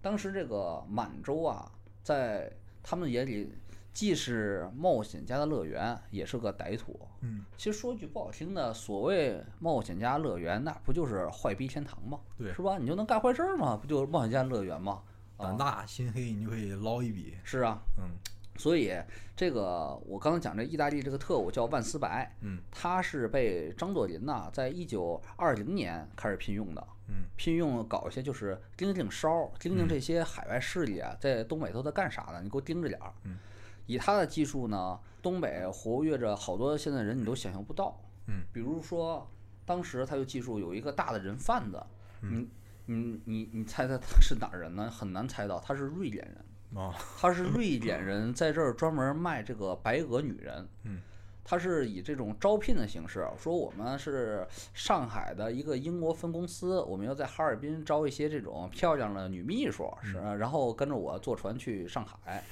[0.00, 1.68] 当时这个满洲啊，
[2.04, 2.52] 在
[2.84, 3.52] 他们眼里
[3.94, 7.00] 既是冒险家的乐园，也是个歹徒。
[7.20, 12.18] 嗯，其实说句不好听的，所谓冒险家乐园，那不就是坏逼天堂吗？
[12.36, 12.76] 对是吧？
[12.76, 13.78] 你就能干坏事儿吗？
[13.80, 15.00] 不就是冒险家乐园吗？
[15.38, 17.36] 胆大心黑，你就可以捞一笔。
[17.44, 18.10] 是啊，嗯
[18.56, 18.92] 所以
[19.36, 26.86] 这个我刚才讲这意大利这个特务叫万斯白，嗯他是被张作霖呐，在一九二零年开始聘用的。
[27.08, 32.40] 嗯聘用搞一些就是盯盯梢，盯盯这些海外势力啊，在东北都在干啥呢？
[32.42, 33.12] 你给我盯着点儿。
[33.24, 33.36] 嗯
[33.86, 38.00] 以他的技术呢，东北活跃着好多现在人你都想象不到。
[38.26, 39.30] 嗯，比如说，
[39.64, 41.82] 当时他就技术有一个大的人贩子，
[42.22, 42.48] 嗯
[42.86, 44.90] 你你你你猜猜他是哪儿人呢？
[44.90, 46.82] 很难猜到，他是瑞典人。
[46.82, 50.68] 啊 他是瑞典人，在这儿专门卖这个白俄女人。
[50.82, 51.00] 嗯，
[51.44, 62.42] 他是以这种招聘的形式，说我们是上海的一个英国分公司，我们要在哈尔滨招一些这种漂亮的女秘书，是，然后跟着我坐船去上海，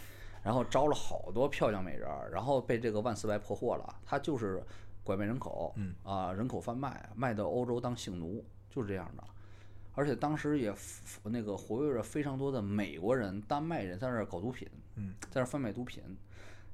[0.42, 4.62] 然后招了好多漂亮美人儿，然后被这个万斯白破获了，他就是
[5.04, 9.24] 拐卖人口，嗯啊，人口贩卖，卖到欧洲当性奴，就是这样的。
[9.94, 10.74] 而且当时也
[11.24, 14.66] 那个活跃着非常多的美国人、丹麦人在那儿搞毒品，
[14.96, 16.02] 嗯，在那儿贩卖毒品。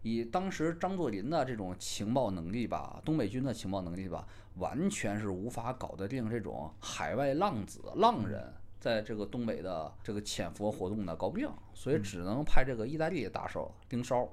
[0.03, 14.29] 以当时张作霖的这种情报能力吧，东北军的情报能力吧，完全是无法搞得定这种海外浪子、浪人在这个东北的这个潜伏活动呢搞不定，所以只能派这个意大利的打手盯梢。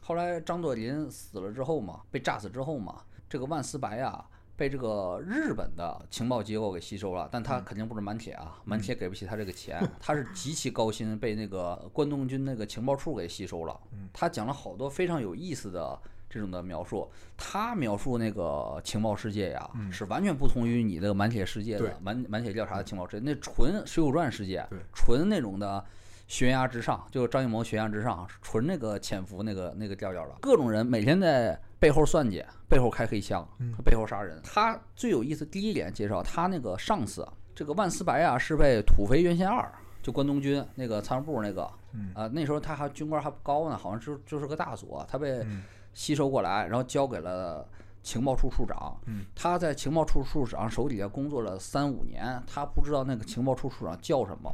[0.00, 13.80] 后来张作霖死了之后嘛，被炸死之后嘛，这个万斯白啊，被这个日本的情报机构给吸收了，但他肯定不是满铁啊，满铁给不起他这个钱，他是极其高薪被那个关东军那个情报处给吸收了。
[14.12, 15.98] 他讲了好多非常有意思的
[16.28, 25.84] 这种的描述，他描述那个情报世界呀，嗯是完全不同于你这个满铁世界的满满铁调查的情报世界，那纯《水浒传》世界，纯那种的
[26.26, 34.40] 悬崖之上，就是张艺谋悬崖之上，纯那个潜伏那个那个调调的，各种人每天在背后算计，背后开黑枪，嗯背后杀人。
[34.42, 39.70] 他最有意思，第一点介绍他那个上司，这个万思白啊，是被土肥原贤二。
[40.02, 45.62] 就关东军那个参谋部那个，嗯啊，那时候他还军官还不高呢，好像就就是个大佐，他被嗯
[45.94, 47.66] 吸收过来，然后交给了
[48.02, 49.00] 情报处处长。
[49.06, 54.52] 嗯他在情报处处长手底下工作了三五年，他不知道那个情报处处长叫什么，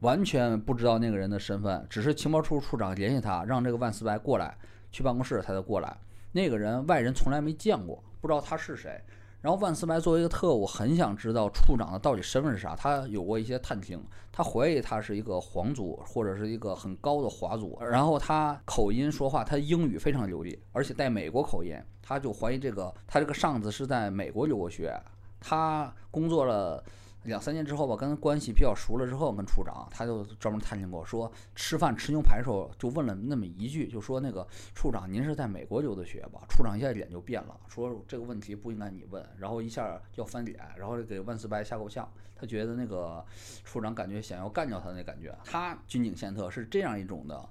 [0.00, 4.56] 完全不知道那个人的身份，只是情报处处长联系他，让这个万斯白过来
[4.90, 5.96] 去办公室，他才过来。
[6.32, 9.00] 那个人外人从来没见过，不知道他是谁。
[9.40, 12.76] 然后万斯白作为一个特务，很想知道处长的到底身份是啥。
[12.76, 17.78] 他有过一些探听，他怀疑他是一个皇族或者是一个很高的华族。
[17.80, 21.74] 然后他口音说话，他英语非常流利，而且带美国口音。
[22.02, 24.94] 他就怀疑这个他这个上司是在美国留过学。
[25.40, 26.84] 他工作了
[27.24, 36.40] 两三年之后吧，跟他关系比较熟了之后，跟处长他就专门探听过，说吃饭吃牛排的时候就问了那么一句，就说那个处长您是在美国留的学吧？
[36.48, 43.22] 处长一下脸就变了，说这个问题不应该你问，然后一下要翻脸，然后给万斯白吓够呛，他觉得那个
[43.64, 45.36] 处长感觉想要干掉他那感觉。
[45.44, 47.46] 他军警宪特是这样一种的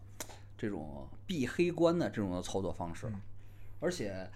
[0.57, 3.07] 这种避黑关的这种的操作方式，
[3.79, 4.27] 而且。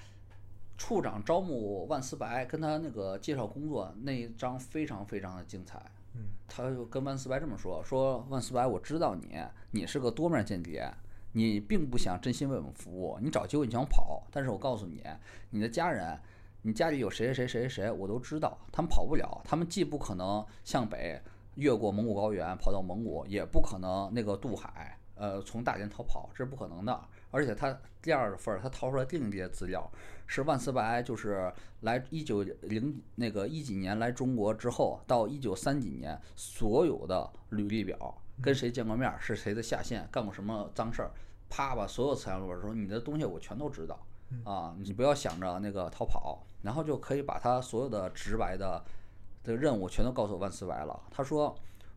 [0.77, 5.81] 处长招募万斯白，跟他那个介绍工作那一章非常非常的精彩。
[6.15, 9.37] 嗯，他就跟万斯白这么说：“说万斯白，我知道你，
[9.71, 10.91] 你是个多面间谍，
[11.31, 14.23] 你并不想真心为我们服务，你找机会你想跑。
[14.31, 15.03] 但是我告诉你，
[15.49, 16.19] 你的家人，
[16.61, 21.19] 你家里有谁谁谁谁谁，我都知道，他们跑不了，他们既不可能向北
[21.55, 27.03] 越过蒙古高原跑到蒙古，也不可能那个渡海，呃，从大连逃跑，这是不可能的。
[27.31, 29.89] 而且他第二份儿他掏出来另一些资料。”
[30.25, 41.11] 是万斯白，就是来一九零那个一几年来中国之后，到一九三几年所有的履历表，跟谁见过面，是谁的下线，干过什么脏事儿，
[41.49, 43.99] 啪把所有资料里边说你的东西我全都知道
[44.45, 48.81] 啊，你不要想着那个逃跑，然后就可以把他所有的直白的
[49.43, 50.99] 的任务全都告诉万斯白了。
[51.11, 51.53] 他说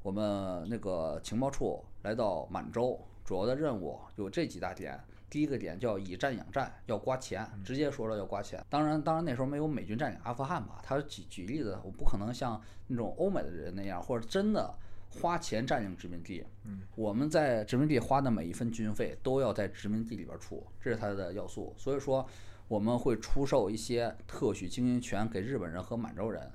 [0.06, 4.96] 我们那个情报处来到满洲，主要的任务有这几大点。
[5.28, 8.64] 第一个点叫以战养战，要刮钱，直接说了要刮钱。
[8.70, 10.80] 当然，当然那时候没有美军占领阿富汗吧？
[10.80, 14.72] 他举举例子，我不可能像那种欧美的人那样，或者真的
[15.10, 16.46] 花钱占领殖民地。
[16.62, 21.74] 嗯，我们在殖民地花的每一分军费都要在殖民地里边出，这是它的要素。
[21.76, 22.24] 所以说，
[22.68, 26.48] 我们会出售一些特许经营权给日本人和满洲人。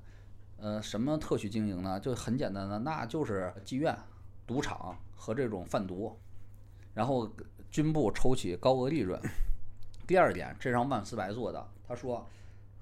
[0.62, 2.00] 呃，什么特许经营呢？
[2.00, 3.98] 就很简单的，那就是妓院、
[4.48, 6.18] 赌场和这种贩毒，
[6.94, 7.30] 然后。
[7.72, 9.18] 军部抽取高额利润。
[10.06, 12.28] 第二点，这让万斯白做的，他说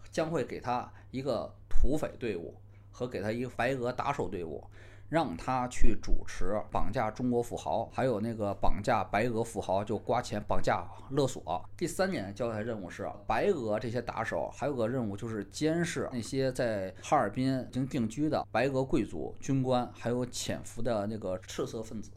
[0.09, 2.55] 将会给他一个土匪队伍
[2.89, 4.65] 和给他一个白俄打手队伍，
[5.09, 11.65] 让他去主持绑架中国富豪，还有那个绑架白俄富豪就刮钱、绑架勒索。
[11.75, 22.11] 第三点交代任务是白俄这些打手，还有个任务就是监视那些在哈尔滨已经定居的白俄贵族、军官，还有潜伏的那个赤色分子。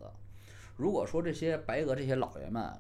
[0.77, 2.71] 如果说这些白俄这些老爷们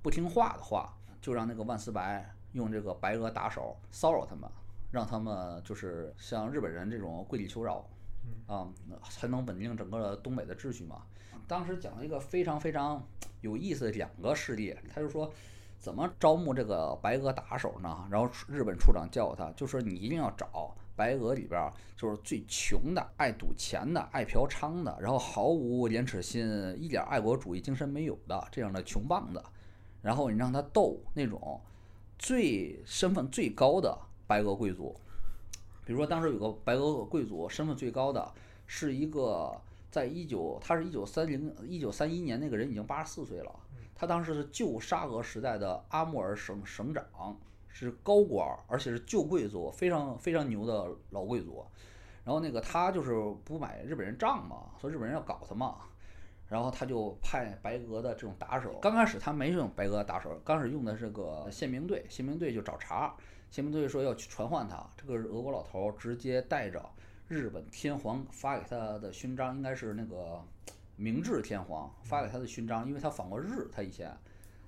[0.00, 4.48] 不听话的话，就让那个万斯白用这个白俄打手骚扰他们，
[4.92, 7.84] 让他们就是像日本人这种跪地求饶，
[8.46, 8.68] 啊，
[9.10, 11.02] 才能稳定整个东北的秩序嘛。
[11.46, 13.06] 当时讲了一个非常非常
[13.40, 15.32] 有意思的两个事例，他就说
[15.78, 18.06] 怎么招募这个白俄打手呢？
[18.10, 20.74] 然后日本处长教他，就说你一定要找。
[20.96, 29.44] 白俄里边就是最穷的、爱赌钱的、爱嫖娼的，然后毫无廉耻心、一点爱国主义精神没有的这样的穷棒子，
[30.00, 31.60] 然后你让他斗那种
[32.18, 33.94] 最身份最高的
[34.26, 34.98] 白俄贵族，
[35.86, 38.30] 比如说当时有个白俄贵族身份最高的
[38.66, 39.58] 是一个，
[39.90, 43.50] 在一九他是一九三零一九三一年那个人已经八十四岁了，
[43.94, 47.04] 他当时是旧沙俄时代的阿穆尔省省长。
[47.78, 51.62] 是高官，而且是旧贵族，非常非常牛的老贵族。
[52.24, 53.12] 然后那个他就是
[53.44, 55.76] 不买日本人账嘛，说日本人要搞他嘛。
[56.48, 63.14] 然后他就派白俄的这种打手，刚开始他没用白俄打手，刚开始用的是个宪兵队，宪兵队就找茬，
[63.56, 64.86] 宪兵队说要去传唤他。
[64.98, 66.84] 这个俄国老头直接带着
[67.26, 70.44] 日本天皇发给他的勋章，应该是那个
[70.96, 74.14] 明治天皇发给他的勋章，因为他访过日，他以前。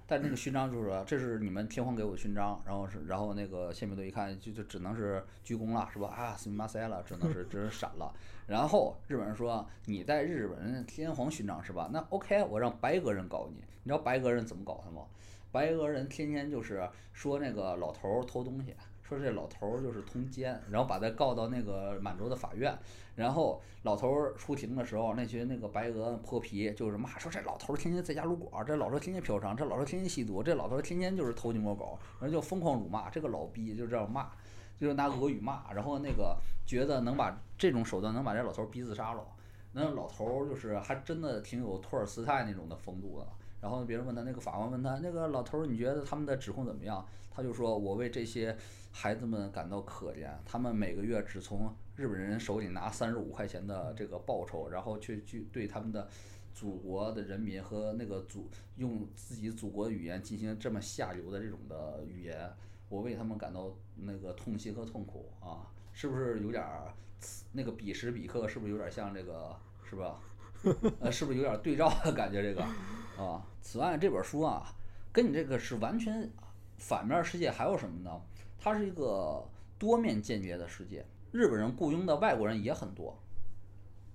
[0.06, 6.08] 但那个勋章就是说，这是你们天皇给我的勋章，然后是，然后那个宪兵队一看，就就只能是鞠躬了，是吧？
[6.08, 8.10] 啊，斯密马塞了，只能是只能闪了。
[8.46, 11.90] 然后日本人说，你带日本人天皇勋章是吧？
[11.92, 13.56] 那 OK，我让白俄人搞你。
[13.82, 15.02] 你知道白俄人怎么搞他吗？
[15.50, 22.76] 白俄人天天就是说那个老头儿偷东西，说这老头儿就是通奸，然后把他告到那个满洲的法院，
[23.16, 34.30] 然后老头儿出庭的时候，那些那个白俄泼皮就是骂说这老头儿天天在家撸管，这老头儿天天嫖娼，这老头儿天天吸毒，这老头儿天天就是偷鸡摸狗，然后就疯狂辱骂这个老逼，就这样骂，
[34.78, 39.26] 就是拿俄语骂，然后那个觉得能把这种手段能把这老头逼自杀了。
[39.72, 43.26] 那老头就是还真的挺有托尔斯泰那种的风度的。
[43.60, 47.04] 然后别人问他，那个法官问他，那个老头儿，你觉得他们的指控怎么样？
[47.30, 48.56] 他就说：“我为这些
[48.90, 56.08] 孩子们感到可怜，他们每个月只从日本人手里拿三十五块钱的这个报酬，然后去去对他们的
[56.52, 62.50] 祖国的人民和那个祖用自己祖国的语言进行这么下流的这种的语言，
[62.88, 65.70] 我为他们感到那个痛心和痛苦啊！
[65.92, 66.92] 是不是有点儿
[67.52, 69.54] 那个彼时彼刻，是不是有点像这个，
[69.84, 70.20] 是吧？
[71.00, 72.42] 呃，是不是有点对照的感觉？
[72.42, 72.64] 这个。”
[73.18, 74.72] 啊，此外这本书啊，
[75.12, 76.30] 跟你这个是完全
[76.76, 77.50] 反面世界。
[77.50, 78.20] 还有什么呢？
[78.60, 79.44] 它是一个
[79.76, 81.04] 多面间谍的世界。
[81.32, 83.18] 日本人雇佣的外国人也很多，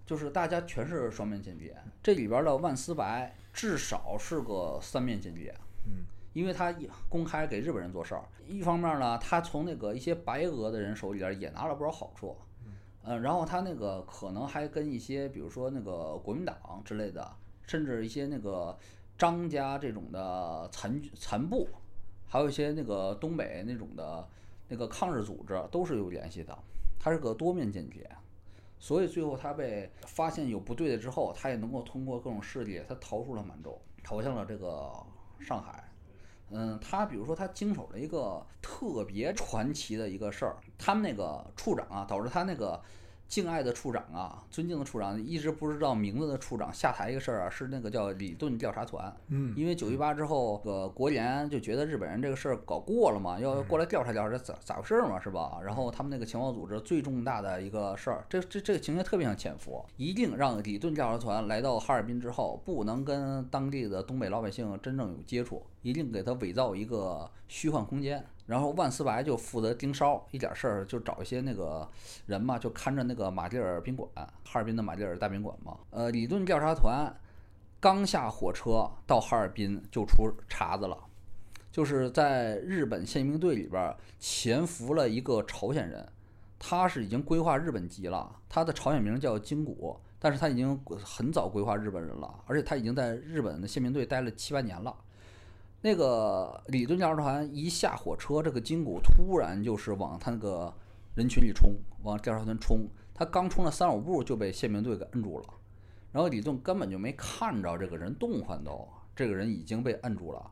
[0.06, 1.76] 就是大家全是双面间谍。
[2.02, 5.53] 这里边的万斯白至少是个三面间谍，
[5.86, 6.74] 嗯，因为他
[7.10, 8.24] 公开给日本人做事儿。
[8.48, 12.38] 一方面呢，他从那个一些白俄的人手里边也拿了不少好处，
[13.03, 17.35] 嗯，然后他那个可能还跟一些比如说那个国民党之类的。
[17.65, 18.77] 甚至一些那个
[19.17, 21.65] 张家这种的残残部，
[22.27, 24.27] 还有一些那个东北那种的
[24.67, 26.53] 那个抗日组织都是有联系的。
[26.99, 28.05] 他是个多面间谍，
[28.80, 34.91] 所以最后他被发现有不对的之后，他也能够通过各种势力，他逃出了满洲，逃向了这个
[35.39, 35.89] 上海。
[36.49, 42.82] 嗯，他比如说他经手了一个特别传奇的一个事儿，他们那个处长啊，导致他那个。
[43.26, 49.12] 敬爱的处长啊，尊敬的处长，一直不知道名字的处长下台一个事儿啊，是那个叫李顿调查团。
[49.30, 55.60] 嗯，因为九一八之后，个国联就觉得日本人这个事儿搞过了嘛，要过来调查调查咋咋回事嘛，是吧？
[55.64, 68.26] 然后他们那个情报组织最重大的一个事儿，这这这个情节特别像潜伏，一定让李顿调查团来到哈尔滨之后，不能跟当地的东北老百姓真正有接触，一定给他伪造一个虚幻空间。
[68.45, 71.89] 然后万斯白就负责盯梢，一点事儿就找一些那个
[72.26, 75.77] 人嘛，就看着那个马迭尔宾馆，哈尔滨的马迭尔大宾馆嘛。
[75.91, 77.15] 呃，李顿调查团
[77.80, 80.97] 刚下火车到哈尔滨就出茬子了，
[81.72, 86.05] 就是在日本宪兵队里边潜伏了一个朝鲜人，
[86.60, 94.93] 他是已经规划日本籍了，他的朝鲜名叫金谷，但是他已经很早规划日本人了，而且他已经在日本的宪兵队待了七八年了。
[95.85, 100.73] 那个李顿调查团一下火车，这个金谷突然就是往他那个
[101.14, 102.88] 人群里冲，往调查团冲。
[103.14, 105.45] 他刚冲了三五步就被宪兵队给摁住了，
[106.14, 110.49] 然后李顿根本就没看着这个人动换都，这个人已经被摁住了，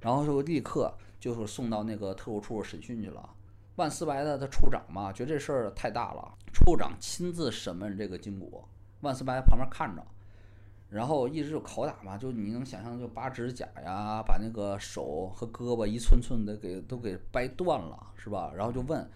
[0.00, 3.28] 然后就立刻就是送到那个特务处审讯去了。
[3.74, 8.64] 万斯白的他处长嘛，觉得这事儿太大了，处长亲自审问这个金谷，
[9.00, 10.06] 万斯白旁边看着。
[10.90, 18.50] 然后一直就拷打嘛，就你能想象，就拔指甲呀，把那个手和胳膊一寸寸的给都给掰断了，是吧？
[18.56, 19.06] 然后就问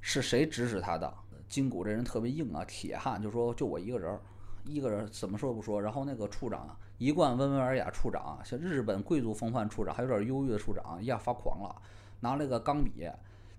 [0.00, 1.12] 是谁指使他的？
[1.48, 4.18] 金谷这人特别硬啊，铁汉，就说就我一个人，
[4.64, 5.80] 一个人怎么说不说？
[5.80, 11.74] 然后那个处长一贯温文尔雅，处长像日本贵族风范处长，还有点忧郁的处长一下发狂了，
[12.20, 13.08] 拿了个钢笔，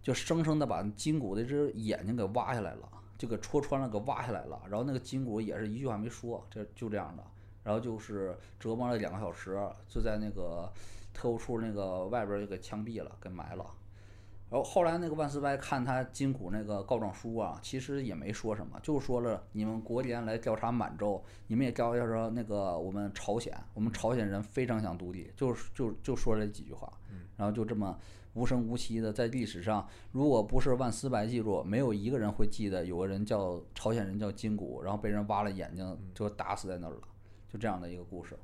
[0.02, 2.90] 就生生的把金谷的只眼睛给挖下来了。
[3.20, 4.60] 就给戳穿了，给挖下来了。
[4.70, 7.24] 然后那个金谷也是一句话没说，这就这样的。
[7.62, 9.60] 然后就是折磨了两个小时，
[9.90, 10.72] 就在那个
[11.14, 13.66] 特务处那个外边就给枪毙了，给埋了。
[14.50, 26.92] 然后后来那个万斯白看他金谷那个告状书啊，其实也没说什么，就说了你们国联来调查满洲，你们也调查说那个我们朝鲜，我们朝鲜人非常想独立，就是就就说了几句话，
[27.36, 28.00] 然后就这么。
[28.34, 37.02] 无声无息的，在历史上，如果不是万斯白记录，没有一个人会记得有个人叫朝鲜人叫金谷，然后被人挖了眼睛就打死在那儿了，
[37.52, 38.38] 就这样的一个故事。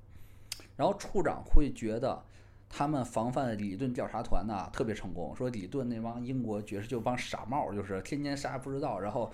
[0.75, 2.23] 然后处长会觉得
[2.67, 8.99] 他们防范李顿调查团呐特别成功，说李顿那帮英国爵士就帮傻帽，就是天天啥也不知道。
[8.99, 9.31] 然后，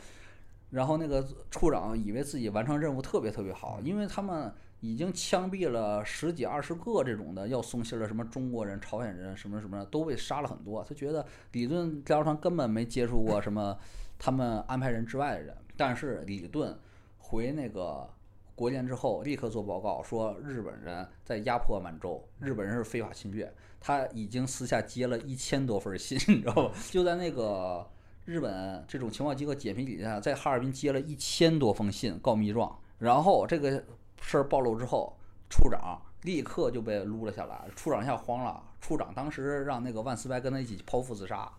[0.70, 4.54] 然后那个处长以为自己完成任务特别特别好，因为他们。
[4.82, 10.84] 已经枪毙了十几二十个这种的要送信的什么中国人、朝鲜人什么什么都被杀了很多。
[10.84, 13.78] 他觉得李顿调查团根本没接触过什么
[14.18, 15.56] 他们安排人之外的人。
[15.78, 16.76] 但是李顿
[17.20, 18.10] 回那个
[18.56, 23.54] 国联之后，立刻做报告说日本人在压迫满洲，日本人是非法侵略。
[23.80, 26.72] 他已经私下接了一千多份信，你知道吧？
[26.90, 27.88] 就在那个
[28.26, 33.84] 日本这种情报机构解密底下，在哈尔滨接了一千多封信告密状，然后这个。
[34.22, 35.18] 事儿暴露之后，
[35.50, 38.64] 处长立刻就被撸了下来，处长一下慌了。
[38.80, 41.52] 处长当时让那个万斯白跟他一起剖腹自杀，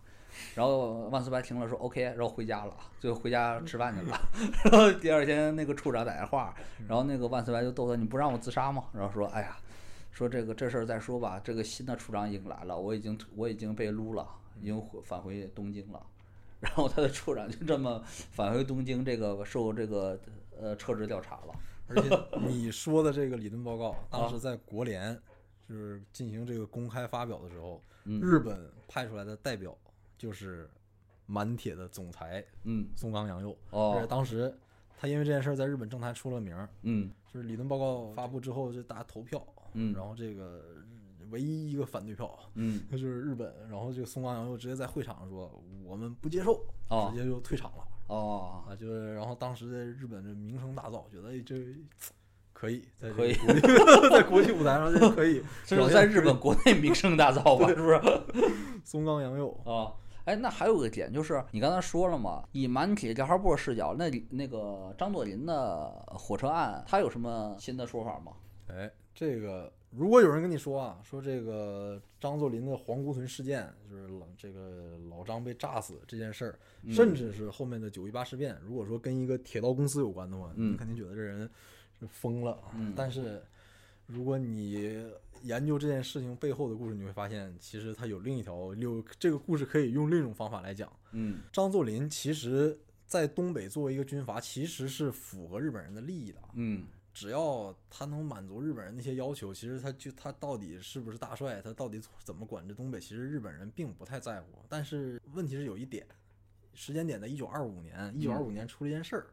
[0.55, 4.17] 然后万斯白听了说 OK，然后回家了，最后回家吃饭去了。
[4.65, 6.53] 然后第二天那个处长打电话，
[6.87, 9.55] 然后那个万斯白就逗他：“你不让我自杀吗？”然后说：“哎呀，
[10.11, 14.27] 说这个这事儿再说吧，这个新的处长已经来了，我已经我已经被撸了，
[14.59, 16.01] 已经回返回东京了。
[16.59, 20.19] ”然后他的处长就这么返回东京，这个受这个
[20.59, 21.53] 呃撤职调查了。
[21.95, 25.19] 而且你说的这个理论报告，当时在国联
[25.67, 28.19] 就是进行这个公开发表的时候，嗯。
[28.21, 29.77] 日本派出来的代表
[30.17, 30.69] 就是
[31.25, 32.87] 满铁的总裁嗯。
[32.95, 34.53] 松冈洋右，而且哦当时
[34.99, 37.11] 他因为这件事儿在日本政坛出了名儿，嗯。
[37.33, 39.93] 就是理论报告发布之后，就大家投票，嗯。
[39.93, 40.61] 然后这个
[41.31, 42.37] 唯一一个反对票。
[42.55, 42.81] 嗯。
[42.89, 47.87] 那 就是日本，然后这个松冈洋右直接在会场上说我们不接受，哦直接就退场了。
[48.07, 51.55] 哦啊，就是然后当时在日本这名声大噪，觉得哎这
[52.53, 57.67] 可以，可以个国际 在国际舞台上这可以，这是在日本国内名声大噪吧？
[57.67, 57.99] 是不是？
[58.85, 59.91] 松冈洋右，啊，
[60.25, 68.33] 哎，那还有个点就是，你刚才说了嘛，以满铁调查部视角，那里那个张作霖的火车案，他有什么新的说法吗？
[68.67, 81.47] 哎，这个如果有人跟你说啊，说这个张作霖的皇姑屯事件，就是老这个老张被炸死这件事儿，嗯甚至是后面的九一八事变，如果说跟一个铁道公司有关的话，嗯你肯定觉得这人
[81.99, 82.57] 是疯了。
[82.75, 83.41] 嗯但是
[84.07, 85.05] 如果你
[85.43, 90.91] 研究这件事情背后的故事，你会发现，其实他有另一条有这个故事可以用另一种方法来讲。
[91.11, 92.75] 嗯张作霖其实
[93.05, 96.39] 在东北作为一个军阀，其实是符合日本人的利益的。
[96.53, 104.47] 嗯只要他能满足日本人那些要求，其实他就他到底是不是大帅，他到底怎么管制东北，其实日本人并不太在乎。
[104.67, 106.05] 但是问题是有一点，
[106.73, 109.27] 时间点在一九二五年，一九二五年出了一件事儿。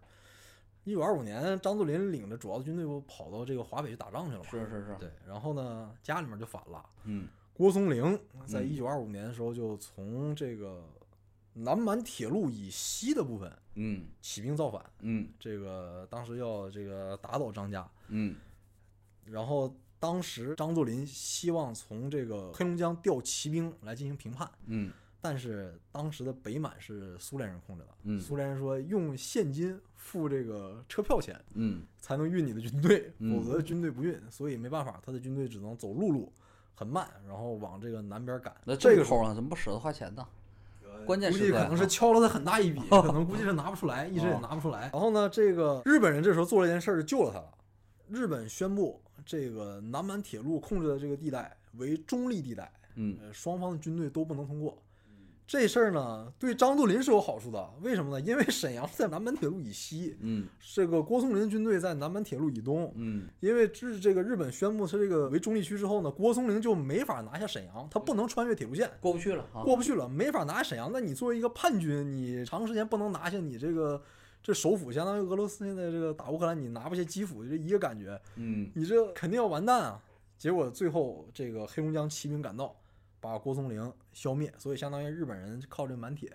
[0.84, 4.44] 一九二五年，张作霖领着主要的军队不跑到这个华北去打仗去了嘛？
[4.50, 6.84] 是是是，对，然后呢，家里面就反了。
[7.04, 10.82] 嗯郭松龄在嗯一九二五年的时候就从这个
[11.52, 18.36] 南满铁路以西的部分嗯起兵造反，嗯这个当时要这个打倒张家，嗯
[19.24, 36.32] 然后当时张作霖希望从这个黑龙江调骑兵来进行评判，嗯但是当时的北满是苏联人控制的，嗯苏联人说用现金付这个车票钱嗯才能运你的军队，嗯否则军队不运，所以没办法，他的军队只能走陆路，
[36.74, 38.56] 很慢，然后往这个南边赶。
[38.64, 39.34] 那这个时候抠呢？
[39.34, 40.26] 怎么不舍得花钱呢？
[41.04, 44.90] 关键估计可能是敲了他很大一笔， 可能估计是拿不出来，一直也拿不出来。
[44.92, 47.48] 然后呢，这个日本人这时候做了一件事儿，就救了他了。
[48.08, 54.76] 日本宣布这个南满铁路控制的这个地带为中立地带，嗯呃，双方的军队都不能通过。
[55.50, 57.68] 这事儿呢，对张作霖是有好处的。
[57.80, 58.24] 为什么呢？
[58.24, 60.46] 因为沈阳在南满铁路以西，嗯
[60.76, 62.92] 这个郭松龄军队在南满铁路以东。
[62.94, 68.88] 嗯因为至这个日本宣布他这个为中立区之后呢，郭松龄就没法拿下沈阳，他不能穿越铁路线。
[69.00, 69.64] 过不去了啊。
[69.64, 70.88] 过不去了，没法拿下沈阳。
[70.92, 74.00] 那你作为一个叛军，你长时间不能拿下你这个
[74.40, 80.00] 这首府，相当于俄罗斯现在这个打乌克兰，你拿不下基辅，这一个感觉，嗯你这肯定要完蛋啊！
[80.38, 82.72] 结果最后这个黑龙江骑兵赶到，
[83.20, 86.32] 把郭松龄消灭，所以相当于日本人靠这满铁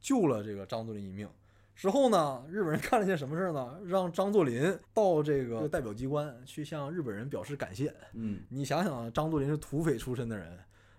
[0.00, 1.28] 救了这个张作霖一命。
[1.76, 3.80] 之后呢，日本人干了件什么事儿呢？
[3.84, 7.92] 让张作霖到这个代表机关去向日本人表示感谢。
[8.12, 10.56] 嗯你想想，张作霖是土匪出身的人，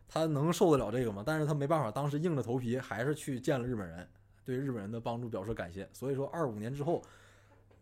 [0.08, 1.24] 他能受得了这个吗？
[1.26, 4.06] 但是他没办法，当时硬着头皮还是去见了日本人，
[4.44, 5.88] 对日本人的帮助表示感谢。
[5.94, 7.02] 所以说，二五年之后，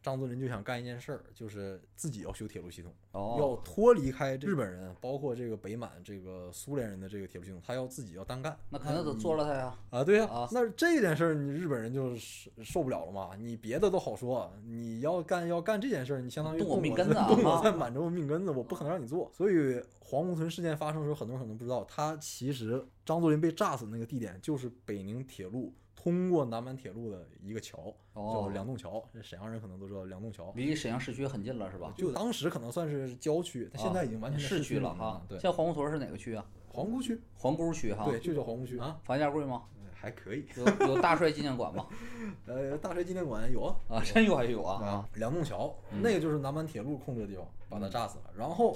[0.03, 8.55] 张作霖就想干一件事儿，就是自己要修铁路系统，要哦脱离开日本人，包括这个北满这个苏联人的这个铁路系统，他要自己要单干。
[8.69, 9.75] 那肯定得做了他呀。
[9.89, 13.31] 啊，对呀、啊那这件事儿你日本人就是受不了了嘛。
[13.39, 19.31] 你别的都好说，你要干要干这件事儿，你相当于动我命 根子啊动我啊在满洲的命根子，我不可能让你做。
[19.33, 25.73] 所以黄姑屯事件发生的时候，很多人可能不知道，他其实张作霖被炸死的那个地点就是北宁铁路
[26.03, 29.01] 通过南满铁路的一个桥，叫哦，梁洞桥。
[29.13, 30.51] 这沈阳人可能都知道梁洞桥。
[30.53, 31.93] 离沈阳市区很近了是吧？
[31.95, 35.21] 就当时可能算是郊区，它现在已经完全在市区区了哈。
[35.29, 36.45] 对，现在黄姑屯是哪个区啊？
[36.67, 38.03] 皇姑区，皇姑区哈。
[38.03, 39.63] 对，就叫皇姑区啊，房价贵吗？
[39.93, 40.45] 还可以。
[40.57, 41.87] 有有大帅纪念馆吗？
[42.47, 48.25] 呃，大帅纪念馆有啊，啊，真有还有啊啊，梁洞桥，嗯那个就是南满铁路控制的地方，把他炸死了。
[48.37, 48.75] 然后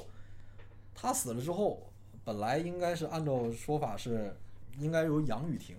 [0.96, 1.92] 他死了之后，
[2.24, 4.34] 本来应该是按照说法是
[4.80, 5.76] 应该由杨雨婷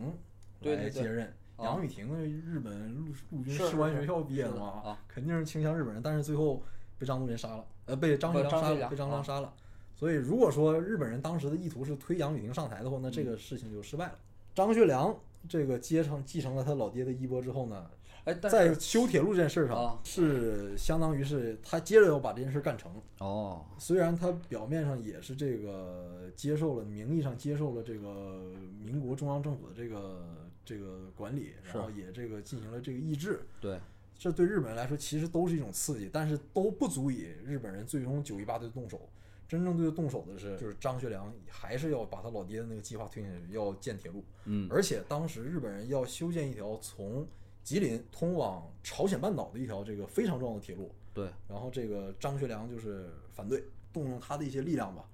[0.60, 1.32] 对对对来接任。
[1.58, 6.62] 啊杨雨婷日本陆陆军士官学校毕业的嘛，啊肯定是倾向日本人，但是最后
[6.96, 9.52] 被张作霖杀了，呃，被张学良杀了，被张学良啊杀了。
[9.94, 14.18] 所以如果说日本人当时的意图是推杨雨婷上台的话，那这个事情就失败了。
[14.54, 15.14] 张学良
[15.48, 17.90] 这个接承继承了他老爹的衣钵之后呢，
[18.22, 22.92] 哎，在修铁路这件事上啊，是相当于是他接着要把这件事干成。
[23.18, 33.80] 哦，虽然他表面上也是这个接受了，名义上接受了这个民国中央政府的这个这个管理，然后也这个进行了这个抑制，对，
[34.18, 39.08] 这对日本人来说其实都是一种刺激，但是都不足以日本人最终九一八对动手。
[39.48, 44.22] 真正对他动手的是，就是张学良还是要把他老爹的那个计划推下去，要建铁路。
[44.44, 47.26] 嗯，而且当时日本人要修建一条从
[47.64, 55.08] 吉林通往朝鲜半岛的一条这个非常重要的铁路，对，然后这个张学良就是反对，动用他的一些力量吧，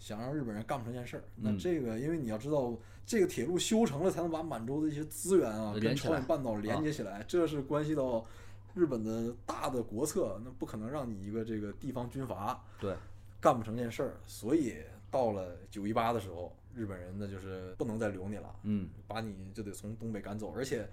[0.00, 1.22] 想让日本人干不成这件事儿。
[1.36, 2.76] 那嗯这个，因为你要知道，
[3.06, 8.26] 这个铁路修成了，才能把满洲的一些资源啊跟朝鲜半岛连接起来，这是关系到
[8.74, 12.94] 日本的大的国策，那不可能让你一个这个地方军阀对，
[13.40, 14.20] 干不成这件事儿。
[14.26, 14.74] 所以
[15.10, 20.86] 到了九一八的时候，日本人那就是不能再留你了，嗯，把你就得从东北赶走，而且。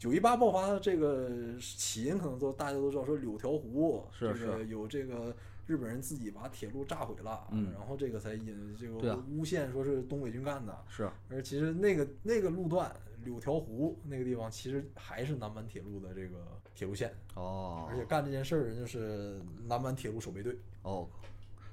[0.00, 1.28] 九一八爆发的这个
[1.60, 5.36] 起因，可能都大家都知道，说柳条湖是这个是有这个
[5.70, 7.72] 日本人自己把铁路炸毁了，嗯。
[7.72, 12.92] 然后这个才引这个诬陷说是东北军干的，是，而其实那个那个路段
[13.24, 21.08] 柳条湖那个地方，其实还是南满铁路的这个铁路线，哦，而且干这件事儿的人就是南满铁路守备队，哦，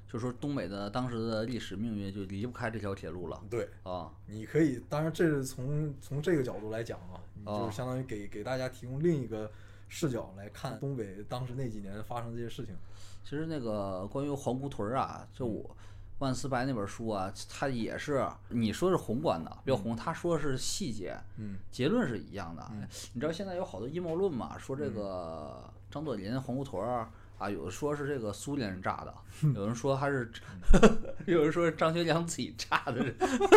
[0.08, 9.50] 就说东北的当时的历史命运就离不开这条铁路了对，啊，你可以，当然这是从从这个角度来讲啊，你就哦是相当于给给大家提供另一个
[9.88, 12.76] 视角来看东北当时那几年发生这些事情。
[13.24, 15.76] 其实那个关于皇姑屯啊，就我
[16.20, 21.58] 万思白那本书啊，它也是你说是宏观的比较宏，他说是细节，嗯。
[21.72, 22.66] 结论是一样的。
[22.72, 22.88] 嗯。
[23.14, 29.14] 你知道现在有好多阴谋论嘛，说这个张作霖黄姑屯儿啊，有的说是这个苏联人炸的，
[29.54, 30.32] 有人说还是，
[31.28, 33.06] 有人说是张学良自己炸的，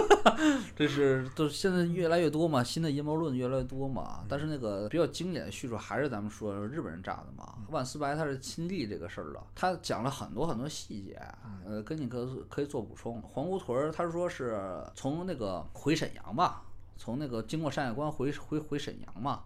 [0.77, 4.25] 这是都现在越来越多嘛，新的阴谋论越来越多嘛。
[4.29, 7.55] 但是那个比较经典的叙述还是咱们说日本人炸的嘛。
[7.71, 11.19] 万斯白他是亲历这个事儿的，他讲了很多很多细节，
[11.65, 13.23] 呃，跟你可可以做补充。
[13.23, 14.61] 黄姑屯儿他说是
[14.95, 16.63] 从那个回沈阳吧，
[16.99, 19.45] 从那个经过山海关回回回沈阳嘛，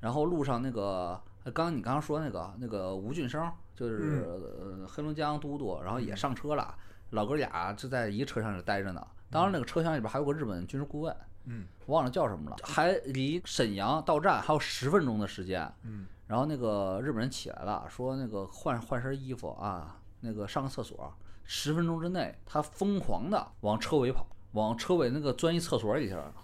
[0.00, 1.20] 然后路上那个，呃
[1.52, 6.74] 刚刚你刚刚说那个那个吴俊生，就是、呃黑龙江都督，然后也上车了，
[7.10, 9.06] 老哥俩就在一个车厢里待着呢。
[9.30, 15.72] 当时，那个车厢里边还有个日本军事顾问，嗯忘了叫什么了，还离沈阳到站还有十分钟的时间。
[15.82, 21.12] 嗯然后那个日本人起来了，说那个换换身衣服啊，那个上个厕所。
[21.44, 26.34] 十分钟之内，他疯狂的往车尾跑，往车尾那个钻一厕所里去了。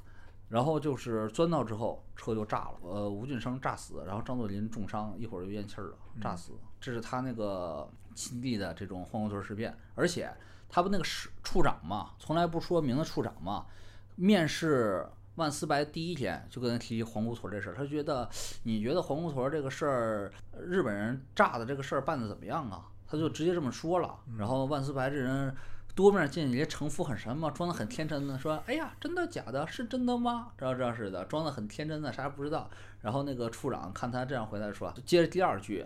[0.53, 6.53] 然后就是钻到之后，车就炸了，呃，吴俊生炸死，然后张作霖重伤，一会儿就咽气儿了，炸死。
[6.79, 10.31] 这是他那个亲弟的这种黄姑屯事变，而且
[10.69, 13.65] 他不那个是处长嘛，从来不说明的处长嘛，
[14.17, 18.29] 面试万思白第一天就跟他提黄姑屯这事儿，他觉得
[18.65, 22.89] 你觉得黄姑屯这个事儿，日本人炸的这个事儿办的怎么样啊？
[23.07, 24.19] 他就直接这么说了。
[24.37, 25.55] 然后万思白这人
[25.95, 29.67] 多面见人，城府很深嘛，装的很天真的说：“哎呀，真的假的？
[29.67, 32.71] 是真的吗？”这样这样似的，装的很天真的，啥也不知道。
[33.01, 35.85] 然后那个处长看他这样回答说，接着第二句，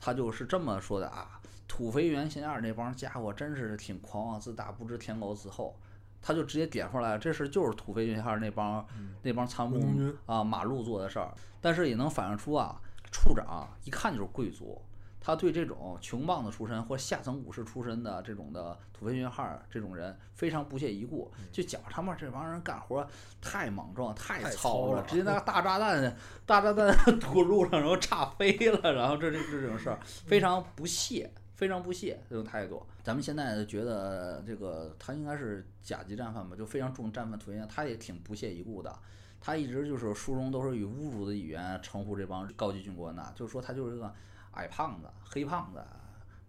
[0.00, 5.74] 他就是这么说的啊：“土肥原贤二那帮家伙真是挺狂妄自大，不知天高自厚。”
[6.20, 8.84] 他就直接点出来，这事就是土肥原贤二那帮、
[9.22, 9.78] 那帮参谋
[10.26, 12.80] 啊马路做的事儿，但是也能反映出啊，
[13.12, 14.82] 处长一看就是贵族，
[15.20, 23.06] 他对这种穷棒子出身或下层武士出身的这种的土肥原汉这种人非常不屑一顾，就觉着他们这帮人干活
[23.40, 26.16] 太莽撞、太太糙糙了直接拿大炸弹、
[26.46, 31.30] 大炸弹 堵路上，然后炸飞了，然后这这这种事儿非常不屑。
[31.58, 38.96] 非常不屑这种态度，咱们现在觉得这个他应该是甲级战犯吧，就非常重战犯土肥原，他也挺不屑一顾的。
[39.40, 44.14] 他一直就是书中都是以侮辱的语言称呼这帮高级军官的，就是说他就是一个
[44.58, 45.80] 矮胖子、黑胖子，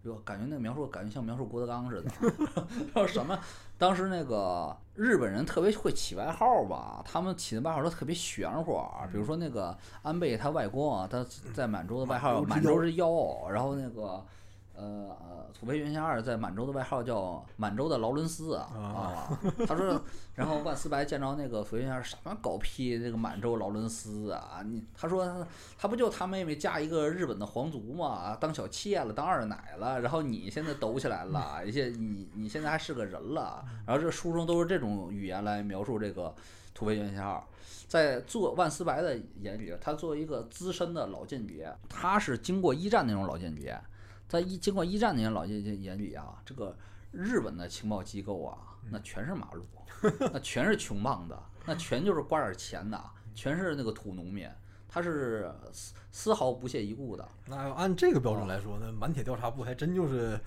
[0.04, 2.10] 就感觉那个描述感觉像描述郭德纲似的。
[2.92, 3.38] 然后什么？
[3.78, 11.24] 当时那个日本人特别会起外号吧，他们起的外号都特别玄乎儿，比如说那个安倍他外公啊，他
[11.54, 13.08] 在满洲的外号满洲之妖，
[13.50, 14.22] 然后那个。
[14.80, 19.38] 呃呃，土肥原贤二在满洲的外号叫满洲的劳伦斯啊啊！
[19.66, 20.00] 他说，
[20.34, 24.62] 然后万斯白见着那个土肥原贤二什么狗屁，那个满洲劳伦斯啊！
[24.64, 25.46] 你他说
[25.78, 36.34] 他不就他妹妹嫁一个日本的皇族嘛，当小妾了，当二奶了，然后你现在抖起来了， 而且你你现在还是个人了，然后这书中都是这种语言来描述这个
[36.72, 37.38] 土肥原贤二。
[37.86, 43.78] 在做万斯白的眼里，他作为一个资深的老间谍，他是经过一战那种老间谍。
[44.30, 46.76] 在一经过一战那些老间谍眼里啊，这个
[47.10, 48.56] 日本的情报机构啊，
[48.88, 49.66] 那全是马路，
[50.32, 51.36] 那全是穷棒子，
[51.66, 53.02] 那全就是刮点钱的，
[53.34, 54.48] 全是那个土农民，
[54.88, 57.28] 他是丝丝毫不屑一顾的。
[57.44, 60.38] 那要按这个标准来说，那满铁调查部还真就是，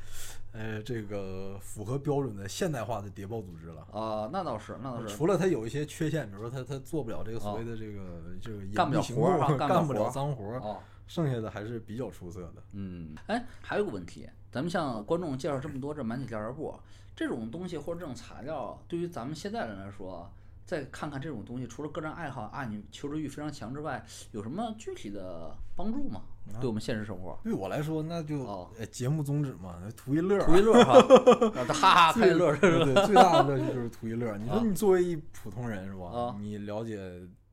[0.53, 3.81] 呃，这个符合标准的现代化的谍报组织了。
[3.91, 5.13] 啊，那倒是，那倒是。
[5.13, 8.01] 除了他有一些缺陷，比如说他他做不了这个所谓的这个
[8.41, 10.79] 这个 干不了活儿干不了脏活儿，哦，
[11.13, 12.63] 剩下的还是比较出色的。
[12.71, 16.73] 嗯，哎，还有个问题，咱们向观众介绍这么多这满铁调查部
[17.15, 20.27] 这种东西或者这种材料，对于咱们现在人来说，
[20.65, 26.23] 再看看这种东西，除了个人爱好啊，你求知欲非常强之外，有什么具体的帮助吗？
[26.59, 30.43] 对我们现实生活，对我来说，那就哦呃节目宗旨嘛，图一乐。
[30.43, 32.85] 图一乐 哈哈，啊哈哈开乐儿是吧？
[32.85, 34.37] 对，最大的乐趣就是图一乐儿。
[34.39, 36.35] 你说啊你作为一普通人是吧啊？
[36.41, 36.97] 你了解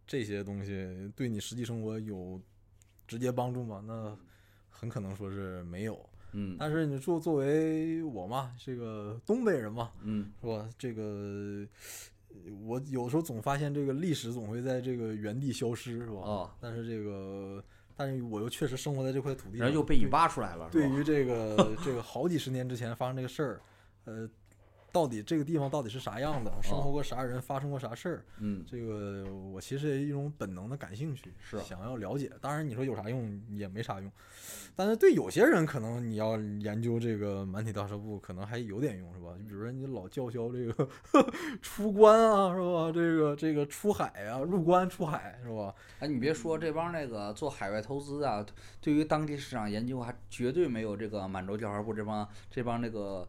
[0.06, 2.40] 这些东西，对你实际生活有
[3.10, 3.82] 直接帮助吗？
[3.84, 4.16] 那
[4.70, 5.98] 很可能说是没有。
[6.32, 10.68] 嗯但是你作作为我嘛，这个东北人嘛，嗯是吧？
[10.78, 11.66] 这个
[12.64, 16.20] 我有时候总发现这个历史总会在这个原地消失，是吧？
[16.22, 17.60] 哦，但是这个，
[17.96, 20.68] 但是我又确实生活在这块土地上，然后又被你挖出来了？
[20.70, 23.60] 对于这个这个好几十年之前发生这个事儿，
[24.04, 24.30] 呃，
[24.92, 32.30] 到底这个地方到底是啥样的，生活过啥人，发生过啥事儿，嗯这个我其实也一种本能的感兴趣，是想要了解。
[32.40, 34.10] 当然你说有啥用也没啥用，
[34.74, 39.32] 但是对有些人可能你要研究这个满体调查部，可能还有点用，是吧？
[39.38, 40.88] 就比如说你老叫嚣这个
[41.62, 42.92] 出关啊，是吧？
[42.92, 45.74] 这个这个出海啊，入关出海是吧？
[45.98, 48.44] 哎，你别说这帮那个做海外投资啊，
[48.80, 53.26] 对于当地市场研究还绝对没有这个满洲调查部这帮这帮那个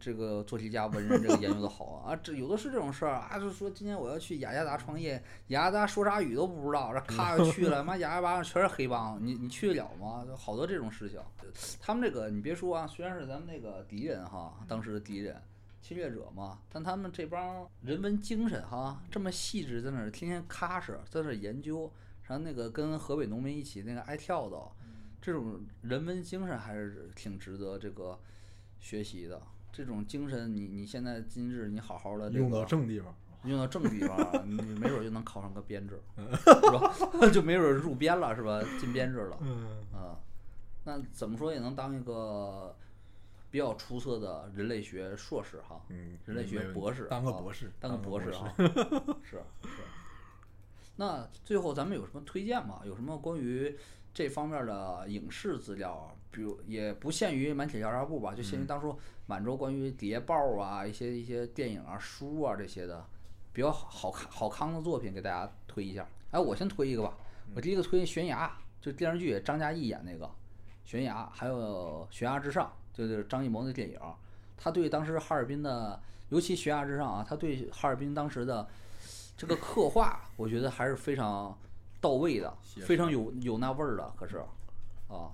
[0.00, 2.12] 这个做题家文人这个研究的好啊！
[2.12, 10.24] 啊，这有的是这种事儿啊，就说今天我要去雅加达创业，雅加达说啥语都不知道，这咔就去了， 妈雅加达全是黑帮，你你去得了吗？
[10.26, 11.20] 就好多这种事情，
[11.80, 15.40] 他们这个你别说啊，虽然是咱们那个敌人哈，当时的敌人。
[15.82, 21.88] 侵略者嘛，但他们这帮人文精神哈，这么细致，在那儿天天踏实，在那儿研究，
[22.24, 24.72] 然后那个跟河北农民一起那个挨跳蚤，
[25.22, 28.18] 这种人文精神还是挺值得这个
[28.80, 29.40] 学习的。
[29.76, 33.14] 这种精神你，你现在今日你好好的、这个、用到正地方。
[33.44, 36.94] 用到正地方，你没准就能考上个编制，是吧？
[37.30, 38.58] 就没准入编了，是吧？
[38.80, 40.16] 进编制了，嗯，啊，
[40.84, 42.74] 那怎么说也能当一个
[43.50, 45.78] 比较出色的人类学硕士哈。
[45.90, 48.54] 嗯，人类学博士啊当个博士，当个博士士啊，
[49.22, 49.68] 是是。
[50.96, 52.80] 那最后咱们有什么推荐吗？
[52.86, 53.76] 有什么关于
[54.14, 56.16] 这方面的影视资料？
[56.36, 58.94] 比如也不限于满铁调查部吧，就限于当初
[59.24, 63.02] 满洲关于谍报啊、一些一些电影啊、书啊这些的
[63.54, 66.06] 比较好看好康的作品，给大家推一下。
[66.32, 67.16] 哎，我先推一个吧，
[67.54, 68.46] 我第一个推《悬崖》，
[68.84, 70.26] 就电视剧张嘉译演那个
[70.84, 73.98] 《悬崖》，还有《悬崖之上》，就是张艺谋的电影。
[74.58, 75.98] 他对当时哈尔滨的，
[76.28, 78.68] 尤其悬崖之上啊，他对哈尔滨当时的
[79.38, 81.56] 这个刻画，我觉得还是非常
[81.98, 84.12] 到位的，非常有有那味儿的。
[84.18, 84.36] 可是，
[85.08, 85.32] 啊，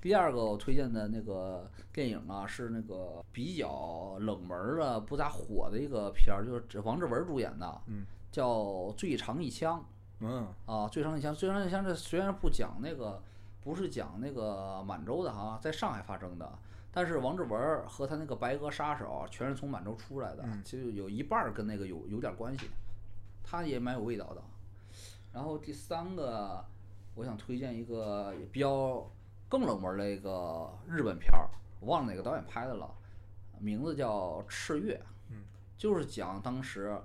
[0.00, 8.50] 第二个我推荐的那个电影啊，是那个比较冷门儿的、不咋火的一个片儿，就是王志文主演的，嗯，叫
[8.94, 9.78] 《最长一枪》。
[10.22, 13.22] 嗯啊，最长一枪，最长一枪这虽然不讲那个，
[13.62, 16.50] 不是讲那个满洲的哈，在上海发生的，
[16.92, 22.66] 但是王志文儿和他那个白俄杀手全是从满洲出来的，嗯其实有一半儿跟那个有有点关系，
[23.42, 24.42] 他也蛮有味道的。
[25.32, 26.62] 然后第三个，
[27.14, 29.10] 我想推荐一个也比较
[29.50, 31.50] 更冷门儿的一个日本片儿，
[31.80, 32.88] 我忘了哪个导演拍的了，
[33.58, 34.94] 名字叫《赤月》，
[35.28, 35.42] 嗯，
[35.76, 36.96] 就是讲当时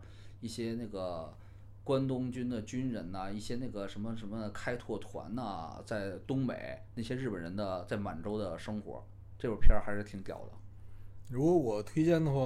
[0.41, 1.35] 一些那个
[1.83, 9.03] 关东军的军人呐、一些那个什么什么开拓团呐、在东北那些日本人的在满洲的生活，
[9.39, 10.51] 这部片儿还是挺屌的。
[11.29, 12.39] 如果我推荐的话，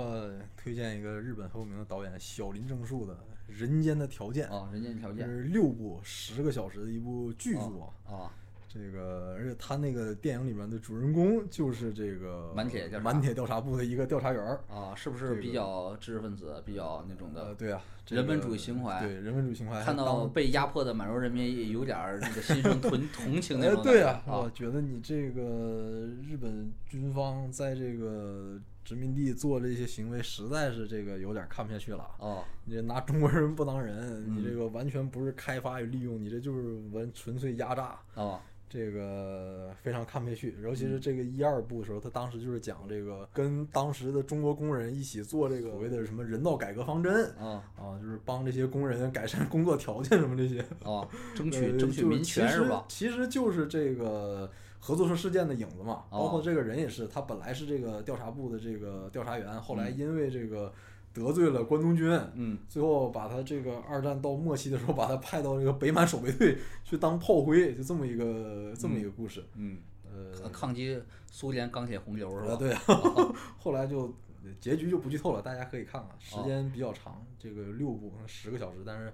[0.55, 3.13] 推荐一个日本很有名的导演小林正树的
[3.47, 7.93] 《人间的条件》，啊，人间条件这是六部十个小时的一部巨作。
[8.07, 8.31] 啊，
[8.71, 14.61] 这个，而且他那个电影里面的主人公就是这个满铁调查满铁调查部的一个调查员儿。
[14.69, 17.55] 啊，是不是比较知识分子，比较那种呃，的？
[17.55, 32.03] 对啊，这人文主义情怀对人文主义情怀，看到被压迫的满洲人民，也有点儿那个心生同 同情那哎，种对啊我觉得你这个日本军方在这个殖民地做这些行为，实在是这个有点看不下去了。
[32.19, 37.99] 啊，你这拿中国人不当人，你嗯这个完全不是开发与利用，你这就是完纯粹压榨。
[38.15, 38.39] 哦，
[38.69, 40.89] 这个非常看不下去，尤其嗯。
[40.91, 52.85] 是这个一二部的时候，他当时就是讲这个跟当时的中国工人一起做这个所谓的什么人道改革方针啊，啊，就是帮这些工人改善工作条件什么这些，啊，争呃 取争取民权是吧？
[52.87, 59.97] 其实就是这个合作社事件的影子嘛，包括哦这个人也是，他本来是这个调查部的这个调查员，后来嗯。
[59.97, 60.71] 因为这个
[61.13, 69.43] 得罪了关东军，嗯最后把他这个二战到末期的时候，把他派到这个北满守备队 去当炮灰，就这么一个这么一个故事。
[69.55, 72.53] 嗯，呃，抗击苏联钢铁洪流是吧？
[72.53, 74.13] 啊对啊， 后来就
[74.59, 79.11] 结局就不剧透了，大家可以看看，时间比较长，这个六部可能十个小时，但是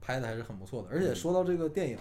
[0.00, 0.88] 拍的还是很不错的。
[0.90, 1.98] 而且说到这个电影，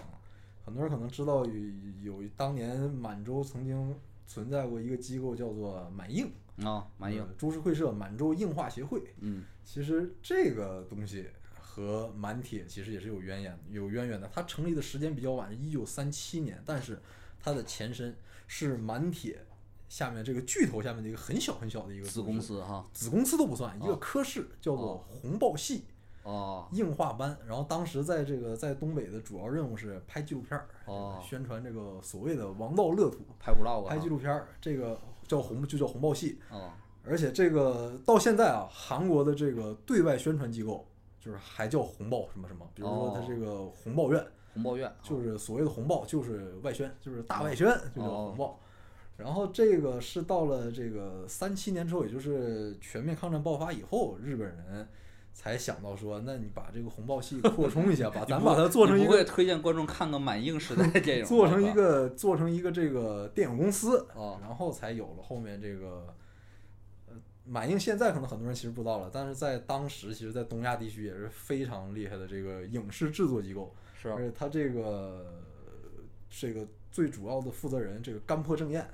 [0.66, 3.96] 很多人可能知道有有当年满洲曾经
[4.26, 6.30] 存在过一个机构叫做满映，
[6.64, 9.14] 啊，满映呃，株式会社满洲硬化协会。
[9.20, 11.28] 嗯其实这个东西
[11.60, 14.30] 和满铁其实也是有渊源有渊源的。
[14.34, 17.00] 它成立的时间比较晚，是一九三七年，但是
[17.40, 18.16] 它的前身
[18.48, 19.46] 是满铁
[19.90, 25.84] 下面这个巨头下面的一个很小很小的一个子公司哈，子公司都不算，一个哦科室叫做哦红报系
[26.24, 27.38] 哦硬化班。
[27.46, 36.40] 然后当时在这个在东北的主要任务是拍纪录片儿，哦宣传这个所谓的王道乐土，拍 vlog 拍纪录录片儿，这个叫红就叫红报系。
[36.50, 36.72] 哦
[37.10, 40.86] 而且这个到现在啊，韩国的这个对外宣传机构
[41.22, 44.22] 就是还叫红报什么什么，比如说它哦这个红报院，
[44.54, 48.60] 红豹院就是所谓的红报就是外宣，就是大外宣，就叫红报。
[49.16, 54.88] 然后这个是到了这个三七年之后，也就是全面抗战爆发以后，日本人
[55.38, 66.12] 才想到说，那你把这个红报系扩充一下，把 咱把它做成一个你不会推荐观众看个满映时代电影， 做成一个做成一个这个电影公司，啊然后才有了后面这个。
[67.08, 67.14] 呃，
[67.46, 73.74] 满映现在可能很多人其实不知道了，但是在当时，其实，在东亚地区也是非常厉害的这个影视制作机构。
[74.02, 75.42] 是而且他这个
[76.30, 78.86] 这个最主要的负责人，这个甘破正彦，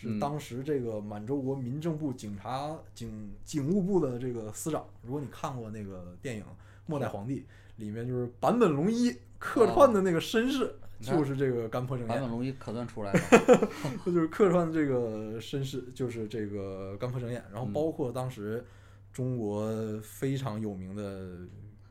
[0.00, 4.82] 是嗯当时这个满洲国民政部警察警警务部的这个司长。
[5.02, 6.42] 如果你看过那个电影
[6.86, 7.40] 《末代皇帝》，
[7.76, 12.30] 里面就是坂本龙一客串的那个绅士，就是这个干破正彦坂本。
[12.30, 13.20] 龙一可算出来了，
[14.02, 18.64] 这就是客串这个绅士，就是这个干破正彦，然后嗯包括当时
[19.12, 19.70] 中国
[20.02, 21.36] 非常有名的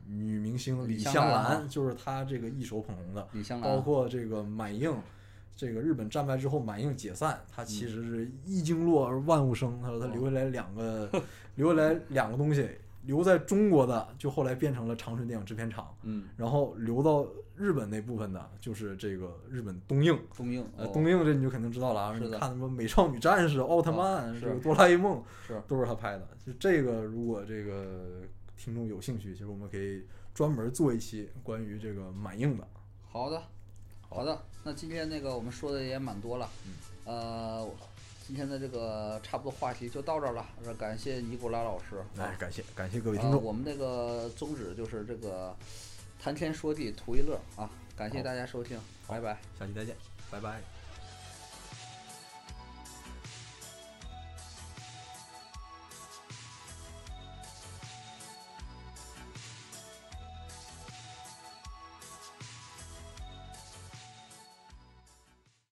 [0.06, 4.92] 女明星李李香香兰就是她这个一手捧红的，李香兰包括这个满映。
[5.60, 9.78] 这个日本战败之后，满映解散，他其实是一经落而万物生。
[9.82, 11.06] 他说他留下来两个，
[11.56, 12.66] 留下来两个东西，
[13.02, 20.18] 留在中国的就后来变成了长春电影制片厂，嗯，然后留到日本那部分的就是这个日本东映。
[20.34, 26.26] 东映呃，哦东映这你就肯定知道了啊，你看什么美少女战士、奥特曼、是这个哆啦 A 梦，是都是他拍的。
[26.46, 28.22] 就这个，如果这个
[28.56, 32.66] 听众有兴趣，其实我们可以专门做一期关于这个满映的。
[33.06, 33.42] 好的，
[34.08, 36.74] 好的，那今天那个我们说的也蛮多了，嗯
[37.04, 37.68] 呃，
[38.26, 42.02] 今天的这个差不多话题就到这儿了，呃感谢尼古拉老师。
[42.18, 45.56] 哎，感谢感谢各位听呃，众，我们那个宗旨就是这个
[46.22, 49.38] 谈天说地图一乐啊，感谢大家收听，拜拜。
[49.58, 49.96] 下期再见，
[50.30, 50.79] 拜拜。